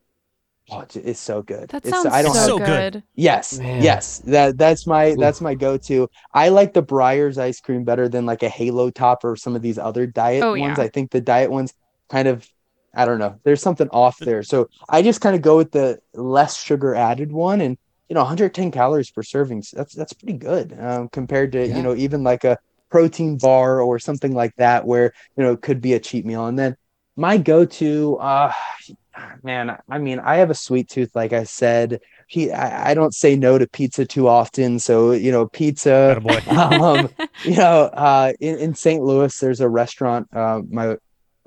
Oh, 0.69 0.85
it's 0.95 1.19
so 1.19 1.41
good. 1.41 1.69
That 1.69 1.85
sounds 1.85 2.07
I 2.07 2.21
don't 2.21 2.35
so 2.35 2.57
have, 2.57 2.67
good. 2.67 3.03
Yes, 3.15 3.57
Man. 3.57 3.81
yes. 3.81 4.19
That 4.19 4.57
that's 4.57 4.85
my 4.85 5.11
Oof. 5.11 5.17
that's 5.17 5.39
my 5.39 5.55
go-to. 5.55 6.09
I 6.33 6.49
like 6.49 6.73
the 6.73 6.83
Breyers 6.83 7.37
ice 7.37 7.61
cream 7.61 7.85
better 7.85 8.09
than 8.09 8.25
like 8.25 8.43
a 8.43 8.49
Halo 8.49 8.89
Top 8.89 9.23
or 9.23 9.37
some 9.37 9.55
of 9.55 9.61
these 9.61 9.77
other 9.77 10.05
diet 10.05 10.43
oh, 10.43 10.57
ones. 10.57 10.77
Yeah. 10.77 10.83
I 10.83 10.89
think 10.89 11.11
the 11.11 11.21
diet 11.21 11.51
ones 11.51 11.73
kind 12.09 12.27
of 12.27 12.45
I 12.93 13.05
don't 13.05 13.19
know. 13.19 13.39
There's 13.43 13.61
something 13.61 13.87
off 13.89 14.17
there. 14.17 14.43
So 14.43 14.69
I 14.89 15.01
just 15.01 15.21
kind 15.21 15.35
of 15.35 15.41
go 15.41 15.55
with 15.55 15.71
the 15.71 15.99
less 16.13 16.61
sugar 16.61 16.95
added 16.95 17.31
one, 17.31 17.61
and 17.61 17.77
you 18.09 18.13
know, 18.13 18.21
110 18.21 18.71
calories 18.71 19.11
per 19.11 19.23
serving. 19.23 19.63
That's 19.73 19.93
that's 19.93 20.13
pretty 20.13 20.37
good 20.37 20.77
um, 20.79 21.09
compared 21.09 21.51
to 21.53 21.67
yeah. 21.67 21.75
you 21.75 21.83
know 21.83 21.95
even 21.95 22.23
like 22.23 22.43
a 22.43 22.57
protein 22.89 23.37
bar 23.37 23.81
or 23.81 23.99
something 23.99 24.33
like 24.33 24.55
that, 24.55 24.85
where 24.85 25.13
you 25.35 25.43
know 25.43 25.53
it 25.53 25.61
could 25.61 25.81
be 25.81 25.93
a 25.93 25.99
cheat 25.99 26.25
meal. 26.25 26.47
And 26.47 26.57
then 26.57 26.77
my 27.15 27.37
go-to, 27.37 28.17
uh, 28.17 28.53
man, 29.43 29.77
I 29.89 29.97
mean, 29.97 30.19
I 30.19 30.37
have 30.37 30.49
a 30.49 30.55
sweet 30.55 30.89
tooth, 30.89 31.15
like 31.15 31.33
I 31.33 31.43
said. 31.43 31.99
He, 32.27 32.51
I, 32.51 32.91
I 32.91 32.93
don't 32.93 33.13
say 33.13 33.35
no 33.35 33.57
to 33.57 33.67
pizza 33.67 34.05
too 34.05 34.27
often. 34.27 34.79
So 34.79 35.11
you 35.11 35.31
know, 35.31 35.47
pizza. 35.47 36.21
Um, 36.47 37.09
you 37.43 37.55
know, 37.55 37.83
uh, 37.93 38.33
in, 38.39 38.57
in 38.59 38.75
St. 38.75 39.01
Louis, 39.01 39.37
there's 39.39 39.61
a 39.61 39.69
restaurant. 39.69 40.27
Uh, 40.33 40.61
my 40.69 40.97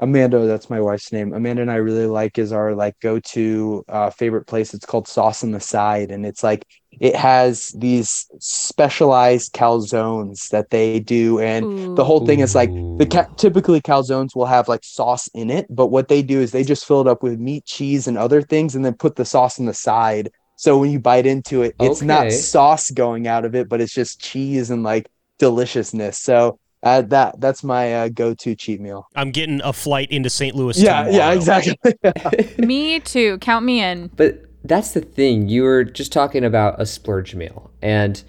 Amanda, 0.00 0.46
that's 0.46 0.70
my 0.70 0.80
wife's 0.80 1.12
name. 1.12 1.34
Amanda 1.34 1.60
and 1.60 1.70
I 1.70 1.76
really 1.76 2.06
like 2.06 2.38
is 2.38 2.52
our 2.52 2.74
like 2.74 2.98
go-to 3.00 3.84
uh, 3.86 4.10
favorite 4.10 4.46
place. 4.46 4.72
It's 4.72 4.86
called 4.86 5.06
Sauce 5.06 5.44
on 5.44 5.50
the 5.50 5.60
Side, 5.60 6.10
and 6.10 6.24
it's 6.24 6.42
like 6.42 6.64
it 6.98 7.14
has 7.14 7.68
these 7.76 8.26
specialized 8.38 9.52
calzones 9.52 10.48
that 10.48 10.70
they 10.70 11.00
do, 11.00 11.38
and 11.38 11.68
the 11.96 12.04
whole 12.04 12.20
thing 12.20 12.40
is 12.40 12.54
like 12.54 12.72
the 12.96 13.06
ca- 13.06 13.28
typically 13.36 13.82
calzones 13.82 14.34
will 14.34 14.46
have 14.46 14.68
like 14.68 14.84
sauce 14.84 15.28
in 15.34 15.50
it, 15.50 15.66
but 15.68 15.88
what 15.88 16.08
they 16.08 16.22
do 16.22 16.40
is 16.40 16.50
they 16.50 16.64
just 16.64 16.86
fill 16.86 17.02
it 17.02 17.06
up 17.06 17.22
with 17.22 17.38
meat, 17.38 17.66
cheese, 17.66 18.08
and 18.08 18.16
other 18.16 18.40
things, 18.40 18.74
and 18.74 18.84
then 18.84 18.94
put 18.94 19.16
the 19.16 19.24
sauce 19.26 19.60
on 19.60 19.66
the 19.66 19.74
side. 19.74 20.30
So 20.56 20.78
when 20.78 20.90
you 20.90 20.98
bite 20.98 21.26
into 21.26 21.62
it, 21.62 21.74
it's 21.78 22.00
not 22.02 22.32
sauce 22.32 22.90
going 22.90 23.26
out 23.26 23.44
of 23.44 23.54
it, 23.54 23.68
but 23.68 23.82
it's 23.82 23.94
just 23.94 24.20
cheese 24.20 24.70
and 24.70 24.82
like 24.82 25.10
deliciousness. 25.38 26.18
So 26.18 26.58
uh, 26.82 27.02
that 27.02 27.40
that's 27.40 27.62
my 27.62 27.94
uh, 27.94 28.08
go-to 28.08 28.54
cheat 28.54 28.80
meal. 28.80 29.06
I'm 29.14 29.30
getting 29.30 29.60
a 29.62 29.72
flight 29.72 30.10
into 30.10 30.30
St. 30.30 30.54
Louis. 30.54 30.78
Yeah, 30.78 31.06
yeah, 31.06 31.34
tomorrow. 31.34 31.36
exactly. 31.36 32.56
me 32.66 33.00
too. 33.00 33.38
Count 33.38 33.64
me 33.64 33.82
in. 33.82 34.10
But 34.16 34.44
that's 34.64 34.92
the 34.92 35.00
thing. 35.00 35.48
You 35.48 35.62
were 35.62 35.84
just 35.84 36.12
talking 36.12 36.44
about 36.44 36.80
a 36.80 36.86
splurge 36.86 37.34
meal, 37.34 37.70
and 37.82 38.22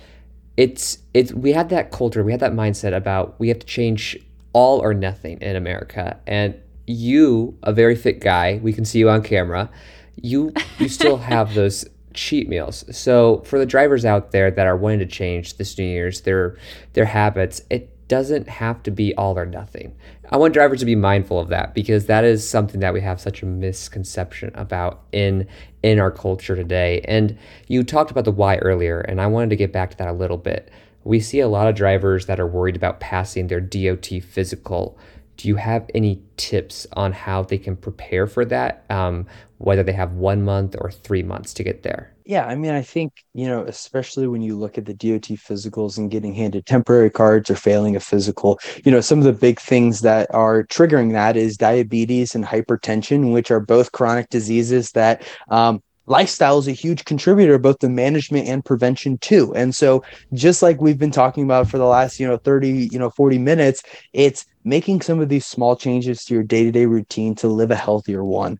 it's 0.58 1.00
it's 1.14 1.34
we 1.34 1.54
had 1.54 1.70
that 1.70 1.92
culture, 1.92 2.24
we 2.24 2.32
had 2.32 2.42
that 2.42 2.54
mindset 2.54 2.96
about 2.96 3.40
we 3.40 3.48
have 3.48 3.60
to 3.60 3.66
change 3.66 4.18
all 4.54 4.80
or 4.80 4.94
nothing 4.94 5.40
in 5.42 5.56
America. 5.56 6.20
And 6.28 6.56
you, 6.88 7.58
a 7.64 7.72
very 7.72 7.96
fit 7.96 8.20
guy, 8.20 8.60
we 8.62 8.74
can 8.74 8.86
see 8.86 9.00
you 9.00 9.10
on 9.10 9.24
camera. 9.24 9.70
You 10.16 10.54
you 10.78 10.90
still 10.90 11.18
have 11.34 11.54
those 11.54 11.86
cheat 12.14 12.50
meals. 12.50 12.84
So 12.96 13.42
for 13.46 13.58
the 13.58 13.66
drivers 13.66 14.04
out 14.04 14.32
there 14.32 14.52
that 14.52 14.68
are 14.68 14.76
wanting 14.76 15.00
to 15.00 15.06
change 15.06 15.58
this 15.58 15.78
New 15.78 15.86
Year's 15.86 16.22
their 16.22 16.58
their 16.94 17.06
habits, 17.06 17.62
it 17.70 17.91
doesn't 18.12 18.50
have 18.50 18.84
to 18.84 18.92
be 18.92 19.16
all 19.16 19.40
or 19.40 19.46
nothing. 19.46 19.96
I 20.32 20.36
want 20.36 20.54
drivers 20.54 20.82
to 20.82 20.86
be 20.86 20.98
mindful 20.98 21.40
of 21.40 21.48
that 21.48 21.74
because 21.74 22.08
that 22.08 22.26
is 22.26 22.48
something 22.48 22.82
that 22.82 22.94
we 22.94 23.00
have 23.00 23.22
such 23.22 23.42
a 23.42 23.46
misconception 23.46 24.52
about 24.54 25.04
in 25.14 25.48
in 25.82 25.98
our 25.98 26.12
culture 26.12 26.54
today. 26.54 27.00
And 27.06 27.38
you 27.68 27.86
talked 27.86 28.12
about 28.12 28.26
the 28.26 28.34
why 28.34 28.58
earlier, 28.58 29.00
and 29.00 29.22
I 29.22 29.28
wanted 29.28 29.52
to 29.52 29.56
get 29.56 29.72
back 29.72 29.92
to 29.92 29.98
that 29.98 30.10
a 30.10 30.14
little 30.14 30.36
bit. 30.36 30.70
We 31.06 31.22
see 31.22 31.40
a 31.40 31.48
lot 31.48 31.70
of 31.70 31.76
drivers 31.76 32.26
that 32.26 32.38
are 32.38 32.46
worried 32.46 32.76
about 32.76 33.00
passing 33.00 33.48
their 33.48 33.62
DOT 33.62 34.08
physical. 34.22 34.98
Do 35.38 35.48
you 35.48 35.56
have 35.56 35.90
any 35.96 36.22
tips 36.36 36.88
on 36.92 37.14
how 37.14 37.44
they 37.44 37.58
can 37.58 37.78
prepare 37.78 38.28
for 38.28 38.44
that? 38.44 38.84
Um, 38.90 39.26
whether 39.58 39.84
they 39.84 39.94
have 39.94 40.12
one 40.12 40.44
month 40.44 40.76
or 40.78 40.92
three 40.92 41.24
months 41.24 41.54
to 41.54 41.64
get 41.64 41.84
there? 41.84 42.12
Yeah, 42.32 42.46
I 42.46 42.56
mean, 42.56 42.72
I 42.72 42.82
think, 42.82 43.12
you 43.34 43.46
know, 43.46 43.64
especially 43.66 44.26
when 44.26 44.42
you 44.42 44.58
look 44.58 44.78
at 44.78 44.86
the 44.86 44.94
DOT 44.94 45.36
physicals 45.38 45.98
and 45.98 46.10
getting 46.10 46.34
handed 46.34 46.66
temporary 46.66 47.10
cards 47.10 47.50
or 47.50 47.58
failing 47.58 47.98
a 47.98 48.00
physical, 48.00 48.58
you 48.86 48.90
know, 48.90 49.02
some 49.02 49.18
of 49.18 49.26
the 49.26 49.34
big 49.34 49.60
things 49.60 50.00
that 50.00 50.34
are 50.34 50.64
triggering 50.64 51.12
that 51.12 51.36
is 51.36 51.58
diabetes 51.58 52.34
and 52.34 52.46
hypertension, 52.46 53.34
which 53.34 53.52
are 53.52 53.60
both 53.60 53.92
chronic 53.92 54.30
diseases 54.30 54.94
that 54.94 55.28
um, 55.50 55.84
lifestyle 56.06 56.58
is 56.58 56.70
a 56.70 56.72
huge 56.72 57.04
contributor 57.04 57.58
both 57.58 57.80
to 57.80 57.90
management 57.90 58.48
and 58.48 58.64
prevention 58.64 59.18
too. 59.18 59.54
And 59.54 59.76
so 59.76 60.02
just 60.34 60.62
like 60.62 60.80
we've 60.80 60.98
been 60.98 61.12
talking 61.12 61.44
about 61.44 61.70
for 61.70 61.80
the 61.80 61.86
last, 61.86 62.18
you 62.18 62.26
know, 62.26 62.38
30, 62.38 62.88
you 62.94 62.98
know, 62.98 63.10
40 63.10 63.40
minutes, 63.40 63.84
it's 64.14 64.46
making 64.64 65.02
some 65.02 65.20
of 65.20 65.28
these 65.28 65.46
small 65.46 65.76
changes 65.76 66.24
to 66.24 66.36
your 66.36 66.44
day-to-day 66.44 66.86
routine 66.86 67.36
to 67.36 67.50
live 67.50 67.72
a 67.72 67.76
healthier 67.76 68.24
one 68.24 68.58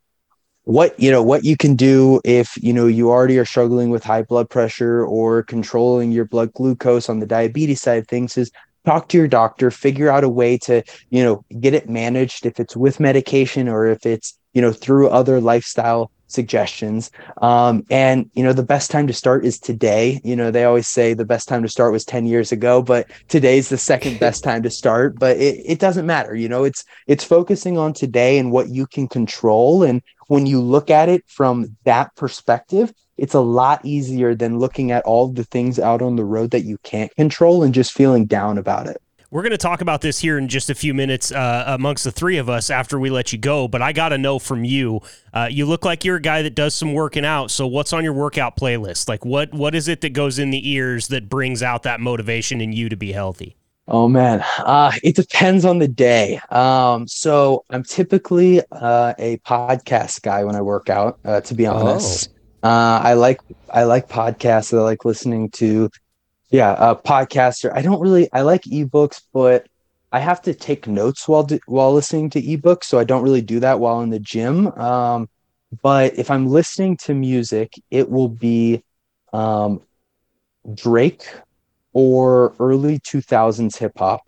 what 0.64 0.98
you 0.98 1.10
know 1.10 1.22
what 1.22 1.44
you 1.44 1.56
can 1.56 1.74
do 1.74 2.20
if 2.24 2.56
you 2.62 2.72
know 2.72 2.86
you 2.86 3.10
already 3.10 3.38
are 3.38 3.44
struggling 3.44 3.90
with 3.90 4.04
high 4.04 4.22
blood 4.22 4.48
pressure 4.48 5.04
or 5.04 5.42
controlling 5.42 6.12
your 6.12 6.24
blood 6.24 6.52
glucose 6.52 7.08
on 7.08 7.18
the 7.18 7.26
diabetes 7.26 7.80
side 7.80 7.98
of 7.98 8.06
things 8.06 8.36
is 8.36 8.50
talk 8.84 9.08
to 9.08 9.18
your 9.18 9.28
doctor 9.28 9.70
figure 9.70 10.10
out 10.10 10.24
a 10.24 10.28
way 10.28 10.56
to 10.56 10.82
you 11.10 11.22
know 11.22 11.44
get 11.60 11.74
it 11.74 11.88
managed 11.88 12.46
if 12.46 12.60
it's 12.60 12.76
with 12.76 13.00
medication 13.00 13.68
or 13.68 13.86
if 13.86 14.06
it's 14.06 14.38
you 14.52 14.62
know 14.62 14.72
through 14.72 15.08
other 15.08 15.40
lifestyle 15.40 16.10
suggestions. 16.32 17.10
Um, 17.40 17.84
and 17.90 18.28
you 18.34 18.42
know 18.42 18.52
the 18.52 18.62
best 18.62 18.90
time 18.90 19.06
to 19.06 19.12
start 19.12 19.44
is 19.44 19.58
today. 19.58 20.20
You 20.24 20.34
know 20.34 20.50
they 20.50 20.64
always 20.64 20.88
say 20.88 21.14
the 21.14 21.24
best 21.24 21.46
time 21.46 21.62
to 21.62 21.68
start 21.68 21.92
was 21.92 22.04
10 22.04 22.26
years 22.26 22.50
ago 22.52 22.82
but 22.82 23.08
today's 23.28 23.68
the 23.68 23.78
second 23.78 24.18
best 24.26 24.42
time 24.42 24.62
to 24.62 24.70
start. 24.70 25.18
But 25.18 25.36
it, 25.36 25.60
it 25.64 25.78
doesn't 25.78 26.06
matter. 26.06 26.34
You 26.34 26.48
know 26.48 26.64
it's 26.64 26.84
it's 27.06 27.24
focusing 27.24 27.78
on 27.78 27.92
today 27.92 28.38
and 28.38 28.50
what 28.50 28.70
you 28.70 28.86
can 28.86 29.06
control 29.06 29.82
and 29.82 30.02
when 30.32 30.46
you 30.46 30.60
look 30.62 30.88
at 30.88 31.10
it 31.10 31.22
from 31.26 31.76
that 31.84 32.14
perspective 32.16 32.90
it's 33.18 33.34
a 33.34 33.40
lot 33.40 33.84
easier 33.84 34.34
than 34.34 34.58
looking 34.58 34.90
at 34.90 35.04
all 35.04 35.28
the 35.28 35.44
things 35.44 35.78
out 35.78 36.00
on 36.00 36.16
the 36.16 36.24
road 36.24 36.50
that 36.50 36.62
you 36.62 36.78
can't 36.78 37.14
control 37.16 37.62
and 37.62 37.74
just 37.74 37.92
feeling 37.92 38.24
down 38.24 38.56
about 38.56 38.86
it 38.86 38.96
We're 39.30 39.42
going 39.42 39.52
to 39.52 39.58
talk 39.58 39.80
about 39.82 40.00
this 40.00 40.18
here 40.18 40.38
in 40.38 40.48
just 40.48 40.70
a 40.70 40.74
few 40.74 40.94
minutes 40.94 41.32
uh, 41.32 41.64
amongst 41.66 42.04
the 42.04 42.12
three 42.12 42.38
of 42.38 42.48
us 42.48 42.70
after 42.70 42.98
we 42.98 43.08
let 43.08 43.32
you 43.32 43.38
go. 43.38 43.66
But 43.66 43.80
I 43.80 43.92
got 43.92 44.10
to 44.10 44.18
know 44.18 44.38
from 44.38 44.62
you. 44.62 45.00
Uh, 45.32 45.48
you 45.50 45.64
look 45.64 45.86
like 45.86 46.04
you're 46.04 46.16
a 46.16 46.20
guy 46.20 46.42
that 46.42 46.54
does 46.54 46.74
some 46.74 46.92
working 46.92 47.24
out. 47.24 47.50
So 47.50 47.66
what's 47.66 47.94
on 47.94 48.04
your 48.04 48.12
workout 48.12 48.58
playlist? 48.58 49.08
Like 49.08 49.24
what 49.24 49.54
what 49.54 49.74
is 49.74 49.88
it 49.88 50.02
that 50.02 50.12
goes 50.12 50.38
in 50.38 50.50
the 50.50 50.68
ears 50.68 51.08
that 51.08 51.30
brings 51.30 51.62
out 51.62 51.82
that 51.84 51.98
motivation 51.98 52.60
in 52.60 52.74
you 52.74 52.90
to 52.90 52.96
be 52.96 53.12
healthy? 53.12 53.56
Oh 53.88 54.08
man, 54.08 54.44
uh, 54.58 54.92
it 55.02 55.16
depends 55.16 55.64
on 55.64 55.78
the 55.78 55.88
day. 55.88 56.40
Um, 56.50 57.08
so 57.08 57.64
I'm 57.68 57.82
typically 57.82 58.60
uh, 58.70 59.14
a 59.18 59.38
podcast 59.38 60.22
guy 60.22 60.44
when 60.44 60.54
I 60.54 60.62
work 60.62 60.88
out. 60.88 61.18
Uh, 61.24 61.40
to 61.40 61.54
be 61.54 61.66
honest, 61.66 62.30
uh, 62.62 63.00
I 63.02 63.14
like 63.14 63.40
I 63.70 63.82
like 63.84 64.08
podcasts. 64.08 64.76
I 64.76 64.80
like 64.82 65.04
listening 65.04 65.50
to, 65.50 65.90
yeah, 66.50 66.76
a 66.78 66.94
podcaster. 66.94 67.72
I 67.74 67.82
don't 67.82 68.00
really 68.00 68.28
I 68.32 68.42
like 68.42 68.62
ebooks, 68.62 69.20
but 69.32 69.66
I 70.12 70.20
have 70.20 70.42
to 70.42 70.54
take 70.54 70.86
notes 70.86 71.26
while 71.26 71.42
do, 71.42 71.58
while 71.66 71.92
listening 71.92 72.30
to 72.30 72.42
ebooks, 72.42 72.84
so 72.84 73.00
I 73.00 73.04
don't 73.04 73.22
really 73.24 73.42
do 73.42 73.58
that 73.60 73.80
while 73.80 74.00
in 74.02 74.10
the 74.10 74.20
gym. 74.20 74.68
Um, 74.78 75.28
but 75.82 76.18
if 76.18 76.30
I'm 76.30 76.46
listening 76.46 76.98
to 76.98 77.14
music, 77.14 77.74
it 77.90 78.10
will 78.10 78.28
be 78.28 78.84
um, 79.32 79.80
Drake 80.72 81.26
or 81.92 82.54
early 82.58 82.98
2000s 83.00 83.76
hip 83.78 83.92
hop. 83.96 84.22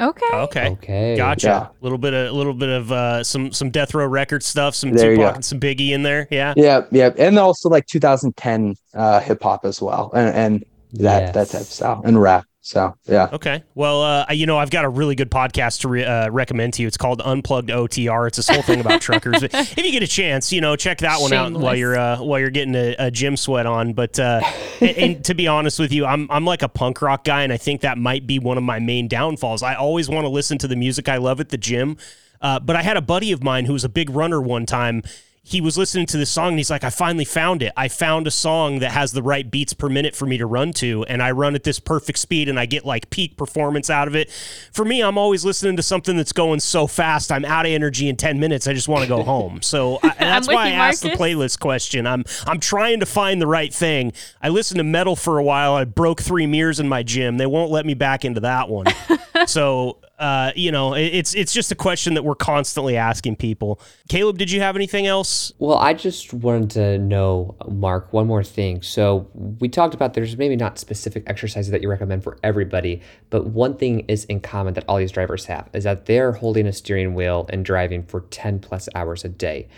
Okay. 0.00 0.26
Okay. 0.32 0.68
Okay. 0.70 1.16
Gotcha. 1.16 1.46
Yeah. 1.46 1.66
A 1.66 1.82
little 1.82 1.98
bit 1.98 2.14
of 2.14 2.28
a 2.28 2.32
little 2.32 2.54
bit 2.54 2.68
of 2.68 2.92
uh, 2.92 3.24
some 3.24 3.50
some 3.52 3.70
death 3.70 3.94
row 3.94 4.06
record 4.06 4.44
stuff, 4.44 4.76
some 4.76 4.92
There 4.92 5.10
you 5.10 5.16
Tupac 5.16 5.32
go. 5.32 5.34
and 5.36 5.44
some 5.44 5.58
Biggie 5.58 5.90
in 5.90 6.04
there. 6.04 6.28
Yeah. 6.30 6.54
Yeah, 6.56 6.82
yeah, 6.92 7.10
and 7.18 7.36
also 7.38 7.68
like 7.68 7.86
2010 7.86 8.76
uh, 8.94 9.20
hip 9.20 9.42
hop 9.42 9.64
as 9.64 9.82
well, 9.82 10.12
and, 10.14 10.34
and 10.34 10.64
that 10.92 11.34
that 11.34 11.48
type 11.48 11.62
of 11.62 11.66
style 11.66 12.00
and 12.04 12.20
rap. 12.20 12.44
So 12.60 12.96
yeah, 13.06 13.28
Okay. 13.32 13.62
Well, 13.74 14.02
uh, 14.02 14.26
you 14.30 14.44
know, 14.44 14.58
I've 14.58 14.70
got 14.70 14.84
a 14.84 14.88
really 14.88 15.14
good 15.14 15.30
podcast 15.30 15.80
to 15.80 15.88
re- 15.88 16.04
uh, 16.04 16.28
recommend 16.30 16.74
to 16.74 16.82
you. 16.82 16.88
It's 16.88 16.96
called 16.96 17.22
Unplugged 17.24 17.70
OTR. 17.70 18.26
It's 18.26 18.36
this 18.36 18.48
whole 18.48 18.62
thing 18.62 18.80
about 18.80 19.00
truckers. 19.00 19.40
But 19.40 19.54
if 19.54 19.78
you 19.78 19.92
get 19.92 20.02
a 20.02 20.08
chance, 20.08 20.52
you 20.52 20.60
know, 20.60 20.76
check 20.76 20.98
that 20.98 21.20
one 21.20 21.32
out 21.32 21.52
while 21.52 21.74
you're 21.76 21.98
uh, 21.98 22.18
while 22.18 22.40
you're 22.40 22.50
getting 22.50 22.74
a, 22.74 22.94
a 22.98 23.10
gym 23.10 23.36
sweat 23.36 23.64
on. 23.64 23.92
But 23.94 24.18
uh, 24.18 24.42
and, 24.80 24.96
and 24.98 25.24
to 25.24 25.34
be 25.34 25.46
honest 25.46 25.78
with 25.78 25.92
you, 25.92 26.04
I'm 26.04 26.26
I'm 26.30 26.44
like 26.44 26.62
a 26.62 26.68
punk 26.68 27.00
rock 27.00 27.24
guy, 27.24 27.42
and 27.42 27.52
I 27.52 27.56
think 27.56 27.80
that 27.82 27.96
might 27.96 28.26
be 28.26 28.38
one 28.38 28.58
of 28.58 28.64
my 28.64 28.80
main 28.80 29.08
downfalls. 29.08 29.62
I 29.62 29.74
always 29.74 30.08
want 30.08 30.24
to 30.24 30.28
listen 30.28 30.58
to 30.58 30.68
the 30.68 30.76
music 30.76 31.08
I 31.08 31.16
love 31.18 31.40
at 31.40 31.48
the 31.50 31.58
gym. 31.58 31.96
Uh, 32.40 32.60
but 32.60 32.76
I 32.76 32.82
had 32.82 32.96
a 32.96 33.02
buddy 33.02 33.32
of 33.32 33.42
mine 33.42 33.64
who 33.64 33.72
was 33.72 33.84
a 33.84 33.88
big 33.88 34.10
runner 34.10 34.40
one 34.40 34.66
time. 34.66 35.02
He 35.48 35.62
was 35.62 35.78
listening 35.78 36.04
to 36.06 36.18
this 36.18 36.30
song 36.30 36.48
and 36.48 36.58
he's 36.58 36.70
like, 36.70 36.84
I 36.84 36.90
finally 36.90 37.24
found 37.24 37.62
it. 37.62 37.72
I 37.74 37.88
found 37.88 38.26
a 38.26 38.30
song 38.30 38.80
that 38.80 38.92
has 38.92 39.12
the 39.12 39.22
right 39.22 39.50
beats 39.50 39.72
per 39.72 39.88
minute 39.88 40.14
for 40.14 40.26
me 40.26 40.36
to 40.36 40.44
run 40.44 40.72
to. 40.74 41.04
And 41.04 41.22
I 41.22 41.30
run 41.30 41.54
at 41.54 41.64
this 41.64 41.80
perfect 41.80 42.18
speed 42.18 42.50
and 42.50 42.60
I 42.60 42.66
get 42.66 42.84
like 42.84 43.08
peak 43.08 43.38
performance 43.38 43.88
out 43.88 44.08
of 44.08 44.14
it. 44.14 44.30
For 44.72 44.84
me, 44.84 45.02
I'm 45.02 45.16
always 45.16 45.46
listening 45.46 45.76
to 45.76 45.82
something 45.82 46.18
that's 46.18 46.32
going 46.32 46.60
so 46.60 46.86
fast. 46.86 47.32
I'm 47.32 47.46
out 47.46 47.64
of 47.64 47.72
energy 47.72 48.10
in 48.10 48.16
10 48.16 48.38
minutes. 48.38 48.66
I 48.66 48.74
just 48.74 48.88
want 48.88 49.04
to 49.04 49.08
go 49.08 49.22
home. 49.22 49.60
So 49.68 49.98
I, 50.02 50.14
that's 50.18 50.48
why 50.48 50.68
I 50.68 50.70
asked 50.70 51.02
the 51.02 51.10
playlist 51.10 51.60
question. 51.60 52.06
I'm, 52.06 52.24
I'm 52.46 52.58
trying 52.58 53.00
to 53.00 53.06
find 53.06 53.40
the 53.40 53.46
right 53.46 53.72
thing. 53.72 54.12
I 54.40 54.48
listened 54.48 54.78
to 54.78 54.84
metal 54.84 55.14
for 55.14 55.38
a 55.38 55.42
while. 55.42 55.74
I 55.74 55.84
broke 55.84 56.22
three 56.22 56.46
mirrors 56.46 56.80
in 56.80 56.88
my 56.88 57.02
gym. 57.02 57.36
They 57.36 57.46
won't 57.46 57.70
let 57.70 57.84
me 57.84 57.92
back 57.92 58.24
into 58.24 58.40
that 58.40 58.70
one. 58.70 58.86
so, 59.46 59.98
uh, 60.18 60.52
you 60.56 60.72
know, 60.72 60.94
it's, 60.94 61.34
it's 61.34 61.52
just 61.52 61.70
a 61.70 61.74
question 61.74 62.14
that 62.14 62.24
we're 62.24 62.34
constantly 62.34 62.96
asking 62.96 63.36
people. 63.36 63.80
Caleb, 64.08 64.36
did 64.36 64.50
you 64.50 64.60
have 64.60 64.74
anything 64.74 65.06
else? 65.06 65.52
Well, 65.58 65.78
I 65.78 65.94
just 65.94 66.34
wanted 66.34 66.70
to 66.70 66.98
know, 66.98 67.54
Mark, 67.68 68.12
one 68.12 68.26
more 68.26 68.42
thing. 68.42 68.82
So 68.82 69.28
we 69.34 69.68
talked 69.68 69.94
about 69.94 70.14
there's 70.14 70.36
maybe 70.36 70.56
not 70.56 70.78
specific 70.78 71.22
exercises 71.26 71.70
that 71.70 71.82
you 71.82 71.88
recommend 71.88 72.24
for 72.24 72.36
everybody, 72.42 73.00
but 73.30 73.46
one 73.46 73.76
thing 73.76 74.00
is 74.08 74.24
in 74.24 74.40
common 74.40 74.74
that 74.74 74.84
all 74.88 74.96
these 74.96 75.12
drivers 75.12 75.44
have 75.44 75.68
is 75.72 75.84
that 75.84 76.06
they're 76.06 76.32
holding 76.32 76.66
a 76.66 76.72
steering 76.72 77.14
wheel 77.14 77.46
and 77.50 77.64
driving 77.64 78.02
for 78.02 78.22
10 78.22 78.58
plus 78.58 78.88
hours 78.96 79.24
a 79.24 79.28
day. 79.28 79.68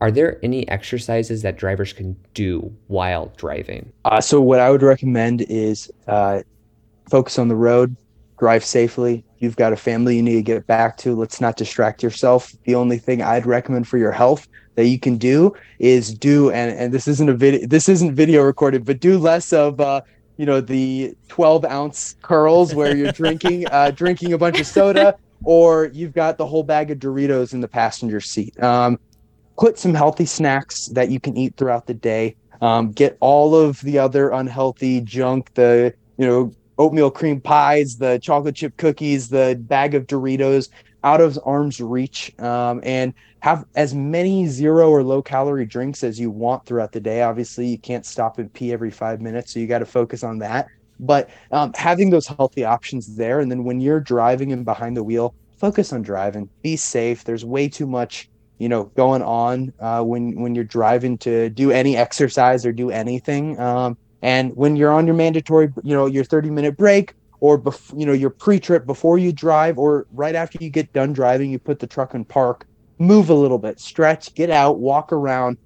Are 0.00 0.10
there 0.10 0.40
any 0.42 0.66
exercises 0.68 1.42
that 1.42 1.56
drivers 1.56 1.92
can 1.92 2.16
do 2.34 2.74
while 2.88 3.32
driving? 3.36 3.92
uh, 4.04 4.20
so 4.20 4.40
what 4.40 4.58
I 4.58 4.70
would 4.70 4.82
recommend 4.82 5.42
is 5.42 5.92
uh, 6.08 6.42
focus 7.08 7.38
on 7.38 7.48
the 7.48 7.54
road, 7.54 7.94
drive 8.38 8.64
safely, 8.64 9.22
you've 9.42 9.56
got 9.56 9.72
a 9.72 9.76
family 9.76 10.16
you 10.16 10.22
need 10.22 10.36
to 10.36 10.42
get 10.42 10.66
back 10.66 10.96
to, 10.98 11.14
let's 11.14 11.40
not 11.40 11.56
distract 11.56 12.02
yourself. 12.02 12.54
The 12.64 12.74
only 12.74 12.96
thing 12.98 13.22
I'd 13.22 13.44
recommend 13.44 13.88
for 13.88 13.98
your 13.98 14.12
health 14.12 14.46
that 14.76 14.86
you 14.86 14.98
can 14.98 15.18
do 15.18 15.54
is 15.78 16.14
do 16.14 16.50
and 16.50 16.72
and 16.78 16.94
this 16.94 17.06
isn't 17.06 17.28
a 17.28 17.34
video 17.34 17.66
this 17.66 17.88
isn't 17.88 18.14
video 18.14 18.42
recorded, 18.42 18.84
but 18.84 19.00
do 19.00 19.18
less 19.18 19.52
of 19.52 19.80
uh 19.80 20.00
you 20.38 20.46
know 20.46 20.60
the 20.60 21.14
12 21.28 21.64
ounce 21.66 22.16
curls 22.22 22.74
where 22.74 22.96
you're 22.96 23.12
drinking 23.12 23.66
uh 23.70 23.90
drinking 23.90 24.32
a 24.32 24.38
bunch 24.38 24.60
of 24.60 24.66
soda 24.66 25.14
or 25.44 25.90
you've 25.92 26.12
got 26.12 26.38
the 26.38 26.46
whole 26.46 26.62
bag 26.62 26.90
of 26.90 26.98
Doritos 26.98 27.52
in 27.52 27.60
the 27.60 27.68
passenger 27.68 28.20
seat. 28.20 28.60
Um, 28.62 28.98
put 29.58 29.78
some 29.78 29.94
healthy 29.94 30.26
snacks 30.26 30.86
that 30.86 31.10
you 31.10 31.20
can 31.20 31.36
eat 31.36 31.56
throughout 31.56 31.86
the 31.86 31.94
day. 31.94 32.36
Um, 32.60 32.92
get 32.92 33.16
all 33.20 33.54
of 33.54 33.80
the 33.80 33.98
other 33.98 34.30
unhealthy 34.30 35.00
junk, 35.00 35.52
the 35.54 35.92
you 36.16 36.26
know 36.26 36.52
oatmeal 36.78 37.10
cream 37.10 37.40
pies, 37.40 37.96
the 37.96 38.18
chocolate 38.18 38.56
chip 38.56 38.76
cookies, 38.76 39.28
the 39.28 39.58
bag 39.60 39.94
of 39.94 40.06
Doritos 40.06 40.68
out 41.04 41.20
of 41.20 41.38
arm's 41.44 41.80
reach, 41.80 42.32
um, 42.38 42.80
and 42.84 43.12
have 43.40 43.64
as 43.74 43.94
many 43.94 44.46
zero 44.46 44.88
or 44.88 45.02
low 45.02 45.20
calorie 45.20 45.66
drinks 45.66 46.04
as 46.04 46.18
you 46.18 46.30
want 46.30 46.64
throughout 46.64 46.92
the 46.92 47.00
day. 47.00 47.22
Obviously, 47.22 47.66
you 47.66 47.78
can't 47.78 48.06
stop 48.06 48.38
and 48.38 48.52
pee 48.52 48.72
every 48.72 48.90
five 48.90 49.20
minutes, 49.20 49.52
so 49.52 49.60
you 49.60 49.66
got 49.66 49.80
to 49.80 49.86
focus 49.86 50.22
on 50.22 50.38
that. 50.38 50.68
But 51.00 51.30
um, 51.50 51.72
having 51.74 52.10
those 52.10 52.26
healthy 52.26 52.64
options 52.64 53.16
there, 53.16 53.40
and 53.40 53.50
then 53.50 53.64
when 53.64 53.80
you're 53.80 54.00
driving 54.00 54.52
and 54.52 54.64
behind 54.64 54.96
the 54.96 55.02
wheel, 55.02 55.34
focus 55.56 55.92
on 55.92 56.02
driving. 56.02 56.48
Be 56.62 56.76
safe. 56.76 57.24
There's 57.24 57.44
way 57.44 57.68
too 57.68 57.86
much 57.86 58.28
you 58.58 58.68
know 58.68 58.84
going 58.96 59.22
on 59.22 59.72
uh, 59.80 60.02
when 60.04 60.40
when 60.40 60.54
you're 60.54 60.62
driving 60.62 61.18
to 61.18 61.50
do 61.50 61.72
any 61.72 61.96
exercise 61.96 62.64
or 62.64 62.70
do 62.70 62.90
anything 62.90 63.58
um, 63.58 63.96
and 64.22 64.54
when 64.56 64.76
you're 64.76 64.92
on 64.92 65.06
your 65.06 65.16
mandatory 65.16 65.72
you 65.82 65.94
know 65.94 66.06
your 66.06 66.24
30 66.24 66.50
minute 66.50 66.76
break 66.76 67.14
or 67.40 67.58
bef- 67.60 67.98
you 67.98 68.06
know 68.06 68.12
your 68.12 68.30
pre-trip 68.30 68.86
before 68.86 69.18
you 69.18 69.32
drive 69.32 69.78
or 69.78 70.06
right 70.12 70.34
after 70.34 70.58
you 70.60 70.70
get 70.70 70.92
done 70.92 71.12
driving 71.12 71.50
you 71.50 71.58
put 71.58 71.80
the 71.80 71.86
truck 71.86 72.14
in 72.14 72.24
park 72.24 72.66
move 72.98 73.28
a 73.28 73.34
little 73.34 73.58
bit 73.58 73.78
stretch 73.80 74.34
get 74.34 74.48
out 74.48 74.78
walk 74.78 75.12
around 75.12 75.58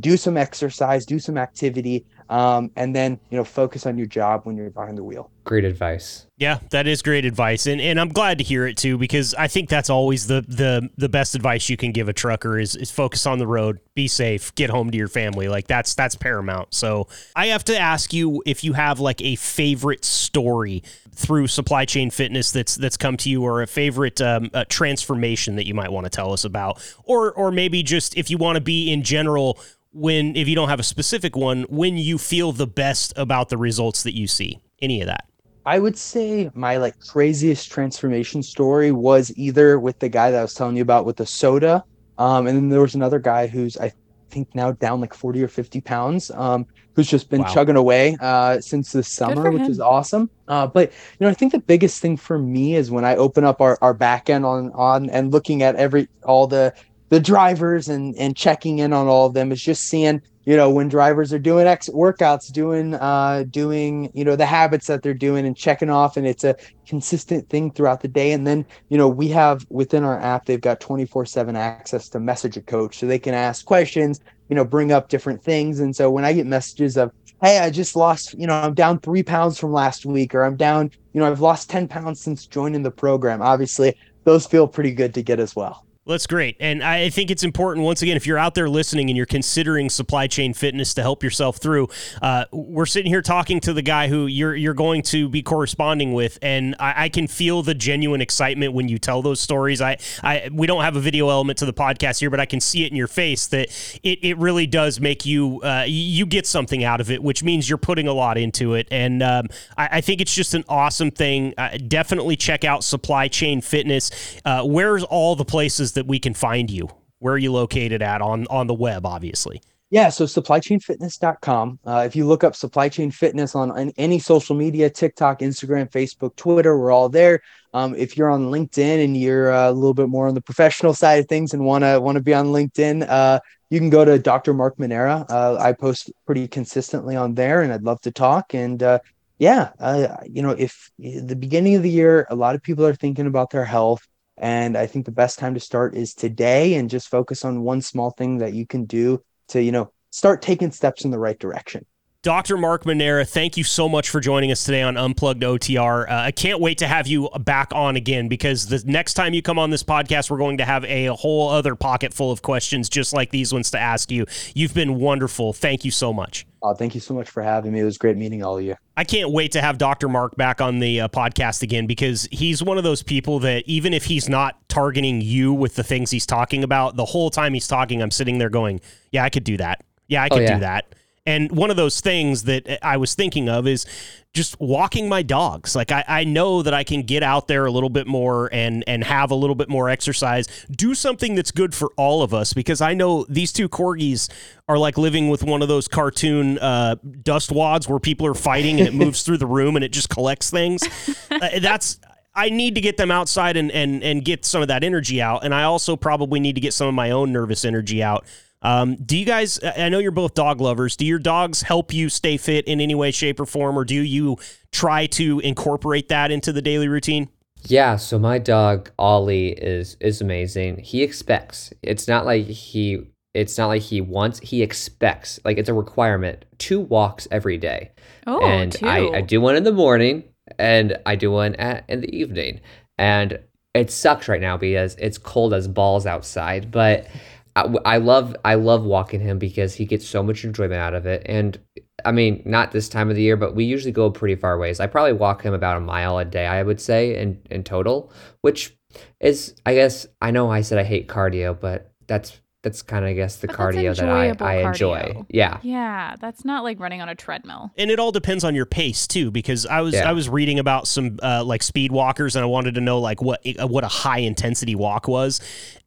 do 0.00 0.16
some 0.16 0.36
exercise 0.36 1.04
do 1.04 1.18
some 1.18 1.36
activity 1.36 2.04
um, 2.30 2.70
and 2.76 2.94
then 2.94 3.18
you 3.30 3.36
know 3.36 3.44
focus 3.44 3.86
on 3.86 3.96
your 3.98 4.06
job 4.06 4.42
when 4.44 4.56
you're 4.56 4.70
behind 4.70 4.98
the 4.98 5.04
wheel 5.04 5.30
Great 5.44 5.64
advice. 5.64 6.26
Yeah, 6.38 6.58
that 6.70 6.86
is 6.86 7.02
great 7.02 7.26
advice, 7.26 7.66
and 7.66 7.78
and 7.78 8.00
I'm 8.00 8.08
glad 8.08 8.38
to 8.38 8.44
hear 8.44 8.66
it 8.66 8.78
too 8.78 8.96
because 8.96 9.34
I 9.34 9.46
think 9.46 9.68
that's 9.68 9.90
always 9.90 10.26
the 10.26 10.40
the 10.40 10.88
the 10.96 11.08
best 11.08 11.34
advice 11.34 11.68
you 11.68 11.76
can 11.76 11.92
give 11.92 12.08
a 12.08 12.14
trucker 12.14 12.58
is 12.58 12.74
is 12.74 12.90
focus 12.90 13.26
on 13.26 13.38
the 13.38 13.46
road, 13.46 13.78
be 13.94 14.08
safe, 14.08 14.54
get 14.54 14.70
home 14.70 14.90
to 14.90 14.96
your 14.96 15.06
family. 15.06 15.48
Like 15.48 15.66
that's 15.66 15.94
that's 15.94 16.16
paramount. 16.16 16.72
So 16.72 17.08
I 17.36 17.48
have 17.48 17.62
to 17.64 17.78
ask 17.78 18.14
you 18.14 18.42
if 18.46 18.64
you 18.64 18.72
have 18.72 19.00
like 19.00 19.20
a 19.20 19.36
favorite 19.36 20.04
story 20.04 20.82
through 21.12 21.46
supply 21.46 21.84
chain 21.84 22.10
fitness 22.10 22.50
that's 22.50 22.74
that's 22.74 22.96
come 22.96 23.18
to 23.18 23.28
you, 23.28 23.44
or 23.44 23.60
a 23.60 23.66
favorite 23.66 24.20
um, 24.22 24.50
uh, 24.54 24.64
transformation 24.68 25.56
that 25.56 25.66
you 25.66 25.74
might 25.74 25.92
want 25.92 26.04
to 26.04 26.10
tell 26.10 26.32
us 26.32 26.44
about, 26.44 26.82
or 27.04 27.32
or 27.32 27.52
maybe 27.52 27.82
just 27.82 28.16
if 28.16 28.30
you 28.30 28.38
want 28.38 28.56
to 28.56 28.62
be 28.62 28.90
in 28.90 29.02
general 29.02 29.58
when 29.94 30.34
if 30.36 30.48
you 30.48 30.54
don't 30.54 30.68
have 30.68 30.80
a 30.80 30.84
specific 30.84 31.36
one 31.36 31.62
when 31.68 31.96
you 31.96 32.18
feel 32.18 32.52
the 32.52 32.66
best 32.66 33.12
about 33.16 33.48
the 33.48 33.56
results 33.56 34.02
that 34.02 34.14
you 34.14 34.26
see 34.26 34.60
any 34.82 35.00
of 35.00 35.06
that 35.06 35.24
I 35.66 35.78
would 35.78 35.96
say 35.96 36.50
my 36.54 36.76
like 36.76 36.98
craziest 36.98 37.70
transformation 37.72 38.42
story 38.42 38.92
was 38.92 39.32
either 39.36 39.80
with 39.80 39.98
the 39.98 40.08
guy 40.10 40.30
that 40.30 40.38
I 40.38 40.42
was 40.42 40.54
telling 40.54 40.76
you 40.76 40.82
about 40.82 41.06
with 41.06 41.16
the 41.16 41.24
soda, 41.26 41.84
um, 42.18 42.46
and 42.46 42.56
then 42.56 42.68
there 42.68 42.82
was 42.82 42.94
another 42.94 43.18
guy 43.18 43.46
who's 43.46 43.76
I 43.78 43.92
think 44.30 44.48
now 44.54 44.72
down 44.72 45.00
like 45.00 45.14
forty 45.14 45.42
or 45.42 45.48
fifty 45.48 45.80
pounds, 45.80 46.30
um, 46.32 46.66
who's 46.94 47.08
just 47.08 47.30
been 47.30 47.42
Wow. 47.42 47.54
chugging 47.54 47.76
away 47.76 48.16
uh, 48.20 48.60
since 48.60 48.92
the 48.92 49.02
summer, 49.02 49.50
which 49.50 49.68
is 49.68 49.80
awesome. 49.80 50.30
Uh, 50.48 50.66
but 50.66 50.90
you 51.18 51.24
know, 51.24 51.30
I 51.30 51.34
think 51.34 51.52
the 51.52 51.60
biggest 51.60 52.02
thing 52.02 52.18
for 52.18 52.38
me 52.38 52.74
is 52.74 52.90
when 52.90 53.06
I 53.06 53.16
open 53.16 53.44
up 53.44 53.62
our 53.62 53.78
our 53.80 53.94
back 53.94 54.28
end 54.28 54.44
on 54.44 54.70
on 54.74 55.08
and 55.08 55.32
looking 55.32 55.62
at 55.62 55.76
every 55.76 56.08
all 56.24 56.46
the 56.46 56.74
the 57.14 57.20
drivers 57.20 57.88
and 57.88 58.12
and 58.18 58.36
checking 58.36 58.80
in 58.80 58.92
on 58.92 59.06
all 59.06 59.26
of 59.26 59.34
them 59.34 59.52
is 59.52 59.62
just 59.62 59.84
seeing 59.84 60.20
you 60.46 60.56
know 60.56 60.68
when 60.68 60.88
drivers 60.88 61.32
are 61.32 61.38
doing 61.38 61.64
X 61.64 61.88
workouts, 61.90 62.50
doing 62.50 62.94
uh 62.94 63.44
doing 63.50 64.10
you 64.14 64.24
know 64.24 64.34
the 64.34 64.44
habits 64.44 64.88
that 64.88 65.04
they're 65.04 65.14
doing 65.14 65.46
and 65.46 65.56
checking 65.56 65.90
off, 65.90 66.16
and 66.16 66.26
it's 66.26 66.42
a 66.42 66.56
consistent 66.88 67.48
thing 67.48 67.70
throughout 67.70 68.00
the 68.00 68.08
day. 68.08 68.32
And 68.32 68.44
then 68.44 68.66
you 68.88 68.98
know 68.98 69.06
we 69.06 69.28
have 69.28 69.64
within 69.70 70.02
our 70.02 70.18
app 70.18 70.46
they've 70.46 70.60
got 70.60 70.80
twenty 70.80 71.06
four 71.06 71.24
seven 71.24 71.54
access 71.54 72.08
to 72.08 72.18
message 72.18 72.56
a 72.56 72.62
coach, 72.62 72.98
so 72.98 73.06
they 73.06 73.20
can 73.20 73.32
ask 73.32 73.64
questions, 73.64 74.18
you 74.48 74.56
know, 74.56 74.64
bring 74.64 74.90
up 74.90 75.08
different 75.08 75.40
things. 75.40 75.78
And 75.78 75.94
so 75.94 76.10
when 76.10 76.24
I 76.24 76.32
get 76.32 76.46
messages 76.46 76.96
of 76.96 77.12
hey 77.42 77.58
i 77.58 77.68
just 77.68 77.96
lost 77.96 78.32
you 78.38 78.46
know 78.46 78.54
i'm 78.54 78.74
down 78.74 78.98
three 79.00 79.24
pounds 79.24 79.58
from 79.58 79.72
last 79.72 80.06
week 80.06 80.34
or 80.36 80.44
i'm 80.44 80.56
down 80.56 80.88
you 81.12 81.20
know 81.20 81.26
i've 81.26 81.40
lost 81.40 81.68
10 81.68 81.88
pounds 81.88 82.20
since 82.20 82.46
joining 82.46 82.84
the 82.84 82.92
program 82.92 83.42
obviously 83.42 83.92
those 84.22 84.46
feel 84.46 84.68
pretty 84.68 84.92
good 84.92 85.12
to 85.12 85.20
get 85.20 85.40
as 85.40 85.56
well 85.56 85.84
Well, 86.06 86.12
that's 86.12 86.26
great. 86.26 86.58
And 86.60 86.84
I 86.84 87.08
think 87.08 87.30
it's 87.30 87.44
important, 87.44 87.82
once 87.86 88.02
again, 88.02 88.14
if 88.14 88.26
you're 88.26 88.36
out 88.36 88.54
there 88.54 88.68
listening 88.68 89.08
and 89.08 89.16
you're 89.16 89.24
considering 89.24 89.88
supply 89.88 90.26
chain 90.26 90.52
fitness 90.52 90.92
to 90.94 91.02
help 91.02 91.22
yourself 91.22 91.56
through, 91.56 91.88
uh, 92.20 92.44
we're 92.52 92.84
sitting 92.84 93.10
here 93.10 93.22
talking 93.22 93.58
to 93.60 93.72
the 93.72 93.80
guy 93.80 94.08
who 94.08 94.26
you're, 94.26 94.54
you're 94.54 94.74
going 94.74 95.00
to 95.04 95.30
be 95.30 95.42
corresponding 95.42 96.12
with. 96.12 96.38
And 96.42 96.76
I, 96.78 97.04
I 97.04 97.08
can 97.08 97.26
feel 97.26 97.62
the 97.62 97.72
genuine 97.72 98.20
excitement 98.20 98.74
when 98.74 98.86
you 98.86 98.98
tell 98.98 99.22
those 99.22 99.40
stories. 99.40 99.80
I, 99.80 99.96
I, 100.22 100.50
we 100.52 100.66
don't 100.66 100.82
have 100.82 100.94
a 100.94 101.00
video 101.00 101.30
element 101.30 101.56
to 101.60 101.64
the 101.64 101.72
podcast 101.72 102.20
here, 102.20 102.28
but 102.28 102.38
I 102.38 102.44
can 102.44 102.60
see 102.60 102.84
it 102.84 102.90
in 102.90 102.96
your 102.96 103.08
face 103.08 103.46
that 103.46 103.70
it, 104.02 104.18
it 104.22 104.36
really 104.36 104.66
does 104.66 105.00
make 105.00 105.24
you, 105.24 105.62
uh, 105.62 105.86
you 105.88 106.26
get 106.26 106.46
something 106.46 106.84
out 106.84 107.00
of 107.00 107.10
it, 107.10 107.22
which 107.22 107.42
means 107.42 107.66
you're 107.66 107.78
putting 107.78 108.08
a 108.08 108.12
lot 108.12 108.36
into 108.36 108.74
it. 108.74 108.88
And 108.90 109.22
um, 109.22 109.48
I, 109.78 109.88
I 109.92 110.00
think 110.02 110.20
it's 110.20 110.34
just 110.34 110.52
an 110.52 110.64
awesome 110.68 111.10
thing. 111.10 111.54
Uh, 111.56 111.78
definitely 111.88 112.36
check 112.36 112.62
out 112.62 112.84
Supply 112.84 113.26
Chain 113.26 113.62
Fitness. 113.62 114.10
Uh, 114.44 114.64
where's 114.64 115.02
all 115.02 115.34
the 115.34 115.46
places 115.46 115.93
that 115.94 116.06
we 116.06 116.18
can 116.18 116.34
find 116.34 116.70
you? 116.70 116.88
Where 117.18 117.34
are 117.34 117.38
you 117.38 117.52
located 117.52 118.02
at 118.02 118.20
on 118.20 118.46
on 118.50 118.66
the 118.66 118.74
web? 118.74 119.06
Obviously. 119.06 119.60
yeah 119.90 120.08
so 120.08 120.24
supplychainfitness.com 120.24 121.78
uh, 121.86 122.02
if 122.06 122.16
you 122.16 122.26
look 122.26 122.42
up 122.42 122.56
supply 122.56 122.88
chain 122.88 123.10
fitness 123.10 123.54
on 123.54 123.70
an- 123.78 123.92
any 123.96 124.18
social 124.18 124.56
media 124.56 124.88
tiktok 124.90 125.40
instagram 125.40 125.90
facebook 125.90 126.34
twitter 126.36 126.78
we're 126.78 126.90
all 126.90 127.08
there 127.08 127.40
um, 127.74 127.94
if 127.94 128.16
you're 128.16 128.30
on 128.30 128.50
linkedin 128.50 129.04
and 129.04 129.16
you're 129.16 129.52
uh, 129.52 129.70
a 129.70 129.72
little 129.72 129.94
bit 129.94 130.08
more 130.08 130.26
on 130.26 130.34
the 130.34 130.40
professional 130.40 130.94
side 130.94 131.20
of 131.20 131.28
things 131.28 131.52
and 131.54 131.64
want 131.64 131.82
to 131.84 132.22
be 132.22 132.34
on 132.34 132.46
linkedin 132.46 133.06
uh, 133.08 133.38
you 133.70 133.78
can 133.78 133.90
go 133.90 134.04
to 134.04 134.18
dr 134.18 134.52
mark 134.54 134.78
Manera. 134.78 135.24
Uh, 135.28 135.56
i 135.60 135.72
post 135.72 136.10
pretty 136.26 136.48
consistently 136.48 137.14
on 137.14 137.34
there 137.34 137.62
and 137.62 137.72
i'd 137.72 137.82
love 137.82 138.00
to 138.00 138.10
talk 138.10 138.54
and 138.54 138.82
uh, 138.82 138.98
yeah 139.38 139.70
uh, 139.80 140.16
you 140.26 140.42
know 140.42 140.50
if 140.50 140.90
the 140.98 141.36
beginning 141.36 141.74
of 141.76 141.82
the 141.82 141.90
year 141.90 142.26
a 142.30 142.34
lot 142.34 142.54
of 142.54 142.62
people 142.62 142.84
are 142.86 142.94
thinking 142.94 143.26
about 143.26 143.50
their 143.50 143.64
health 143.64 144.06
and 144.36 144.76
i 144.76 144.86
think 144.86 145.04
the 145.04 145.12
best 145.12 145.38
time 145.38 145.54
to 145.54 145.60
start 145.60 145.94
is 145.94 146.14
today 146.14 146.74
and 146.74 146.90
just 146.90 147.08
focus 147.08 147.44
on 147.44 147.62
one 147.62 147.80
small 147.80 148.10
thing 148.10 148.38
that 148.38 148.54
you 148.54 148.66
can 148.66 148.84
do 148.84 149.22
to 149.48 149.62
you 149.62 149.72
know 149.72 149.92
start 150.10 150.42
taking 150.42 150.70
steps 150.70 151.04
in 151.04 151.10
the 151.10 151.18
right 151.18 151.38
direction 151.38 151.84
Dr. 152.24 152.56
Mark 152.56 152.86
Manera, 152.86 153.22
thank 153.26 153.58
you 153.58 153.64
so 153.64 153.86
much 153.86 154.08
for 154.08 154.18
joining 154.18 154.50
us 154.50 154.64
today 154.64 154.80
on 154.80 154.96
Unplugged 154.96 155.42
OTR. 155.42 156.10
Uh, 156.10 156.14
I 156.22 156.30
can't 156.30 156.58
wait 156.58 156.78
to 156.78 156.86
have 156.86 157.06
you 157.06 157.28
back 157.40 157.70
on 157.74 157.96
again 157.96 158.28
because 158.28 158.66
the 158.66 158.82
next 158.86 159.12
time 159.12 159.34
you 159.34 159.42
come 159.42 159.58
on 159.58 159.68
this 159.68 159.82
podcast, 159.82 160.30
we're 160.30 160.38
going 160.38 160.56
to 160.56 160.64
have 160.64 160.86
a 160.86 161.08
whole 161.08 161.50
other 161.50 161.74
pocket 161.74 162.14
full 162.14 162.32
of 162.32 162.40
questions 162.40 162.88
just 162.88 163.12
like 163.12 163.30
these 163.30 163.52
ones 163.52 163.70
to 163.72 163.78
ask 163.78 164.10
you. 164.10 164.24
You've 164.54 164.72
been 164.72 164.94
wonderful. 164.94 165.52
Thank 165.52 165.84
you 165.84 165.90
so 165.90 166.14
much. 166.14 166.46
uh, 166.62 166.72
thank 166.72 166.94
you 166.94 167.00
so 167.02 167.12
much 167.12 167.28
for 167.28 167.42
having 167.42 167.72
me 167.72 167.80
it 167.80 167.84
was 167.84 167.98
great 167.98 168.16
meeting 168.16 168.42
all 168.42 168.56
of 168.56 168.64
you 168.64 168.74
I 168.96 169.04
can't 169.04 169.30
wait 169.30 169.52
to 169.52 169.60
have 169.60 169.76
Dr. 169.76 170.08
Mark 170.08 170.34
back 170.34 170.62
on 170.62 170.78
the 170.78 171.02
uh, 171.02 171.08
podcast 171.08 171.62
again 171.62 171.86
because 171.86 172.26
he's 172.32 172.62
one 172.62 172.78
of 172.78 172.84
those 172.84 173.02
people 173.02 173.38
that 173.40 173.64
even 173.66 173.92
if 173.92 174.06
he's 174.06 174.30
not 174.30 174.66
targeting 174.70 175.20
you 175.20 175.52
with 175.52 175.74
the 175.74 175.82
things 175.84 176.10
he's 176.10 176.24
talking 176.24 176.64
about, 176.64 176.96
the 176.96 177.04
whole 177.04 177.28
time 177.28 177.52
he's 177.52 177.68
talking, 177.68 178.00
I'm 178.00 178.10
sitting 178.10 178.38
there 178.38 178.48
going, 178.48 178.80
"Yeah, 179.10 179.24
I 179.24 179.28
could 179.28 179.44
do 179.44 179.58
that. 179.58 179.84
Yeah, 180.08 180.22
I 180.22 180.28
Oh, 180.30 180.36
could 180.36 180.44
yeah. 180.44 180.54
do 180.54 180.60
that." 180.60 180.86
And 181.26 181.50
one 181.52 181.70
of 181.70 181.76
those 181.76 182.00
things 182.00 182.42
that 182.44 182.84
I 182.84 182.98
was 182.98 183.14
thinking 183.14 183.48
of 183.48 183.66
is 183.66 183.86
just 184.34 184.60
walking 184.60 185.08
my 185.08 185.22
dogs. 185.22 185.74
Like 185.74 185.90
I, 185.90 186.04
I 186.06 186.24
know 186.24 186.62
that 186.62 186.74
I 186.74 186.84
can 186.84 187.02
get 187.02 187.22
out 187.22 187.48
there 187.48 187.64
a 187.64 187.70
little 187.70 187.88
bit 187.88 188.06
more 188.06 188.50
and 188.52 188.84
and 188.86 189.02
have 189.04 189.30
a 189.30 189.34
little 189.34 189.54
bit 189.54 189.68
more 189.70 189.88
exercise. 189.88 190.46
Do 190.70 190.94
something 190.94 191.34
that's 191.34 191.50
good 191.50 191.74
for 191.74 191.92
all 191.96 192.22
of 192.22 192.34
us 192.34 192.52
because 192.52 192.80
I 192.80 192.92
know 192.92 193.24
these 193.28 193.52
two 193.52 193.68
corgis 193.68 194.28
are 194.68 194.76
like 194.76 194.98
living 194.98 195.30
with 195.30 195.42
one 195.42 195.62
of 195.62 195.68
those 195.68 195.88
cartoon 195.88 196.58
uh, 196.58 196.96
dust 197.22 197.50
wads 197.50 197.88
where 197.88 198.00
people 198.00 198.26
are 198.26 198.34
fighting 198.34 198.80
and 198.80 198.88
it 198.88 198.94
moves 198.94 199.22
through 199.22 199.38
the 199.38 199.46
room 199.46 199.76
and 199.76 199.84
it 199.84 199.92
just 199.92 200.10
collects 200.10 200.50
things. 200.50 200.82
Uh, 201.30 201.58
that's 201.58 201.98
I 202.34 202.50
need 202.50 202.74
to 202.74 202.80
get 202.80 202.96
them 202.96 203.10
outside 203.10 203.56
and, 203.56 203.70
and 203.72 204.02
and 204.02 204.24
get 204.24 204.44
some 204.44 204.62
of 204.62 204.68
that 204.68 204.84
energy 204.84 205.20
out. 205.20 205.44
And 205.44 205.54
I 205.54 205.64
also 205.64 205.96
probably 205.96 206.38
need 206.38 206.54
to 206.54 206.60
get 206.60 206.74
some 206.74 206.86
of 206.86 206.94
my 206.94 207.10
own 207.10 207.32
nervous 207.32 207.64
energy 207.64 208.02
out. 208.02 208.24
Um, 208.64 208.96
do 208.96 209.16
you 209.16 209.26
guys? 209.26 209.60
I 209.62 209.90
know 209.90 209.98
you're 209.98 210.10
both 210.10 210.34
dog 210.34 210.60
lovers. 210.60 210.96
Do 210.96 211.04
your 211.04 211.18
dogs 211.18 211.62
help 211.62 211.92
you 211.92 212.08
stay 212.08 212.36
fit 212.38 212.66
in 212.66 212.80
any 212.80 212.94
way, 212.94 213.10
shape, 213.10 213.38
or 213.38 213.46
form, 213.46 213.78
or 213.78 213.84
do 213.84 213.94
you 213.94 214.38
try 214.72 215.06
to 215.06 215.38
incorporate 215.40 216.08
that 216.08 216.30
into 216.30 216.52
the 216.52 216.62
daily 216.62 216.88
routine? 216.88 217.28
Yeah, 217.66 217.96
so 217.96 218.18
my 218.18 218.38
dog 218.38 218.90
Ollie 218.98 219.50
is 219.50 219.96
is 220.00 220.20
amazing. 220.20 220.78
He 220.78 221.02
expects. 221.02 221.72
It's 221.82 222.08
not 222.08 222.24
like 222.24 222.46
he 222.46 223.06
it's 223.34 223.58
not 223.58 223.66
like 223.66 223.82
he 223.82 224.00
wants, 224.00 224.38
he 224.40 224.62
expects. 224.62 225.40
Like 225.44 225.58
it's 225.58 225.68
a 225.68 225.74
requirement. 225.74 226.44
Two 226.58 226.80
walks 226.80 227.28
every 227.30 227.58
day. 227.58 227.90
Oh, 228.26 228.42
and 228.44 228.72
two. 228.72 228.86
I, 228.86 229.18
I 229.18 229.20
do 229.20 229.40
one 229.40 229.56
in 229.56 229.64
the 229.64 229.72
morning 229.72 230.24
and 230.58 230.96
I 231.04 231.16
do 231.16 231.30
one 231.30 231.54
at 231.56 231.84
in 231.88 232.00
the 232.00 232.14
evening. 232.14 232.60
and 232.96 233.38
it 233.74 233.90
sucks 233.90 234.28
right 234.28 234.40
now 234.40 234.56
because 234.56 234.94
it's 235.00 235.18
cold 235.18 235.52
as 235.52 235.66
balls 235.66 236.06
outside. 236.06 236.70
But 236.70 237.08
I, 237.56 237.62
I 237.84 237.96
love 237.98 238.36
I 238.44 238.54
love 238.54 238.84
walking 238.84 239.20
him 239.20 239.38
because 239.38 239.74
he 239.74 239.84
gets 239.84 240.06
so 240.06 240.22
much 240.22 240.44
enjoyment 240.44 240.80
out 240.80 240.94
of 240.94 241.06
it. 241.06 241.22
And 241.26 241.58
I 242.04 242.12
mean, 242.12 242.42
not 242.44 242.72
this 242.72 242.88
time 242.88 243.10
of 243.10 243.16
the 243.16 243.22
year, 243.22 243.36
but 243.36 243.54
we 243.54 243.64
usually 243.64 243.92
go 243.92 244.10
pretty 244.10 244.34
far 244.34 244.58
ways. 244.58 244.80
I 244.80 244.86
probably 244.86 245.12
walk 245.12 245.42
him 245.42 245.54
about 245.54 245.76
a 245.76 245.80
mile 245.80 246.18
a 246.18 246.24
day, 246.24 246.46
I 246.46 246.62
would 246.62 246.80
say, 246.80 247.16
in 247.16 247.40
in 247.50 247.64
total, 247.64 248.12
which 248.40 248.76
is 249.20 249.54
I 249.64 249.74
guess 249.74 250.06
I 250.20 250.30
know 250.30 250.50
I 250.50 250.62
said 250.62 250.78
I 250.78 250.84
hate 250.84 251.08
cardio, 251.08 251.58
but 251.58 251.92
that's 252.06 252.40
that's 252.64 252.82
kind 252.82 253.04
of 253.04 253.10
I 253.10 253.14
guess 253.14 253.36
the 253.36 253.46
But 253.46 253.56
cardio 253.56 253.94
that 253.96 254.08
I, 254.08 254.34
I 254.62 254.68
enjoy. 254.68 254.98
cardio. 254.98 255.26
Yeah. 255.28 255.58
Yeah, 255.62 256.16
that's 256.18 256.44
not 256.44 256.64
like 256.64 256.80
running 256.80 257.00
on 257.00 257.08
a 257.08 257.14
treadmill. 257.14 257.70
and 257.78 257.90
it 257.92 258.00
all 258.00 258.10
depends 258.10 258.42
on 258.42 258.56
your 258.56 258.66
pace 258.66 259.06
too 259.06 259.30
because 259.30 259.64
i 259.66 259.80
was 259.80 259.94
Yeah. 259.94 260.08
i 260.08 260.12
was 260.12 260.28
reading 260.28 260.58
about 260.58 260.88
some 260.88 261.18
uh, 261.22 261.44
like 261.44 261.62
speed 261.62 261.92
walkers 261.92 262.34
and 262.34 262.42
i 262.42 262.46
wanted 262.46 262.74
to 262.74 262.80
know 262.80 262.98
like 262.98 263.22
what 263.22 263.40
uh, 263.60 263.66
what 263.68 263.84
a 263.84 263.88
high 263.88 264.18
intensity 264.18 264.74
walk 264.74 265.06
was 265.06 265.40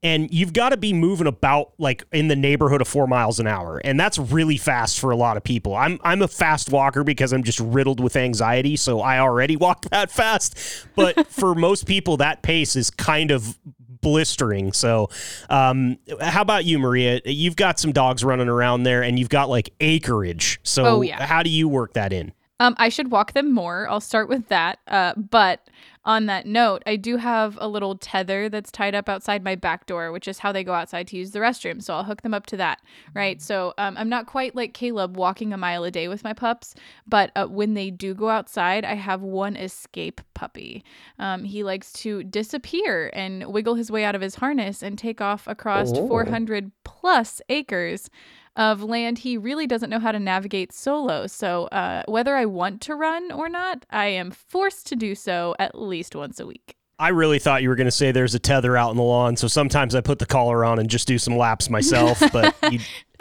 and 0.03 0.31
you've 0.31 0.53
got 0.53 0.69
to 0.69 0.77
be 0.77 0.93
moving 0.93 1.25
about 1.27 1.73
like 1.79 2.03
in 2.13 2.27
the 2.27 2.35
neighborhood 2.35 2.79
of 2.81 2.87
four 2.87 3.07
miles 3.07 3.39
an 3.39 3.47
hour 3.47 3.81
and 3.83 3.99
that's 3.99 4.17
really 4.19 4.55
fast 4.57 4.99
for 4.99 5.09
a 5.11 5.15
lot 5.15 5.35
of 5.37 5.43
people 5.43 5.75
i'm 5.75 5.99
i'm 6.03 6.21
a 6.21 6.27
fast 6.27 6.71
walker 6.71 7.03
because 7.03 7.33
i'm 7.33 7.43
just 7.43 7.59
riddled 7.59 7.99
with 7.99 8.15
anxiety 8.15 8.75
so 8.75 9.01
i 9.01 9.17
already 9.19 9.55
walk 9.65 9.81
that 9.89 10.11
fast 10.11 10.55
but 10.95 11.25
for 11.27 11.55
most 11.55 11.87
people 11.87 12.17
that 12.17 12.41
pace 12.43 12.75
is 12.75 12.89
kind 12.91 13.31
of 13.31 13.57
blistering. 14.01 14.73
So, 14.73 15.09
um, 15.49 15.97
how 16.21 16.41
about 16.41 16.65
you, 16.65 16.79
Maria? 16.79 17.21
You've 17.25 17.55
got 17.55 17.79
some 17.79 17.91
dogs 17.91 18.23
running 18.23 18.47
around 18.49 18.83
there, 18.83 19.03
and 19.03 19.17
you've 19.19 19.29
got 19.29 19.49
like 19.49 19.69
acreage. 19.79 20.59
So, 20.63 20.85
Oh, 20.85 21.01
yeah. 21.01 21.25
how 21.25 21.43
do 21.43 21.49
you 21.49 21.67
work 21.67 21.93
that 21.93 22.11
in? 22.13 22.33
Um, 22.59 22.73
I 22.79 22.89
should 22.89 23.11
walk 23.11 23.33
them 23.33 23.53
more. 23.53 23.87
I'll 23.87 24.01
start 24.01 24.29
with 24.29 24.47
that. 24.47 24.79
Uh, 24.87 25.13
but 25.15 25.67
on 26.07 26.25
that 26.27 26.45
note, 26.47 26.81
I 26.87 26.95
do 26.95 27.17
have 27.17 27.57
a 27.59 27.67
little 27.67 27.95
tether 27.95 28.47
that's 28.47 28.71
tied 28.71 28.95
up 28.95 29.09
outside 29.09 29.43
my 29.43 29.55
back 29.55 29.85
door, 29.85 30.11
which 30.13 30.27
is 30.27 30.39
how 30.39 30.53
they 30.53 30.63
go 30.63 30.73
outside 30.73 31.05
to 31.09 31.17
use 31.17 31.31
the 31.31 31.39
restroom. 31.39 31.83
So 31.83 31.93
I'll 31.93 32.05
hook 32.05 32.21
them 32.21 32.33
up 32.33 32.45
to 32.47 32.57
that, 32.57 32.81
right? 33.13 33.41
So 33.41 33.73
um, 33.77 33.97
I'm 33.97 34.07
not 34.07 34.25
quite 34.25 34.55
like 34.55 34.73
Caleb 34.73 35.17
walking 35.17 35.51
a 35.51 35.57
mile 35.57 35.83
a 35.83 35.91
day 35.91 36.07
with 36.07 36.23
my 36.23 36.31
pups, 36.31 36.73
but 37.05 37.31
uh, 37.35 37.47
when 37.47 37.73
they 37.73 37.91
do 37.91 38.13
go 38.13 38.29
outside, 38.29 38.85
I 38.85 38.95
have 38.95 39.21
one 39.21 39.57
escape 39.57 40.21
puppy. 40.33 40.83
Um, 41.19 41.43
he 41.43 41.61
likes 41.63 41.91
to 41.93 42.23
disappear 42.23 43.11
and 43.13 43.45
wiggle 43.47 43.75
his 43.75 43.91
way 43.91 44.05
out 44.05 44.15
of 44.15 44.21
his 44.21 44.35
harness 44.35 44.81
and 44.81 44.97
take 44.97 45.19
off 45.19 45.45
across 45.45 45.91
Oh. 45.91 46.07
400 46.07 46.71
plus 46.85 47.41
acres 47.49 48.09
of 48.57 48.83
land 48.83 49.19
he 49.19 49.37
really 49.37 49.67
doesn't 49.67 49.89
know 49.89 49.99
how 49.99 50.11
to 50.11 50.19
navigate 50.19 50.73
solo. 50.73 51.27
So, 51.27 51.65
uh, 51.67 52.03
whether 52.07 52.35
I 52.35 52.45
want 52.45 52.81
to 52.81 52.95
run 52.95 53.31
or 53.31 53.47
not, 53.47 53.85
I 53.89 54.07
am 54.07 54.31
forced 54.31 54.87
to 54.87 54.95
do 54.95 55.15
so 55.15 55.55
at 55.59 55.79
least 55.79 56.15
once 56.15 56.39
a 56.39 56.45
week. 56.45 56.75
I 56.99 57.09
really 57.09 57.37
thought 57.37 57.61
you 57.61 57.69
were 57.69 57.75
going 57.75 57.85
to 57.85 57.91
say 57.91 58.11
there's 58.11 58.33
a 58.33 58.39
tether 58.39 58.75
out 58.75 58.89
in 58.89 58.97
the 58.97 59.03
lawn, 59.03 59.37
so 59.37 59.47
sometimes 59.47 59.93
I 59.93 60.01
put 60.01 60.17
the 60.17 60.25
collar 60.25 60.65
on 60.65 60.79
and 60.79 60.89
just 60.89 61.07
do 61.07 61.19
some 61.19 61.37
laps 61.37 61.69
myself. 61.69 62.19
But 62.33 62.55
you, 62.71 62.79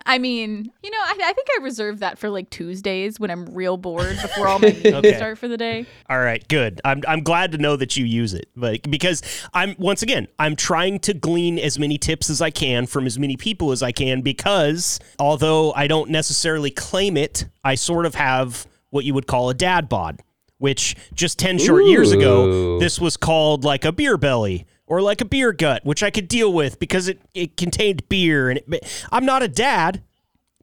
I 0.09 0.19
mean, 0.19 0.71
you 0.83 0.91
know, 0.91 0.99
I, 0.99 1.17
I 1.25 1.33
think 1.33 1.49
I 1.59 1.63
reserve 1.63 1.99
that 1.99 2.17
for 2.19 2.31
like 2.31 2.49
Tuesdays 2.49 3.19
when 3.19 3.31
I'm 3.31 3.47
real 3.47 3.77
bored 3.77 4.17
before 4.23 4.47
all 4.47 4.59
my 4.61 4.69
meetings 4.69 4.95
Okay. 4.95 5.17
start 5.17 5.37
for 5.37 5.49
the 5.49 5.57
day. 5.57 5.85
All 6.09 6.19
right, 6.21 6.47
good. 6.49 6.81
I'm 6.85 7.03
I'm 7.09 7.23
glad 7.23 7.53
to 7.53 7.59
know 7.59 7.77
that 7.77 7.97
you 7.97 8.05
use 8.05 8.33
it, 8.33 8.49
but 8.57 8.89
because 8.91 9.23
I'm 9.53 9.75
once 9.79 10.03
again 10.03 10.29
I'm 10.39 10.55
trying 10.57 11.01
to 11.01 11.13
glean 11.15 11.59
as 11.59 11.79
many 11.79 11.99
tips 11.99 12.31
as 12.31 12.41
I 12.41 12.51
can 12.51 12.87
from 12.87 13.05
as 13.07 13.19
many 13.19 13.37
people 13.37 13.73
as 13.73 13.83
I 13.83 13.91
can 13.93 14.23
because 14.23 15.01
although 15.19 15.73
I 15.73 15.87
don't 15.89 16.11
necessarily 16.11 16.71
claim 16.71 17.17
it, 17.17 17.47
I 17.65 17.75
sort 17.75 18.07
of 18.07 18.15
have 18.15 18.67
what 18.91 19.05
you 19.05 19.13
would 19.15 19.27
call 19.27 19.51
a 19.51 19.55
dad 19.55 19.89
bod, 19.89 20.21
which 20.59 20.95
just 21.15 21.39
10 21.41 21.59
short 21.59 21.85
years 21.85 22.13
ago 22.13 22.79
this 22.79 23.01
was 23.01 23.17
called 23.17 23.65
like 23.65 23.85
a 23.85 23.91
beer 23.93 24.17
belly 24.17 24.67
or 24.87 25.03
like 25.03 25.21
a 25.21 25.25
beer 25.25 25.53
gut, 25.53 25.85
which 25.85 26.03
I 26.03 26.11
could 26.11 26.29
deal 26.29 26.53
with 26.53 26.79
because 26.79 27.09
it 27.09 27.21
it 27.35 27.57
contained 27.57 28.09
beer 28.09 28.51
and 28.51 28.61
it, 28.67 29.07
I'm 29.13 29.25
not 29.25 29.43
a 29.43 29.49
dad, 29.49 30.03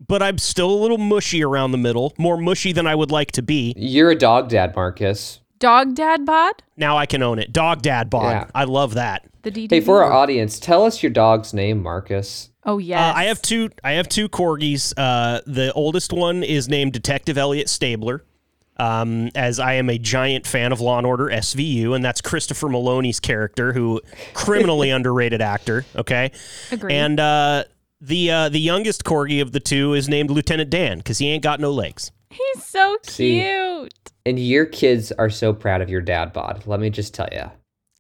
but 0.06 0.22
I'm 0.24 0.38
still 0.38 0.70
a 0.72 0.80
little 0.80 0.98
mushy 0.98 1.44
around 1.44 1.72
the 1.72 1.78
middle, 1.78 2.14
more 2.18 2.38
mushy 2.38 2.72
than 2.72 2.88
I 2.88 2.96
would 2.96 3.12
like 3.12 3.32
to 3.34 3.42
be. 3.42 3.74
You're 3.78 4.12
a 4.12 4.16
dog 4.16 4.50
dad, 4.50 4.76
Marcus. 4.76 5.40
Dog 5.60 5.96
dad 5.96 6.26
bod? 6.26 6.62
Now 6.76 6.98
I 6.98 7.06
can 7.06 7.24
own 7.24 7.40
it. 7.40 7.54
Dog 7.54 7.82
dad 7.82 8.10
bod. 8.10 8.32
Yeah. 8.32 8.46
I 8.54 8.66
love 8.66 8.96
that. 8.96 9.26
The 9.44 9.52
DD. 9.52 9.70
Hey, 9.72 9.80
for 9.82 10.04
our 10.04 10.12
audience, 10.12 10.60
tell 10.60 10.84
us 10.84 11.02
your 11.02 11.12
dog's 11.12 11.54
name, 11.54 11.82
Marcus. 11.82 12.50
oh, 12.66 12.78
yeah. 12.80 13.10
Uh, 13.10 13.14
I 13.14 13.24
have 13.26 13.42
two. 13.42 13.70
I 13.84 13.94
have 13.94 14.08
two 14.10 14.28
corgis. 14.30 14.94
Uh, 14.98 15.42
the 15.46 15.72
oldest 15.74 16.12
one 16.14 16.44
is 16.44 16.68
named 16.70 16.94
Detective 16.94 17.38
Elliot 17.38 17.70
Stabler. 17.70 18.24
Um, 18.78 19.30
as 19.36 19.60
I 19.60 19.74
am 19.74 19.90
a 19.90 20.00
giant 20.00 20.48
fan 20.48 20.72
of 20.72 20.82
Law 20.82 20.98
and 20.98 21.06
Order 21.06 21.26
SVU, 21.26 21.96
and 21.96 22.04
that's 22.04 22.22
Christopher 22.22 22.68
Meloni's 22.68 23.20
character, 23.20 23.72
who 23.72 24.02
criminally 24.34 24.90
underrated 24.92 25.42
actor. 25.42 25.86
Okay, 25.96 26.32
Agreed. 26.72 26.96
and 26.96 27.20
uh, 27.20 27.64
the 28.02 28.32
uh, 28.32 28.50
the 28.50 28.60
youngest 28.60 29.04
corgi 29.04 29.42
of 29.42 29.52
the 29.52 29.60
two 29.60 29.94
is 29.94 30.10
named 30.10 30.32
Lieutenant 30.32 30.70
Dan 30.72 30.98
because 30.98 31.20
he 31.20 31.30
ain't 31.30 31.44
got 31.44 31.60
no 31.60 31.72
legs. 31.72 32.12
He's 32.32 32.66
so 32.66 32.98
See. 33.04 33.42
cute. 33.42 33.94
And 34.26 34.40
your 34.40 34.66
kids 34.66 35.12
are 35.12 35.30
so 35.30 35.54
proud 35.54 35.82
of 35.82 35.90
your 35.90 36.02
dad 36.02 36.34
bod. 36.34 36.64
Let 36.66 36.80
me 36.80 36.90
just 36.90 37.14
tell 37.14 37.30
you. 37.32 37.52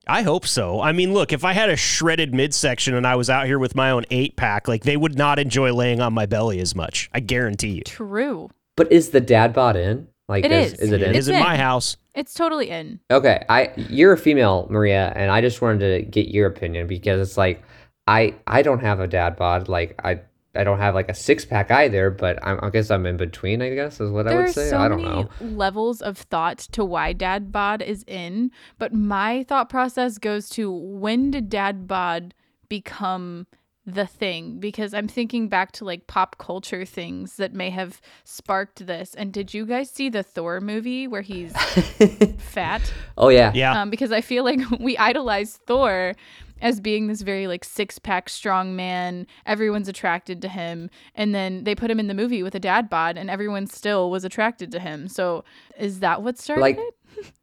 I 0.07 0.23
hope 0.23 0.45
so. 0.47 0.81
I 0.81 0.91
mean, 0.91 1.13
look, 1.13 1.31
if 1.31 1.45
I 1.45 1.53
had 1.53 1.69
a 1.69 1.75
shredded 1.77 2.33
midsection 2.33 2.93
and 2.95 3.05
I 3.07 3.15
was 3.15 3.29
out 3.29 3.45
here 3.45 3.59
with 3.59 3.75
my 3.75 3.91
own 3.91 4.05
eight 4.09 4.35
pack, 4.35 4.67
like 4.67 4.83
they 4.83 4.97
would 4.97 5.17
not 5.17 5.37
enjoy 5.39 5.71
laying 5.73 6.01
on 6.01 6.13
my 6.13 6.25
belly 6.25 6.59
as 6.59 6.75
much. 6.75 7.09
I 7.13 7.19
guarantee 7.19 7.69
you. 7.75 7.83
True. 7.83 8.49
But 8.75 8.91
is 8.91 9.11
the 9.11 9.21
dad 9.21 9.53
bod 9.53 9.75
in? 9.77 10.07
Like, 10.27 10.45
It 10.45 10.51
is, 10.51 10.73
is. 10.73 10.79
is 10.79 10.91
it 10.91 11.01
It 11.01 11.07
in? 11.09 11.15
is 11.15 11.27
it 11.27 11.35
in. 11.35 11.39
my 11.41 11.57
house. 11.57 11.97
It's 12.15 12.33
totally 12.33 12.69
in. 12.69 12.99
Okay, 13.11 13.43
I 13.49 13.71
you're 13.75 14.13
a 14.13 14.17
female, 14.17 14.67
Maria, 14.69 15.11
and 15.15 15.31
I 15.31 15.41
just 15.41 15.61
wanted 15.61 15.79
to 15.79 16.09
get 16.09 16.27
your 16.29 16.47
opinion 16.47 16.87
because 16.87 17.19
it's 17.27 17.37
like 17.37 17.61
I 18.07 18.35
I 18.47 18.61
don't 18.61 18.79
have 18.81 18.99
a 18.99 19.07
dad 19.07 19.35
bod. 19.35 19.67
Like 19.67 19.99
I 20.03 20.21
I 20.55 20.63
don't 20.63 20.77
have 20.77 20.93
like 20.93 21.09
a 21.09 21.15
six 21.15 21.43
pack 21.45 21.71
either, 21.71 22.11
but 22.11 22.37
I'm, 22.45 22.59
I 22.61 22.69
guess 22.69 22.91
I'm 22.91 23.05
in 23.07 23.17
between. 23.17 23.61
I 23.63 23.73
guess 23.73 23.99
is 23.99 24.11
what 24.11 24.27
I 24.27 24.29
there 24.29 24.39
would 24.41 24.49
are 24.49 24.53
say. 24.53 24.69
so 24.69 24.77
I 24.77 24.87
don't 24.87 25.01
many 25.03 25.23
know. 25.23 25.29
levels 25.41 26.01
of 26.01 26.19
thought 26.19 26.59
to 26.73 26.85
why 26.85 27.11
dad 27.13 27.51
bod 27.51 27.81
is 27.81 28.03
in, 28.07 28.51
but 28.77 28.93
my 28.93 29.43
thought 29.43 29.67
process 29.69 30.19
goes 30.19 30.47
to 30.49 30.71
when 30.71 31.31
did 31.31 31.49
dad 31.49 31.87
bod 31.87 32.33
become 32.69 33.47
the 33.85 34.05
thing? 34.07 34.59
Because 34.59 34.93
I'm 34.93 35.07
thinking 35.07 35.49
back 35.49 35.71
to 35.73 35.85
like 35.85 36.07
pop 36.07 36.37
culture 36.37 36.85
things 36.85 37.35
that 37.37 37.53
may 37.53 37.69
have 37.69 37.99
sparked 38.23 38.85
this. 38.87 39.13
And 39.15 39.33
did 39.33 39.53
you 39.53 39.65
guys 39.65 39.89
see 39.89 40.09
the 40.09 40.23
Thor 40.23 40.61
movie 40.61 41.07
where 41.07 41.21
he's 41.21 41.53
fat? 42.37 42.81
Oh 43.17 43.29
yeah, 43.29 43.51
Yeah. 43.53 43.81
um, 43.81 43.89
because 43.89 44.11
I 44.11 44.21
feel 44.21 44.43
like 44.43 44.59
we 44.79 44.97
idolize 44.97 45.57
Thor 45.67 46.13
as 46.61 46.79
being 46.79 47.07
this 47.07 47.21
very 47.21 47.45
like 47.47 47.63
six 47.65 47.99
pack 47.99 48.29
strong 48.29 48.75
man. 48.75 49.27
Everyone's 49.45 49.89
attracted 49.89 50.41
to 50.43 50.47
him, 50.47 50.89
and 51.13 51.35
then 51.35 51.65
they 51.65 51.75
put 51.75 51.91
him 51.91 51.99
in 51.99 52.07
the 52.07 52.13
movie 52.13 52.41
with 52.41 52.55
a 52.55 52.59
dad 52.59 52.89
bod, 52.89 53.17
and 53.17 53.29
everyone 53.29 53.67
still 53.67 54.09
was 54.09 54.23
attracted 54.23 54.71
to 54.71 54.79
him. 54.79 55.09
So 55.09 55.43
is 55.77 55.99
that 55.99 56.21
what 56.21 56.37
started 56.37 56.61
Like- 56.61 56.77
it? 56.77 56.92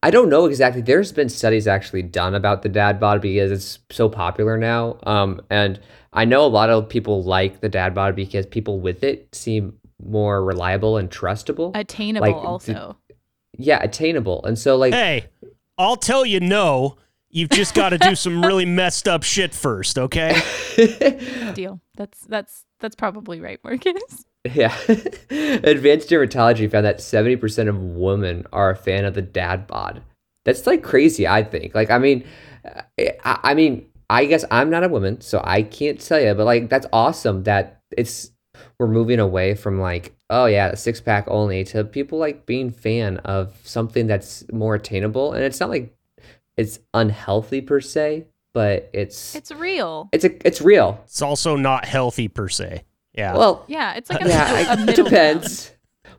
I 0.02 0.10
don't 0.10 0.30
know 0.30 0.46
exactly. 0.46 0.80
There's 0.80 1.12
been 1.12 1.28
studies 1.28 1.66
actually 1.66 2.02
done 2.02 2.34
about 2.34 2.62
the 2.62 2.68
dad 2.68 2.98
bod 2.98 3.20
because 3.20 3.50
it's 3.50 3.78
so 3.90 4.08
popular 4.08 4.56
now. 4.56 4.98
Um, 5.02 5.42
and 5.50 5.78
I 6.12 6.24
know 6.24 6.44
a 6.44 6.48
lot 6.48 6.70
of 6.70 6.88
people 6.88 7.22
like 7.22 7.60
the 7.60 7.68
dad 7.68 7.94
bod 7.94 8.16
because 8.16 8.46
people 8.46 8.80
with 8.80 9.04
it 9.04 9.34
seem 9.34 9.74
more 10.02 10.42
reliable 10.42 10.96
and 10.96 11.10
trustable. 11.10 11.72
Attainable, 11.74 12.26
like, 12.26 12.36
also. 12.36 12.96
yeah, 13.58 13.82
attainable. 13.82 14.42
And 14.44 14.58
so 14.58 14.76
like 14.76 14.94
Hey, 14.94 15.26
I'll 15.76 15.96
tell 15.96 16.24
you 16.24 16.40
no. 16.40 16.96
You've 17.32 17.50
just 17.50 17.74
got 17.74 17.90
to 17.90 17.98
do 17.98 18.16
some 18.16 18.42
really 18.42 18.64
messed 18.64 19.06
up 19.06 19.22
shit 19.22 19.54
first, 19.54 19.98
okay? 19.98 20.40
Deal. 21.54 21.80
That's 21.96 22.22
that's 22.22 22.64
that's 22.80 22.96
probably 22.96 23.40
right, 23.40 23.60
Marcus. 23.62 24.24
Yeah. 24.44 24.74
Advanced 24.88 26.08
dermatology 26.08 26.70
found 26.70 26.86
that 26.86 26.98
70% 26.98 27.68
of 27.68 27.76
women 27.78 28.46
are 28.52 28.70
a 28.70 28.76
fan 28.76 29.04
of 29.04 29.14
the 29.14 29.22
dad 29.22 29.66
bod. 29.66 30.02
That's 30.44 30.66
like 30.66 30.82
crazy, 30.82 31.26
I 31.28 31.42
think. 31.42 31.74
Like, 31.74 31.90
I 31.90 31.98
mean, 31.98 32.24
eh, 32.98 33.12
I, 33.24 33.38
I 33.42 33.54
mean, 33.54 33.86
I 34.08 34.24
guess 34.24 34.44
I'm 34.50 34.70
not 34.70 34.82
a 34.82 34.88
woman, 34.88 35.20
so 35.20 35.40
I 35.44 35.62
can't 35.62 36.00
tell 36.00 36.20
you, 36.20 36.34
but 36.34 36.44
like, 36.46 36.68
that's 36.70 36.86
awesome 36.92 37.44
that 37.44 37.82
it's, 37.96 38.30
we're 38.78 38.88
moving 38.88 39.20
away 39.20 39.54
from 39.54 39.78
like, 39.80 40.14
oh 40.30 40.46
yeah, 40.46 40.74
six 40.74 41.00
pack 41.00 41.24
only 41.28 41.64
to 41.64 41.84
people 41.84 42.18
like 42.18 42.46
being 42.46 42.70
fan 42.70 43.18
of 43.18 43.54
something 43.64 44.06
that's 44.06 44.50
more 44.52 44.74
attainable. 44.74 45.32
And 45.32 45.44
it's 45.44 45.60
not 45.60 45.68
like 45.70 45.94
it's 46.56 46.78
unhealthy 46.94 47.60
per 47.60 47.80
se, 47.80 48.26
but 48.54 48.90
it's, 48.92 49.34
It's 49.34 49.52
real. 49.52 50.08
it's 50.12 50.24
a, 50.24 50.46
it's 50.46 50.60
real. 50.60 51.00
It's 51.04 51.22
also 51.22 51.56
not 51.56 51.84
healthy 51.84 52.28
per 52.28 52.48
se. 52.48 52.84
Yeah. 53.14 53.36
Well, 53.36 53.64
Yeah, 53.68 53.94
it's 53.94 54.08
like 54.10 54.22
a, 54.24 54.28
yeah, 54.28 54.52
a 54.52 54.70
I- 54.72 54.76
middle 54.84 55.06
it 55.06 55.10
depends. 55.10 55.72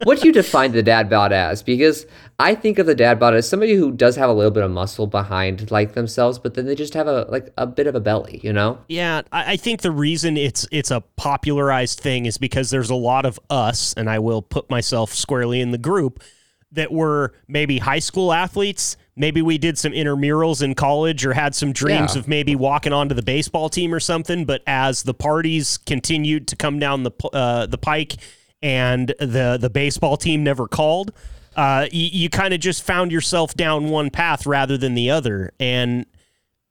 what 0.04 0.20
do 0.20 0.28
you 0.28 0.34
define 0.34 0.72
the 0.72 0.84
dad 0.84 1.10
bod 1.10 1.32
as? 1.32 1.64
Because 1.64 2.06
I 2.40 2.56
think 2.56 2.80
of 2.80 2.86
the 2.88 2.96
dad 2.96 3.20
bod 3.20 3.34
as 3.36 3.48
somebody 3.48 3.76
who 3.76 3.92
does 3.92 4.16
have 4.16 4.30
a 4.30 4.34
little 4.34 4.52
bit 4.52 4.64
of 4.64 4.72
muscle 4.72 5.08
behind 5.08 5.70
like 5.72 5.94
themselves, 5.94 6.40
but 6.40 6.56
then 6.56 6.66
they 6.66 6.76
just 6.76 6.94
have 6.96 7.08
a 7.08 7.26
like 7.30 7.54
a 7.58 7.66
bit 7.68 7.88
of 7.88 7.96
a 7.96 8.00
belly, 8.00 8.42
you 8.44 8.52
know? 8.52 8.80
Yeah, 8.90 9.22
I, 9.32 9.54
I 9.54 9.58
think 9.58 9.82
the 9.82 9.92
reason 9.92 10.38
it's 10.38 10.68
it's 10.72 10.92
a 10.92 11.02
popularized 11.18 12.00
thing 12.00 12.26
is 12.26 12.38
because 12.38 12.72
there's 12.72 12.90
a 12.90 12.96
lot 12.96 13.26
of 13.26 13.40
us, 13.50 13.94
and 13.96 14.10
I 14.10 14.20
will 14.20 14.42
put 14.42 14.70
myself 14.70 15.14
squarely 15.14 15.62
in 15.62 15.72
the 15.72 15.78
group 15.78 16.24
that 16.72 16.92
were 16.92 17.34
maybe 17.48 17.80
high 17.80 18.00
school 18.00 18.32
athletes. 18.34 18.98
Maybe 19.16 19.42
we 19.42 19.58
did 19.58 19.78
some 19.78 19.92
intramurals 19.92 20.62
in 20.64 20.74
college 20.74 21.26
or 21.26 21.34
had 21.34 21.54
some 21.54 21.74
dreams 21.74 22.16
Yeah. 22.16 22.20
of 22.20 22.28
maybe 22.28 22.56
walking 22.56 22.94
onto 22.94 23.14
the 23.14 23.22
baseball 23.22 23.70
team 23.70 23.94
or 23.94 24.00
something. 24.00 24.46
But 24.46 24.62
as 24.66 25.04
the 25.04 25.14
parties 25.14 25.78
continued 25.78 26.48
to 26.48 26.56
come 26.56 26.80
down 26.80 27.04
the 27.04 27.12
uh, 27.34 27.66
the 27.66 27.78
pike 27.78 28.16
and 28.62 29.10
the 29.20 29.58
the 29.60 29.70
baseball 29.70 30.16
team 30.18 30.44
never 30.44 30.68
called, 30.68 31.12
uh, 31.58 31.88
you, 31.92 32.08
you 32.12 32.30
kind 32.30 32.54
of 32.54 32.60
just 32.62 32.84
found 32.84 33.12
yourself 33.12 33.54
down 33.54 33.90
one 33.90 34.10
path 34.10 34.46
rather 34.46 34.78
than 34.78 34.94
the 34.96 35.10
other. 35.12 35.52
And 35.60 36.06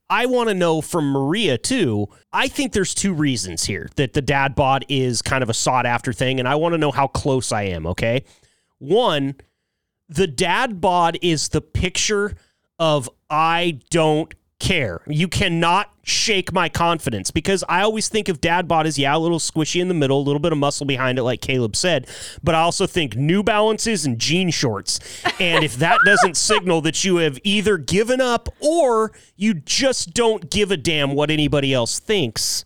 I 0.09 0.26
want 0.26 0.48
to 0.48 0.55
know 0.55 0.80
from 0.80 1.11
Maria 1.12 1.59
too. 1.59 2.09
I 2.32 2.48
think 2.48 2.72
there's 2.72 2.94
two 2.94 3.12
reasons 3.12 3.64
here 3.64 3.90
that 3.96 4.14
the 4.14 4.22
dad 4.22 4.55
bod 4.55 4.84
is 4.88 5.20
kind 5.22 5.42
of 5.42 5.51
a 5.51 5.55
sought 5.55 5.84
after 5.86 6.12
thing, 6.12 6.40
and 6.40 6.48
I 6.48 6.55
want 6.55 6.72
to 6.72 6.78
know 6.78 6.90
how 6.90 7.07
close 7.07 7.53
I 7.53 7.64
am. 7.64 7.86
Okay, 7.86 8.24
one, 8.78 9.34
the 10.11 10.26
dad 10.26 10.80
bod 10.80 11.18
is 11.22 11.48
the 11.48 11.61
picture 11.61 12.34
of 12.78 13.08
I 13.30 13.78
don't 13.90 14.34
care. 14.58 15.00
You 15.06 15.28
cannot 15.28 15.90
shake 16.02 16.52
my 16.52 16.68
confidence 16.68 17.30
because 17.30 17.62
I 17.68 17.82
always 17.82 18.08
think 18.08 18.28
of 18.28 18.40
dad 18.40 18.66
bod 18.66 18.86
as 18.86 18.98
yeah, 18.98 19.16
a 19.16 19.18
little 19.18 19.38
squishy 19.38 19.80
in 19.80 19.88
the 19.88 19.94
middle, 19.94 20.18
a 20.18 20.24
little 20.24 20.40
bit 20.40 20.52
of 20.52 20.58
muscle 20.58 20.84
behind 20.84 21.18
it, 21.18 21.22
like 21.22 21.40
Caleb 21.40 21.76
said. 21.76 22.08
But 22.42 22.54
I 22.54 22.61
also 22.61 22.86
think 22.86 23.16
New 23.16 23.42
Balances 23.42 24.04
and 24.04 24.18
jean 24.18 24.50
shorts. 24.50 24.98
And 25.38 25.64
if 25.64 25.76
that 25.76 26.00
doesn't 26.04 26.36
signal 26.36 26.80
that 26.82 27.04
you 27.04 27.16
have 27.16 27.38
either 27.44 27.78
given 27.78 28.20
up 28.20 28.48
or 28.61 29.12
you 29.36 29.54
just 29.54 30.12
don't 30.12 30.50
give 30.50 30.70
a 30.70 30.76
damn 30.76 31.12
what 31.12 31.30
anybody 31.30 31.72
else 31.72 32.00
thinks, 32.00 32.64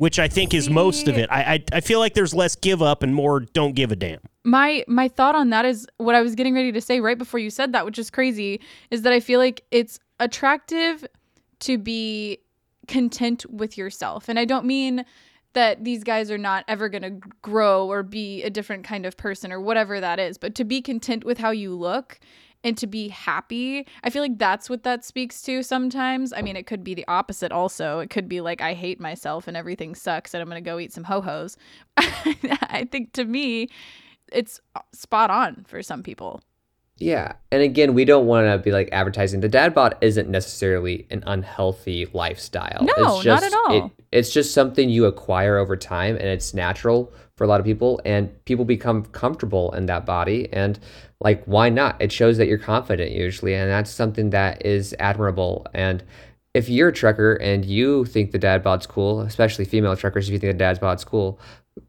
which 0.00 0.18
I 0.18 0.28
think 0.28 0.54
is 0.54 0.70
most 0.70 1.08
of 1.08 1.18
it. 1.18 1.28
I, 1.30 1.42
I 1.42 1.64
I 1.74 1.80
feel 1.82 1.98
like 1.98 2.14
there's 2.14 2.32
less 2.32 2.56
give 2.56 2.80
up 2.80 3.02
and 3.02 3.14
more 3.14 3.40
don't 3.40 3.74
give 3.74 3.92
a 3.92 3.96
damn. 3.96 4.20
my 4.44 4.82
my 4.88 5.08
thought 5.08 5.34
on 5.34 5.50
that 5.50 5.66
is 5.66 5.86
what 5.98 6.14
I 6.14 6.22
was 6.22 6.34
getting 6.34 6.54
ready 6.54 6.72
to 6.72 6.80
say 6.80 7.00
right 7.00 7.18
before 7.18 7.38
you 7.38 7.50
said 7.50 7.74
that, 7.74 7.84
which 7.84 7.98
is 7.98 8.08
crazy, 8.08 8.62
is 8.90 9.02
that 9.02 9.12
I 9.12 9.20
feel 9.20 9.38
like 9.38 9.62
it's 9.70 10.00
attractive 10.18 11.06
to 11.60 11.76
be 11.76 12.38
content 12.88 13.44
with 13.50 13.76
yourself. 13.76 14.30
And 14.30 14.38
I 14.38 14.46
don't 14.46 14.64
mean 14.64 15.04
that 15.52 15.84
these 15.84 16.02
guys 16.02 16.30
are 16.30 16.38
not 16.38 16.64
ever 16.66 16.88
going 16.88 17.02
to 17.02 17.28
grow 17.42 17.86
or 17.86 18.02
be 18.02 18.42
a 18.42 18.48
different 18.48 18.84
kind 18.84 19.04
of 19.04 19.18
person 19.18 19.52
or 19.52 19.60
whatever 19.60 20.00
that 20.00 20.18
is, 20.18 20.38
but 20.38 20.54
to 20.54 20.64
be 20.64 20.80
content 20.80 21.24
with 21.24 21.36
how 21.36 21.50
you 21.50 21.74
look 21.74 22.18
and 22.62 22.76
to 22.78 22.86
be 22.86 23.08
happy. 23.08 23.86
I 24.04 24.10
feel 24.10 24.22
like 24.22 24.38
that's 24.38 24.68
what 24.68 24.82
that 24.82 25.04
speaks 25.04 25.42
to 25.42 25.62
sometimes. 25.62 26.32
I 26.32 26.42
mean, 26.42 26.56
it 26.56 26.66
could 26.66 26.84
be 26.84 26.94
the 26.94 27.06
opposite 27.08 27.52
also. 27.52 28.00
It 28.00 28.10
could 28.10 28.28
be 28.28 28.40
like 28.40 28.60
I 28.60 28.74
hate 28.74 29.00
myself 29.00 29.48
and 29.48 29.56
everything 29.56 29.94
sucks 29.94 30.34
and 30.34 30.42
I'm 30.42 30.48
going 30.48 30.62
to 30.62 30.70
go 30.70 30.78
eat 30.78 30.92
some 30.92 31.04
ho-hos. 31.04 31.56
I 31.96 32.86
think 32.90 33.12
to 33.14 33.24
me 33.24 33.68
it's 34.32 34.60
uh, 34.76 34.80
spot 34.92 35.30
on 35.30 35.64
for 35.66 35.82
some 35.82 36.02
people. 36.02 36.42
Yeah. 36.98 37.32
And 37.50 37.62
again, 37.62 37.94
we 37.94 38.04
don't 38.04 38.26
want 38.26 38.46
to 38.46 38.58
be 38.58 38.72
like 38.72 38.90
advertising. 38.92 39.40
The 39.40 39.48
dad 39.48 39.74
bod 39.74 39.96
isn't 40.02 40.28
necessarily 40.28 41.06
an 41.10 41.24
unhealthy 41.26 42.06
lifestyle. 42.12 42.82
No, 42.82 43.16
it's 43.16 43.26
not 43.26 43.42
at 43.42 43.54
all. 43.54 43.86
It, 43.86 43.92
it's 44.12 44.30
just 44.30 44.52
something 44.52 44.90
you 44.90 45.06
acquire 45.06 45.56
over 45.56 45.78
time 45.78 46.16
and 46.16 46.26
it's 46.26 46.52
natural 46.52 47.10
for 47.40 47.44
a 47.44 47.46
lot 47.46 47.58
of 47.58 47.64
people 47.64 47.98
and 48.04 48.44
people 48.44 48.66
become 48.66 49.02
comfortable 49.02 49.72
in 49.72 49.86
that 49.86 50.04
body 50.04 50.46
and 50.52 50.78
like 51.20 51.42
why 51.46 51.70
not? 51.70 51.96
It 51.98 52.12
shows 52.12 52.36
that 52.36 52.48
you're 52.48 52.58
confident 52.58 53.12
usually 53.12 53.54
and 53.54 53.70
that's 53.70 53.90
something 53.90 54.28
that 54.28 54.66
is 54.66 54.94
admirable 54.98 55.66
and 55.72 56.04
if 56.52 56.68
you're 56.68 56.88
a 56.88 56.92
trucker 56.92 57.36
and 57.36 57.64
you 57.64 58.04
think 58.04 58.32
the 58.32 58.38
dad 58.38 58.62
bod's 58.62 58.86
cool, 58.86 59.22
especially 59.22 59.64
female 59.64 59.96
truckers, 59.96 60.28
if 60.28 60.34
you 60.34 60.38
think 60.38 60.52
the 60.52 60.58
dad 60.58 60.80
bod's 60.80 61.02
cool, 61.02 61.40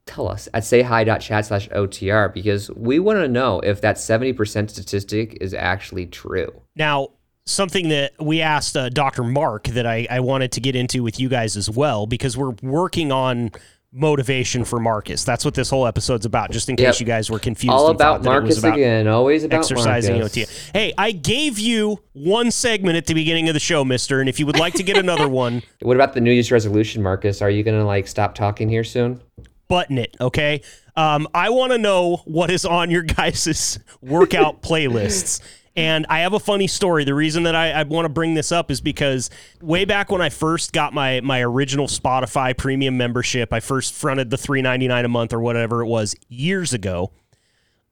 tell 0.05 0.29
us 0.29 0.47
at 0.53 0.63
sayhi.chat 0.63 1.45
slash 1.45 1.67
OTR 1.69 2.33
because 2.33 2.71
we 2.71 2.97
want 2.97 3.19
to 3.19 3.27
know 3.27 3.59
if 3.59 3.81
that 3.81 3.97
70% 3.97 4.69
statistic 4.69 5.37
is 5.41 5.53
actually 5.53 6.05
true. 6.05 6.61
Now, 6.77 7.09
something 7.45 7.89
that 7.89 8.13
we 8.21 8.39
asked 8.39 8.77
uh, 8.77 8.87
Dr. 8.87 9.23
Mark 9.25 9.65
that 9.65 9.85
I, 9.85 10.07
I 10.09 10.21
wanted 10.21 10.53
to 10.53 10.61
get 10.61 10.77
into 10.77 11.03
with 11.03 11.19
you 11.19 11.27
guys 11.27 11.57
as 11.57 11.69
well, 11.69 12.07
because 12.07 12.37
we're 12.37 12.55
working 12.61 13.11
on 13.11 13.51
motivation 13.93 14.63
for 14.63 14.79
Marcus. 14.79 15.23
That's 15.23 15.43
what 15.43 15.53
this 15.53 15.69
whole 15.69 15.85
episode's 15.85 16.25
about, 16.25 16.51
just 16.51 16.69
in 16.69 16.75
case 16.75 16.95
Yep. 16.95 16.99
you 16.99 17.05
guys 17.05 17.29
were 17.29 17.39
confused. 17.39 17.73
All 17.73 17.87
about 17.89 18.23
that 18.23 18.29
it 18.37 18.43
was 18.43 18.43
Marcus 18.43 18.57
about 18.59 18.73
again. 18.77 19.07
Always 19.07 19.43
about 19.43 19.57
exercising 19.59 20.19
Marcus. 20.19 20.37
OT. 20.69 20.69
Hey, 20.73 20.93
I 20.97 21.11
gave 21.11 21.59
you 21.59 21.99
one 22.13 22.51
segment 22.51 22.95
at 22.97 23.05
the 23.05 23.13
beginning 23.13 23.47
of 23.49 23.53
the 23.53 23.59
show, 23.59 23.83
mister, 23.83 24.19
and 24.21 24.29
if 24.29 24.39
you 24.39 24.45
would 24.45 24.57
like 24.59 24.73
to 24.75 24.83
get 24.83 24.97
another 24.97 25.27
one, 25.43 25.61
What 25.81 25.97
about 25.97 26.13
the 26.13 26.21
New 26.21 26.31
Year's 26.31 26.51
resolution, 26.51 27.03
Marcus? 27.03 27.41
Are 27.41 27.49
you 27.49 27.63
going 27.63 27.77
to 27.77 27.85
like 27.85 28.07
stop 28.07 28.33
talking 28.35 28.69
here 28.69 28.83
soon? 28.83 29.21
button 29.67 29.97
it, 29.97 30.17
okay? 30.19 30.61
Um, 30.97 31.29
I 31.33 31.49
want 31.49 31.71
to 31.71 31.77
know 31.77 32.17
what 32.25 32.51
is 32.51 32.65
on 32.65 32.91
your 32.91 33.03
guys' 33.03 33.79
workout 34.01 34.61
playlists. 34.61 35.39
And 35.75 36.05
I 36.09 36.19
have 36.19 36.33
a 36.33 36.39
funny 36.39 36.67
story. 36.67 37.05
The 37.05 37.13
reason 37.13 37.43
that 37.43 37.55
I, 37.55 37.71
I 37.71 37.83
want 37.83 38.05
to 38.05 38.09
bring 38.09 38.33
this 38.33 38.51
up 38.51 38.69
is 38.69 38.81
because 38.81 39.29
way 39.61 39.85
back 39.85 40.11
when 40.11 40.21
I 40.21 40.29
first 40.29 40.73
got 40.73 40.93
my 40.93 41.21
my 41.21 41.41
original 41.41 41.87
Spotify 41.87 42.57
premium 42.57 42.97
membership, 42.97 43.53
I 43.53 43.61
first 43.61 43.93
fronted 43.93 44.29
the 44.29 44.37
three 44.37 44.61
ninety 44.61 44.87
nine 44.87 45.05
a 45.05 45.07
month 45.07 45.31
or 45.31 45.39
whatever 45.39 45.81
it 45.81 45.87
was 45.87 46.13
years 46.27 46.73
ago. 46.73 47.11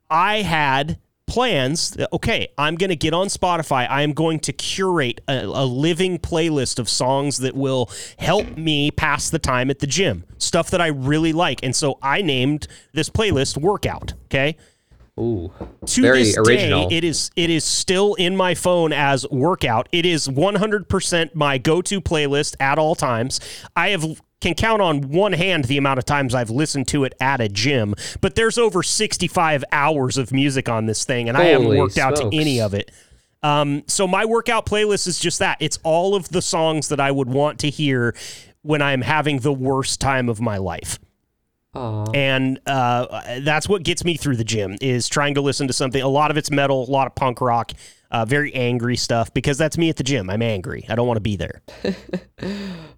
I 0.09 0.41
had 0.41 0.99
plans 1.25 1.91
that, 1.91 2.11
okay, 2.11 2.47
I'm 2.57 2.75
going 2.75 2.89
to 2.89 2.95
get 2.95 3.13
on 3.13 3.27
Spotify. 3.27 3.87
I 3.87 4.01
am 4.01 4.13
going 4.13 4.39
to 4.39 4.51
curate 4.51 5.21
a, 5.27 5.43
a 5.43 5.63
living 5.63 6.17
playlist 6.17 6.79
of 6.79 6.89
songs 6.89 7.37
that 7.37 7.55
will 7.55 7.91
help 8.17 8.57
me 8.57 8.89
pass 8.89 9.29
the 9.29 9.37
time 9.37 9.69
at 9.69 9.77
the 9.77 9.87
gym, 9.87 10.25
stuff 10.39 10.71
that 10.71 10.81
I 10.81 10.87
really 10.87 11.31
like. 11.31 11.59
And 11.63 11.75
so 11.75 11.99
I 12.01 12.23
named 12.23 12.67
this 12.93 13.09
playlist 13.09 13.57
Workout. 13.57 14.15
Okay. 14.25 14.57
Ooh, 15.19 15.51
To 15.85 16.01
very 16.01 16.23
this 16.23 16.37
original. 16.37 16.87
day, 16.89 16.97
it 16.97 17.03
is 17.03 17.31
it 17.35 17.49
is 17.49 17.63
still 17.65 18.13
in 18.15 18.35
my 18.35 18.55
phone 18.55 18.93
as 18.93 19.27
workout. 19.29 19.89
It 19.91 20.05
is 20.05 20.27
100% 20.27 21.35
my 21.35 21.57
go-to 21.57 21.99
playlist 21.99 22.55
at 22.59 22.79
all 22.79 22.95
times. 22.95 23.39
I 23.75 23.89
have 23.89 24.05
can 24.41 24.53
count 24.53 24.81
on 24.81 25.01
one 25.09 25.33
hand 25.33 25.65
the 25.65 25.77
amount 25.77 25.99
of 25.99 26.05
times 26.05 26.33
I've 26.33 26.49
listened 26.49 26.87
to 26.89 27.03
it 27.03 27.13
at 27.19 27.41
a 27.41 27.49
gym, 27.49 27.93
but 28.21 28.35
there's 28.35 28.57
over 28.57 28.81
65 28.81 29.65
hours 29.71 30.17
of 30.17 30.31
music 30.31 30.69
on 30.69 30.85
this 30.85 31.03
thing, 31.03 31.27
and 31.27 31.37
I 31.37 31.45
haven't 31.45 31.65
Holy 31.65 31.77
worked 31.77 31.97
out 31.97 32.15
to 32.17 32.29
any 32.31 32.61
of 32.61 32.73
it. 32.73 32.89
Um, 33.43 33.83
so 33.87 34.07
my 34.07 34.25
workout 34.25 34.65
playlist 34.65 35.07
is 35.07 35.19
just 35.19 35.39
that. 35.39 35.57
It's 35.59 35.79
all 35.83 36.15
of 36.15 36.29
the 36.29 36.41
songs 36.41 36.87
that 36.89 36.99
I 36.99 37.11
would 37.11 37.27
want 37.29 37.59
to 37.59 37.69
hear 37.69 38.15
when 38.61 38.81
I'm 38.81 39.01
having 39.01 39.39
the 39.39 39.53
worst 39.53 39.99
time 40.01 40.29
of 40.29 40.39
my 40.41 40.57
life 40.57 40.99
Aw. 41.75 42.05
and 42.13 42.59
uh, 42.65 43.39
that's 43.41 43.69
what 43.69 43.83
gets 43.83 44.03
me 44.03 44.17
through 44.17 44.37
the 44.37 44.43
gym 44.43 44.75
is 44.81 45.07
trying 45.07 45.35
to 45.35 45.41
listen 45.41 45.67
to 45.67 45.73
something 45.73 46.01
a 46.01 46.07
lot 46.07 46.31
of 46.31 46.37
it's 46.37 46.49
metal 46.49 46.87
a 46.87 46.91
lot 46.91 47.05
of 47.05 47.13
punk 47.15 47.41
rock 47.41 47.73
uh, 48.11 48.25
very 48.25 48.53
angry 48.55 48.95
stuff 48.95 49.31
because 49.33 49.57
that's 49.57 49.77
me 49.77 49.89
at 49.89 49.95
the 49.95 50.03
gym 50.03 50.29
i'm 50.31 50.41
angry 50.41 50.83
i 50.89 50.95
don't 50.95 51.05
want 51.05 51.17
to 51.17 51.21
be 51.21 51.35
there 51.35 51.61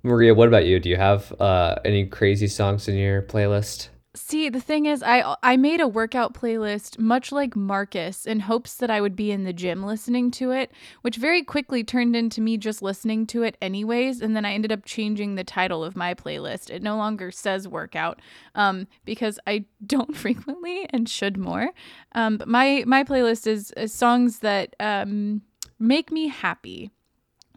Maria, 0.04 0.34
what 0.34 0.48
about 0.48 0.66
you? 0.66 0.80
Do 0.80 0.90
you 0.90 0.98
have 0.98 1.32
uh, 1.40 1.76
any 1.86 2.06
crazy 2.08 2.48
songs 2.48 2.88
in 2.88 2.96
your 2.96 3.22
playlist? 3.22 3.90
See, 4.14 4.50
the 4.50 4.60
thing 4.60 4.88
is, 4.88 5.02
I 5.02 5.38
I 5.42 5.56
made 5.56 5.80
a 5.80 5.88
workout 5.88 6.34
playlist 6.34 7.00
much 7.00 7.32
like 7.32 7.56
Marcus 7.56 8.26
in 8.26 8.42
hopes 8.42 8.76
that 8.76 8.92
I 8.92 9.00
would 9.00 9.16
be 9.16 9.32
in 9.32 9.46
the 9.46 9.54
gym 9.54 9.86
listening 9.86 10.32
to 10.32 10.52
it, 10.52 10.70
which 11.02 11.16
very 11.16 11.44
quickly 11.44 11.82
turned 11.82 12.14
into 12.14 12.42
me 12.42 12.58
just 12.58 12.82
listening 12.82 13.26
to 13.28 13.44
it 13.44 13.56
anyways, 13.62 14.20
and 14.22 14.36
then 14.36 14.44
I 14.44 14.52
ended 14.52 14.74
up 14.74 14.84
changing 14.84 15.36
the 15.36 15.46
title 15.46 15.82
of 15.82 15.96
my 15.96 16.14
playlist. 16.14 16.70
It 16.70 16.84
no 16.84 16.98
longer 16.98 17.32
says 17.32 17.70
workout, 17.70 18.22
um, 18.54 18.88
because 19.06 19.40
I 19.48 19.64
don't 19.86 20.16
frequently 20.16 20.88
and 20.90 21.08
should 21.08 21.38
more. 21.38 21.70
Um, 22.12 22.36
but 22.36 22.50
my 22.50 22.84
my 22.86 23.06
playlist 23.06 23.48
is, 23.48 23.72
is 23.78 23.94
songs 23.94 24.40
that 24.40 24.76
um 24.82 25.42
make 25.80 26.12
me 26.12 26.28
happy 26.28 26.92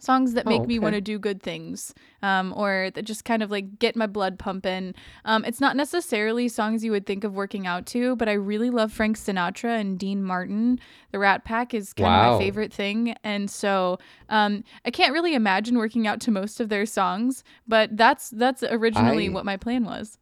songs 0.01 0.34
that 0.34 0.47
make 0.47 0.62
Oh, 0.62 0.66
me 0.66 0.78
want 0.78 0.95
to 0.95 1.01
do 1.01 1.18
good 1.18 1.42
things 1.42 1.95
um, 2.22 2.53
or 2.57 2.90
that 2.95 3.03
just 3.05 3.24
kind 3.24 3.42
of 3.42 3.51
like 3.51 3.78
get 3.78 3.97
my 3.97 4.07
blood 4.07 4.38
pumping 4.38 4.95
um, 5.24 5.45
it's 5.45 5.61
not 5.61 5.76
necessarily 5.76 6.49
songs 6.49 6.84
you 6.84 6.90
would 6.90 7.07
think 7.07 7.24
of 7.24 7.34
working 7.34 7.66
out 7.66 7.86
to 7.86 8.16
but 8.16 8.28
i 8.28 8.32
really 8.32 8.70
love 8.70 8.92
frank 8.92 9.16
sinatra 9.16 9.78
and 9.80 9.99
dean 9.99 10.22
martin 10.22 10.78
the 11.12 11.18
rat 11.18 11.45
pack 11.45 11.72
is 11.74 11.92
kind 11.92 12.14
of 12.14 12.32
my 12.32 12.38
favorite 12.38 12.72
thing 12.72 13.14
and 13.24 13.51
so 13.51 13.99
um, 14.28 14.62
i 14.84 14.90
can't 14.90 15.12
really 15.12 15.34
imagine 15.34 15.78
working 15.78 16.07
out 16.07 16.20
to 16.20 16.30
most 16.30 16.61
of 16.61 16.68
their 16.68 16.86
songs 16.86 17.45
but 17.66 17.97
that's 17.97 18.30
that's 18.30 18.62
originally 18.64 19.28
I- 19.28 19.32
what 19.32 19.45
my 19.45 19.57
plan 19.57 19.84
was 19.84 20.18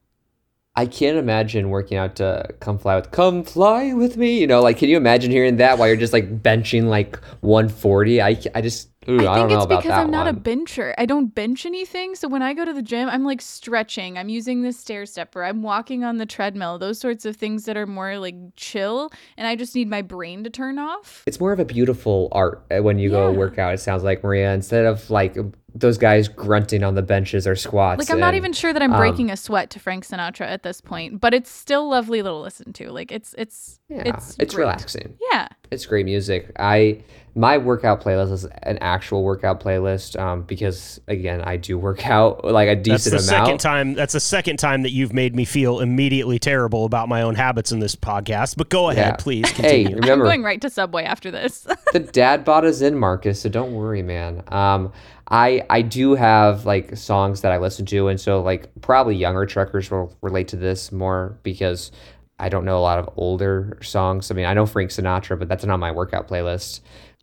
I 0.75 0.87
can't 0.87 1.19
imagine 1.19 1.69
working 1.69 1.99
out 1.99 2.17
to 2.17 2.49
come 2.61 2.79
fly 2.79 2.97
with 2.97 3.11
come 3.11 3.45
fly 3.45 3.93
with 3.93 4.17
me. 4.17 4.41
You 4.41 4.47
know, 4.47 4.63
like 4.63 4.79
can 4.79 4.89
you 4.89 4.97
imagine 4.97 5.31
hearing 5.31 5.57
that 5.57 5.77
while 5.77 5.87
you're 5.87 5.97
just 5.99 6.15
like 6.15 6.43
benching 6.43 6.85
like 6.85 7.17
140? 7.43 8.23
I, 8.23 8.29
I 8.55 8.61
just 8.63 8.89
ooh, 9.09 9.27
I, 9.27 9.33
I 9.33 9.37
don't 9.37 9.49
think 9.49 9.51
know 9.51 9.57
it's 9.57 9.65
about 9.65 9.79
because 9.83 9.91
that 9.91 10.01
I'm 10.01 10.11
not 10.11 10.27
a 10.27 10.33
one. 10.33 10.41
bencher. 10.41 10.95
I 10.99 11.07
don't 11.07 11.35
bench 11.35 11.67
anything. 11.67 12.15
So 12.15 12.29
when 12.29 12.43
I 12.43 12.55
go 12.55 12.65
to 12.65 12.73
the 12.73 12.83
gym, 12.83 13.09
I'm 13.09 13.25
like 13.25 13.41
stretching. 13.41 14.19
I'm 14.19 14.29
using 14.29 14.63
the 14.63 14.73
stair 14.73 15.07
stepper. 15.07 15.45
I'm 15.45 15.63
walking 15.63 16.05
on 16.05 16.19
the 16.19 16.27
treadmill. 16.27 16.79
Those 16.79 16.99
sorts 16.99 17.25
of 17.25 17.37
things 17.37 17.65
that 17.65 17.77
are 17.77 17.87
more 17.87 18.19
like 18.19 18.35
chill. 18.57 19.11
And 19.37 19.47
I 19.47 19.57
just 19.57 19.75
need 19.75 19.89
my 19.89 20.03
brain 20.03 20.45
to 20.45 20.51
turn 20.51 20.79
off. 20.79 21.23
it's 21.27 21.41
more 21.41 21.53
of 21.53 21.61
a 21.61 21.65
beautiful 21.65 22.29
art 22.33 22.65
uh, 22.71 22.83
when 22.83 22.99
you 22.99 23.11
go 23.11 23.31
Yeah. 23.31 23.37
work 23.39 23.59
out. 23.59 23.75
It 23.75 23.79
sounds 23.79 24.03
like 24.03 24.23
Maria 24.23 24.53
instead 24.53 24.85
of 24.87 25.09
like 25.11 25.37
those 25.75 25.97
guys 25.99 26.29
grunting 26.29 26.83
on 26.85 26.95
the 26.95 27.03
benches 27.03 27.47
or 27.47 27.57
squats. 27.57 27.99
Like 27.99 28.11
I'm 28.11 28.21
not 28.21 28.35
even 28.35 28.53
sure 28.53 28.73
that 28.73 28.83
I'm 28.83 28.93
um, 28.93 28.99
breaking 29.01 29.31
a 29.31 29.37
sweat 29.37 29.71
to 29.71 29.81
Frank 29.81 30.07
Sinatra 30.07 30.47
at 30.47 30.63
this 30.63 30.81
point, 30.81 31.21
but 31.21 31.33
it's 31.33 31.51
still 31.51 31.89
lovely 31.89 32.23
to 32.23 32.33
listen 32.33 32.73
to. 32.75 32.91
Like 32.91 33.11
it's 33.11 33.35
it's 33.39 33.81
Yeah, 33.89 34.03
it's 34.07 34.37
it's, 34.39 34.55
great. 34.55 34.63
relaxing. 34.65 35.17
Yeah. 35.33 35.49
It's 35.71 35.87
great 35.87 36.05
music. 36.05 36.53
I 36.59 37.03
my 37.35 37.57
workout 37.57 38.03
playlist 38.03 38.31
is 38.33 38.45
an 38.65 38.77
actual 38.83 39.25
workout 39.25 39.59
playlist 39.63 40.21
um, 40.21 40.43
because 40.43 41.01
again 41.09 41.41
I 41.41 41.57
do 41.57 41.79
work 41.79 42.07
out 42.11 42.45
like 42.45 42.69
a 42.69 42.75
That's 42.75 43.05
decent 43.05 43.23
the 43.23 43.29
amount. 43.33 43.47
second 43.47 43.59
time. 43.61 43.95
That's 43.95 44.13
the 44.13 44.21
second 44.21 44.59
time 44.59 44.83
that 44.83 44.91
you've 44.91 45.15
made 45.15 45.35
me 45.35 45.47
feel 45.47 45.81
immediately 45.81 46.39
terrible 46.39 46.85
about 46.85 47.09
my 47.09 47.23
own 47.23 47.35
habits 47.35 47.73
in 47.73 47.79
this 47.81 47.97
podcast. 47.97 48.57
But 48.59 48.69
go 48.69 48.91
ahead, 48.91 49.07
Yeah. 49.07 49.17
please 49.17 49.49
Hey, 49.49 49.85
continue. 49.85 49.87
I'm 49.97 50.01
remember 50.03 50.25
going 50.27 50.43
right 50.43 50.61
to 50.61 50.69
Subway 50.69 51.05
after 51.05 51.31
this. 51.31 51.67
the 51.95 52.01
dad 52.01 52.45
bought 52.45 52.67
us 52.67 52.83
in, 52.83 52.95
Marcus. 52.99 53.41
So 53.41 53.49
don't 53.49 53.73
worry, 53.73 54.03
man. 54.03 54.43
Um, 54.49 54.93
I 55.33 55.63
I 55.71 55.81
do 55.81 56.15
have 56.15 56.67
like 56.67 56.95
songs 56.97 57.41
that 57.41 57.53
I 57.53 57.59
listen 57.59 57.87
to, 57.87 58.09
and 58.09 58.21
so 58.21 58.43
like 58.43 58.71
probably 58.83 59.17
younger 59.17 59.47
truckers 59.47 59.91
will 59.91 60.15
relate 60.21 60.49
to 60.49 60.57
this 60.57 60.93
more 60.93 61.39
because 61.43 61.91
I 62.39 62.51
don't 62.51 62.67
know 62.67 62.79
a 62.79 62.81
lot 62.81 62.99
of 62.99 63.09
older 63.17 63.79
songs. 63.83 64.31
I 64.31 64.35
mean, 64.35 64.45
I 64.45 64.53
know 64.53 64.67
Frank 64.67 64.91
Sinatra, 64.91 65.39
but 65.39 65.49
that's 65.49 65.65
not 65.65 65.79
my 65.79 65.91
workout 65.91 66.29
playlist. 66.29 66.81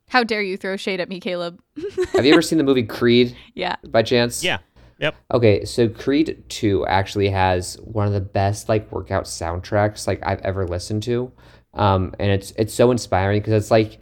How 0.07 0.23
dare 0.23 0.41
you 0.41 0.57
throw 0.57 0.75
shade 0.75 0.99
at 0.99 1.07
me, 1.07 1.19
Caleb? 1.19 1.61
Have 2.13 2.25
you 2.25 2.33
ever 2.33 2.41
seen 2.41 2.57
the 2.57 2.63
movie 2.63 2.83
Creed 2.83 3.37
yeah. 3.53 3.75
by 3.87 4.01
chance? 4.01 4.43
Yeah. 4.43 4.57
Yep. 4.97 5.15
Okay, 5.31 5.65
so 5.65 5.87
Creed 5.87 6.43
2 6.49 6.87
actually 6.87 7.29
has 7.29 7.75
one 7.83 8.07
of 8.07 8.13
the 8.13 8.19
best 8.19 8.67
like 8.67 8.91
workout 8.91 9.25
soundtracks 9.25 10.07
like 10.07 10.19
I've 10.23 10.41
ever 10.41 10.67
listened 10.67 11.03
to. 11.03 11.31
Um 11.75 12.15
and 12.19 12.31
it's 12.31 12.51
it's 12.57 12.73
so 12.73 12.89
inspiring 12.89 13.39
because 13.39 13.53
it's 13.53 13.71
like 13.71 13.99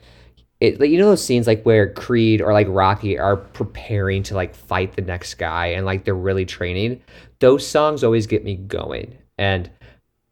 it 0.60 0.80
like, 0.80 0.90
you 0.90 0.98
know 0.98 1.10
those 1.10 1.24
scenes 1.24 1.48
like 1.48 1.64
where 1.64 1.94
Creed 1.94 2.42
or 2.42 2.54
like 2.54 2.68
Rocky 2.70 3.18
are 3.18 3.38
preparing 3.38 4.24
to 4.24 4.36
like 4.36 4.56
fight 4.56 4.96
the 4.96 5.02
next 5.02 5.36
guy 5.36 5.68
and 5.68 5.86
like 5.86 6.04
they're 6.04 6.16
really 6.16 6.46
training. 6.46 7.02
Those 7.40 7.68
songs 7.68 8.04
always 8.04 8.28
get 8.28 8.44
me 8.44 8.56
going. 8.56 9.18
And 9.38 9.70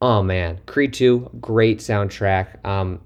oh 0.02 0.24
man, 0.24 0.60
Creed 0.66 0.94
2 0.94 1.30
great 1.40 1.80
soundtrack. 1.80 2.66
Um 2.66 3.02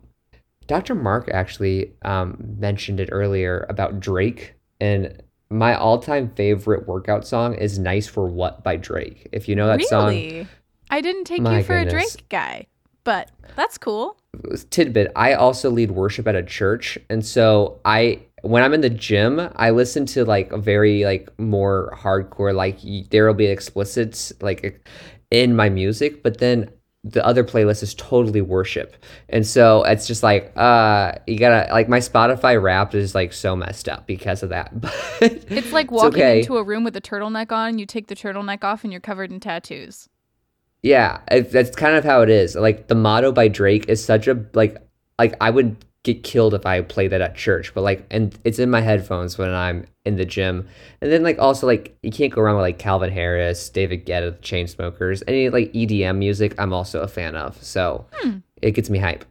Dr. 0.70 0.93
Mark 0.93 1.30
actually 1.34 1.95
um, 2.03 2.38
mentioned 2.59 2.99
it 2.99 3.09
earlier 3.11 3.65
about 3.70 3.99
Drake, 3.99 4.53
and 4.80 5.20
my 5.49 5.74
all-time 5.74 6.30
favorite 6.36 6.88
workout 6.88 7.26
song 7.26 7.55
is 7.55 7.80
"Nice 7.80 8.05
for 8.05 8.28
What" 8.28 8.63
by 8.63 8.76
Drake. 8.76 9.28
If 9.32 9.49
you 9.49 9.55
know 9.55 9.65
that 9.65 9.84
song. 9.86 10.47
I 10.91 11.01
didn't 11.01 11.24
take 11.24 11.39
you 11.39 11.63
for 11.63 11.76
a 11.76 11.86
goodness. 11.86 12.13
Drake 12.13 12.30
guy, 12.30 12.67
but 13.03 13.32
that's 13.55 13.80
cool. 13.80 14.18
Tidbit. 14.70 15.12
I 15.16 15.34
also 15.34 15.70
lead 15.70 15.92
worship 15.92 16.28
at 16.28 16.36
a 16.36 16.44
church, 16.44 16.98
and 17.10 17.26
so 17.26 17.80
I 17.86 18.22
when 18.42 18.64
I'm 18.64 18.74
in 18.74 18.82
the 18.82 18.90
gym, 18.90 19.50
I 19.56 19.72
listen 19.72 20.06
to 20.08 20.26
like 20.26 20.52
a 20.52 20.58
very 20.58 21.04
like 21.04 21.30
more 21.40 21.96
hardcore. 21.98 22.54
Like 22.54 22.80
there 23.10 23.28
will 23.28 23.34
be 23.34 23.48
explicits 23.48 24.32
like 24.42 24.88
in 25.32 25.56
my 25.56 25.70
music, 25.70 26.24
but 26.24 26.40
then 26.40 26.70
the 27.04 27.26
other 27.26 27.46
playlist 27.46 27.82
is 27.82 27.94
totally 27.96 28.42
worship, 28.42 28.96
and 29.30 29.48
so 29.48 29.84
it's 29.84 30.06
just 30.06 30.22
like 30.22 30.52
uh 30.58 31.14
you 31.28 31.40
gotta 31.40 31.72
like 31.72 31.88
my 31.90 32.00
Spotify 32.00 32.62
Wrapped 32.62 32.94
is 32.94 33.16
like 33.16 33.34
so 33.34 33.56
messed 33.56 33.88
up 33.88 34.06
because 34.06 34.44
of 34.44 34.50
that. 34.50 34.72
But 35.20 35.46
It's 35.50 35.72
like 35.72 35.92
walking 35.92 36.22
okay. 36.22 36.40
into 36.40 36.58
a 36.58 36.64
room 36.64 36.84
with 36.84 36.96
a 36.96 37.02
turtleneck 37.02 37.52
on. 37.52 37.80
You 37.80 37.86
take 37.86 38.08
the 38.08 38.16
turtleneck 38.16 38.64
off, 38.64 38.84
and 38.84 38.92
you're 38.94 39.02
covered 39.02 39.32
in 39.32 39.40
tattoos. 39.40 40.10
Yeah, 40.82 41.20
it, 41.30 41.52
that's 41.52 41.76
kind 41.76 41.96
of 41.96 42.04
how 42.04 42.22
it 42.22 42.30
is. 42.30 42.56
Like 42.56 42.88
the 42.88 42.96
motto 42.96 43.32
by 43.32 43.48
Drake 43.48 43.90
is 43.90 44.04
such 44.04 44.28
a 44.28 44.46
like 44.54 44.78
like 45.18 45.36
I 45.42 45.50
would 45.50 45.76
get 46.04 46.24
killed 46.24 46.54
if 46.54 46.66
I 46.66 46.82
played 46.82 47.12
that 47.12 47.22
at 47.22 47.36
church, 47.36 47.74
but 47.74 47.82
like 47.82 48.06
and 48.10 48.38
it's 48.44 48.60
in 48.60 48.70
my 48.70 48.82
headphones 48.82 49.38
when 49.38 49.54
I'm 49.54 49.86
in 50.06 50.16
the 50.16 50.26
gym. 50.26 50.68
And 51.02 51.12
then 51.12 51.24
like 51.24 51.38
also 51.40 51.68
like 51.68 51.98
you 52.02 52.12
can't 52.12 52.34
go 52.34 52.42
wrong 52.42 52.56
with 52.56 52.64
like 52.64 52.80
Calvin 52.80 53.12
Harris, 53.12 53.70
David 53.70 54.06
Guetta, 54.06 54.32
the 54.32 54.42
Chainsmokers, 54.42 55.22
any 55.28 55.50
like 55.50 55.74
EDM 55.74 56.18
music 56.18 56.56
I'm 56.58 56.74
also 56.74 57.02
a 57.02 57.08
fan 57.08 57.36
of. 57.36 57.62
So 57.62 58.06
hmm. 58.14 58.38
it 58.62 58.72
gets 58.72 58.90
me 58.90 59.00
hype. 59.00 59.26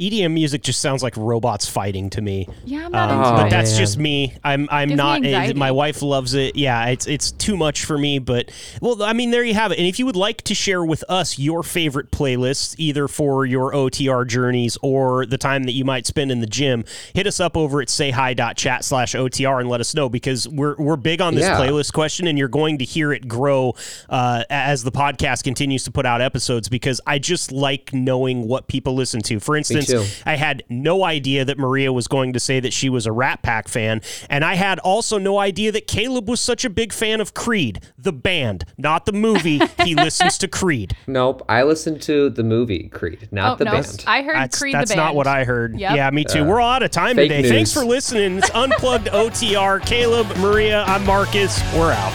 EDM 0.00 0.32
music 0.32 0.62
just 0.62 0.80
sounds 0.80 1.02
like 1.04 1.16
robots 1.16 1.68
fighting 1.68 2.10
to 2.10 2.20
me. 2.20 2.48
Yeah, 2.64 2.86
I'm 2.86 2.92
not 2.92 3.10
Um, 3.10 3.18
into 3.18 3.30
but 3.30 3.46
it. 3.46 3.50
that's 3.50 3.70
man. 3.72 3.78
just 3.78 3.98
me. 3.98 4.34
I'm 4.42 4.68
I'm 4.70 4.88
Gives 4.88 4.96
not. 4.98 5.54
my 5.56 5.70
wife 5.70 6.02
loves 6.02 6.34
it. 6.34 6.56
Yeah, 6.56 6.86
it's 6.86 7.06
it's 7.06 7.30
too 7.30 7.56
much 7.56 7.84
for 7.84 7.96
me. 7.96 8.18
But 8.18 8.50
well, 8.80 9.02
I 9.04 9.12
mean, 9.12 9.30
there 9.30 9.44
you 9.44 9.54
have 9.54 9.70
it. 9.70 9.78
And 9.78 9.86
if 9.86 10.00
you 10.00 10.06
would 10.06 10.16
like 10.16 10.42
to 10.42 10.54
share 10.54 10.84
with 10.84 11.04
us 11.08 11.38
your 11.38 11.62
favorite 11.62 12.10
playlists, 12.10 12.74
either 12.76 13.06
for 13.06 13.46
your 13.46 13.72
OTR 13.72 14.26
journeys 14.26 14.76
or 14.82 15.26
the 15.26 15.38
time 15.38 15.62
that 15.64 15.72
you 15.72 15.84
might 15.84 16.06
spend 16.06 16.32
in 16.32 16.40
the 16.40 16.46
gym, 16.48 16.84
hit 17.14 17.26
us 17.28 17.38
up 17.38 17.56
over 17.56 17.80
at 17.80 17.86
sayhi.chat 17.88 18.84
slash 18.84 19.14
OTR 19.14 19.60
and 19.60 19.68
let 19.68 19.80
us 19.80 19.94
know 19.94 20.08
because 20.08 20.48
we're 20.48 20.74
we're 20.76 20.96
big 20.96 21.20
on 21.20 21.34
this 21.36 21.44
Yeah. 21.44 21.58
playlist 21.60 21.92
question, 21.92 22.26
and 22.26 22.36
you're 22.36 22.48
going 22.48 22.78
to 22.78 22.84
hear 22.84 23.12
it 23.12 23.28
grow 23.28 23.74
uh, 24.08 24.42
as 24.50 24.82
the 24.82 24.92
podcast 24.92 25.44
continues 25.44 25.84
to 25.84 25.92
put 25.92 26.04
out 26.04 26.20
episodes 26.20 26.68
because 26.68 27.00
I 27.06 27.20
just 27.20 27.52
like 27.52 27.92
knowing 27.92 28.48
what 28.48 28.66
people 28.66 28.94
listen 28.94 29.20
to. 29.22 29.38
For 29.38 29.56
instance, 29.56 29.83
too. 29.86 30.04
I 30.26 30.36
had 30.36 30.62
no 30.68 31.04
idea 31.04 31.44
that 31.44 31.58
Maria 31.58 31.92
was 31.92 32.06
going 32.06 32.32
to 32.32 32.40
say 32.40 32.60
that 32.60 32.72
she 32.72 32.88
was 32.88 33.06
a 33.06 33.12
Rat 33.12 33.42
Pack 33.42 33.68
fan, 33.68 34.00
and 34.28 34.44
I 34.44 34.54
had 34.54 34.78
also 34.80 35.18
no 35.18 35.38
idea 35.38 35.72
that 35.72 35.86
Caleb 35.86 36.28
was 36.28 36.40
such 36.40 36.64
a 36.64 36.70
big 36.70 36.92
fan 36.92 37.20
of 37.20 37.34
Creed, 37.34 37.80
the 37.98 38.12
band, 38.12 38.64
not 38.76 39.06
the 39.06 39.12
movie. 39.12 39.60
he 39.84 39.94
listens 39.94 40.38
to 40.38 40.48
Creed. 40.48 40.96
Nope, 41.06 41.44
I 41.48 41.62
listened 41.62 42.02
to 42.02 42.30
the 42.30 42.42
movie 42.42 42.88
Creed, 42.88 43.28
not 43.30 43.52
oh 43.52 43.56
the 43.56 43.64
no, 43.64 43.72
band. 43.72 44.04
I 44.06 44.22
heard 44.22 44.36
That's, 44.36 44.58
Creed 44.58 44.74
that's 44.74 44.90
the 44.90 44.96
band. 44.96 45.06
not 45.08 45.14
what 45.14 45.26
I 45.26 45.44
heard. 45.44 45.78
Yep. 45.78 45.96
Yeah, 45.96 46.10
me 46.10 46.24
too. 46.24 46.42
Uh, 46.42 46.46
We're 46.46 46.60
all 46.60 46.70
out 46.72 46.82
of 46.82 46.90
time 46.90 47.16
fake 47.16 47.30
today. 47.30 47.48
Thanks 47.48 47.72
for 47.72 47.84
listening. 47.84 48.38
It's 48.38 48.50
Unplugged 48.50 49.06
OTR. 49.12 49.84
Caleb, 49.84 50.36
Maria, 50.38 50.82
I'm 50.84 51.04
Marcus. 51.04 51.60
We're 51.74 51.92
out. 51.92 52.12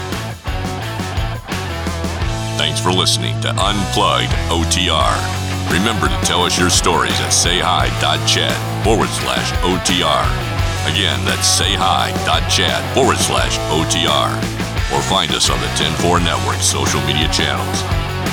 Thanks 2.58 2.80
for 2.82 2.92
listening 2.92 3.40
to 3.42 3.50
Unplugged 3.50 4.32
OTR. 4.50 5.39
Remember 5.70 6.10
to 6.10 6.20
tell 6.26 6.42
us 6.42 6.58
your 6.58 6.70
stories 6.70 7.14
at 7.22 7.30
sayhi.chat 7.30 8.58
forward 8.84 9.10
slash 9.10 9.52
OTR. 9.62 10.26
Again, 10.90 11.24
that's 11.26 11.46
sayhi.chat 11.46 12.82
forward 12.96 13.18
slash 13.18 13.58
OTR. 13.70 14.34
Or 14.90 15.02
find 15.04 15.32
us 15.32 15.50
on 15.50 15.60
the 15.62 15.70
104 15.78 16.20
Network 16.22 16.62
social 16.62 17.02
media 17.06 17.30
channels. 17.30 17.86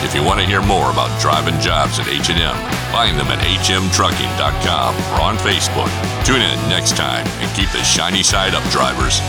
If 0.03 0.14
you 0.14 0.22
want 0.22 0.41
to 0.41 0.47
hear 0.47 0.62
more 0.62 0.91
about 0.91 1.12
driving 1.20 1.61
jobs 1.61 1.99
at 1.99 2.09
H&M, 2.09 2.57
find 2.93 3.18
them 3.18 3.28
at 3.28 3.41
hmtrucking.com 3.45 4.95
or 5.12 5.20
on 5.20 5.37
Facebook. 5.37 5.93
Tune 6.24 6.41
in 6.41 6.57
next 6.68 6.97
time 6.97 7.26
and 7.45 7.55
keep 7.57 7.70
the 7.70 7.82
shiny 7.84 8.22
side 8.22 8.55
up, 8.55 8.64
drivers. 8.70 9.20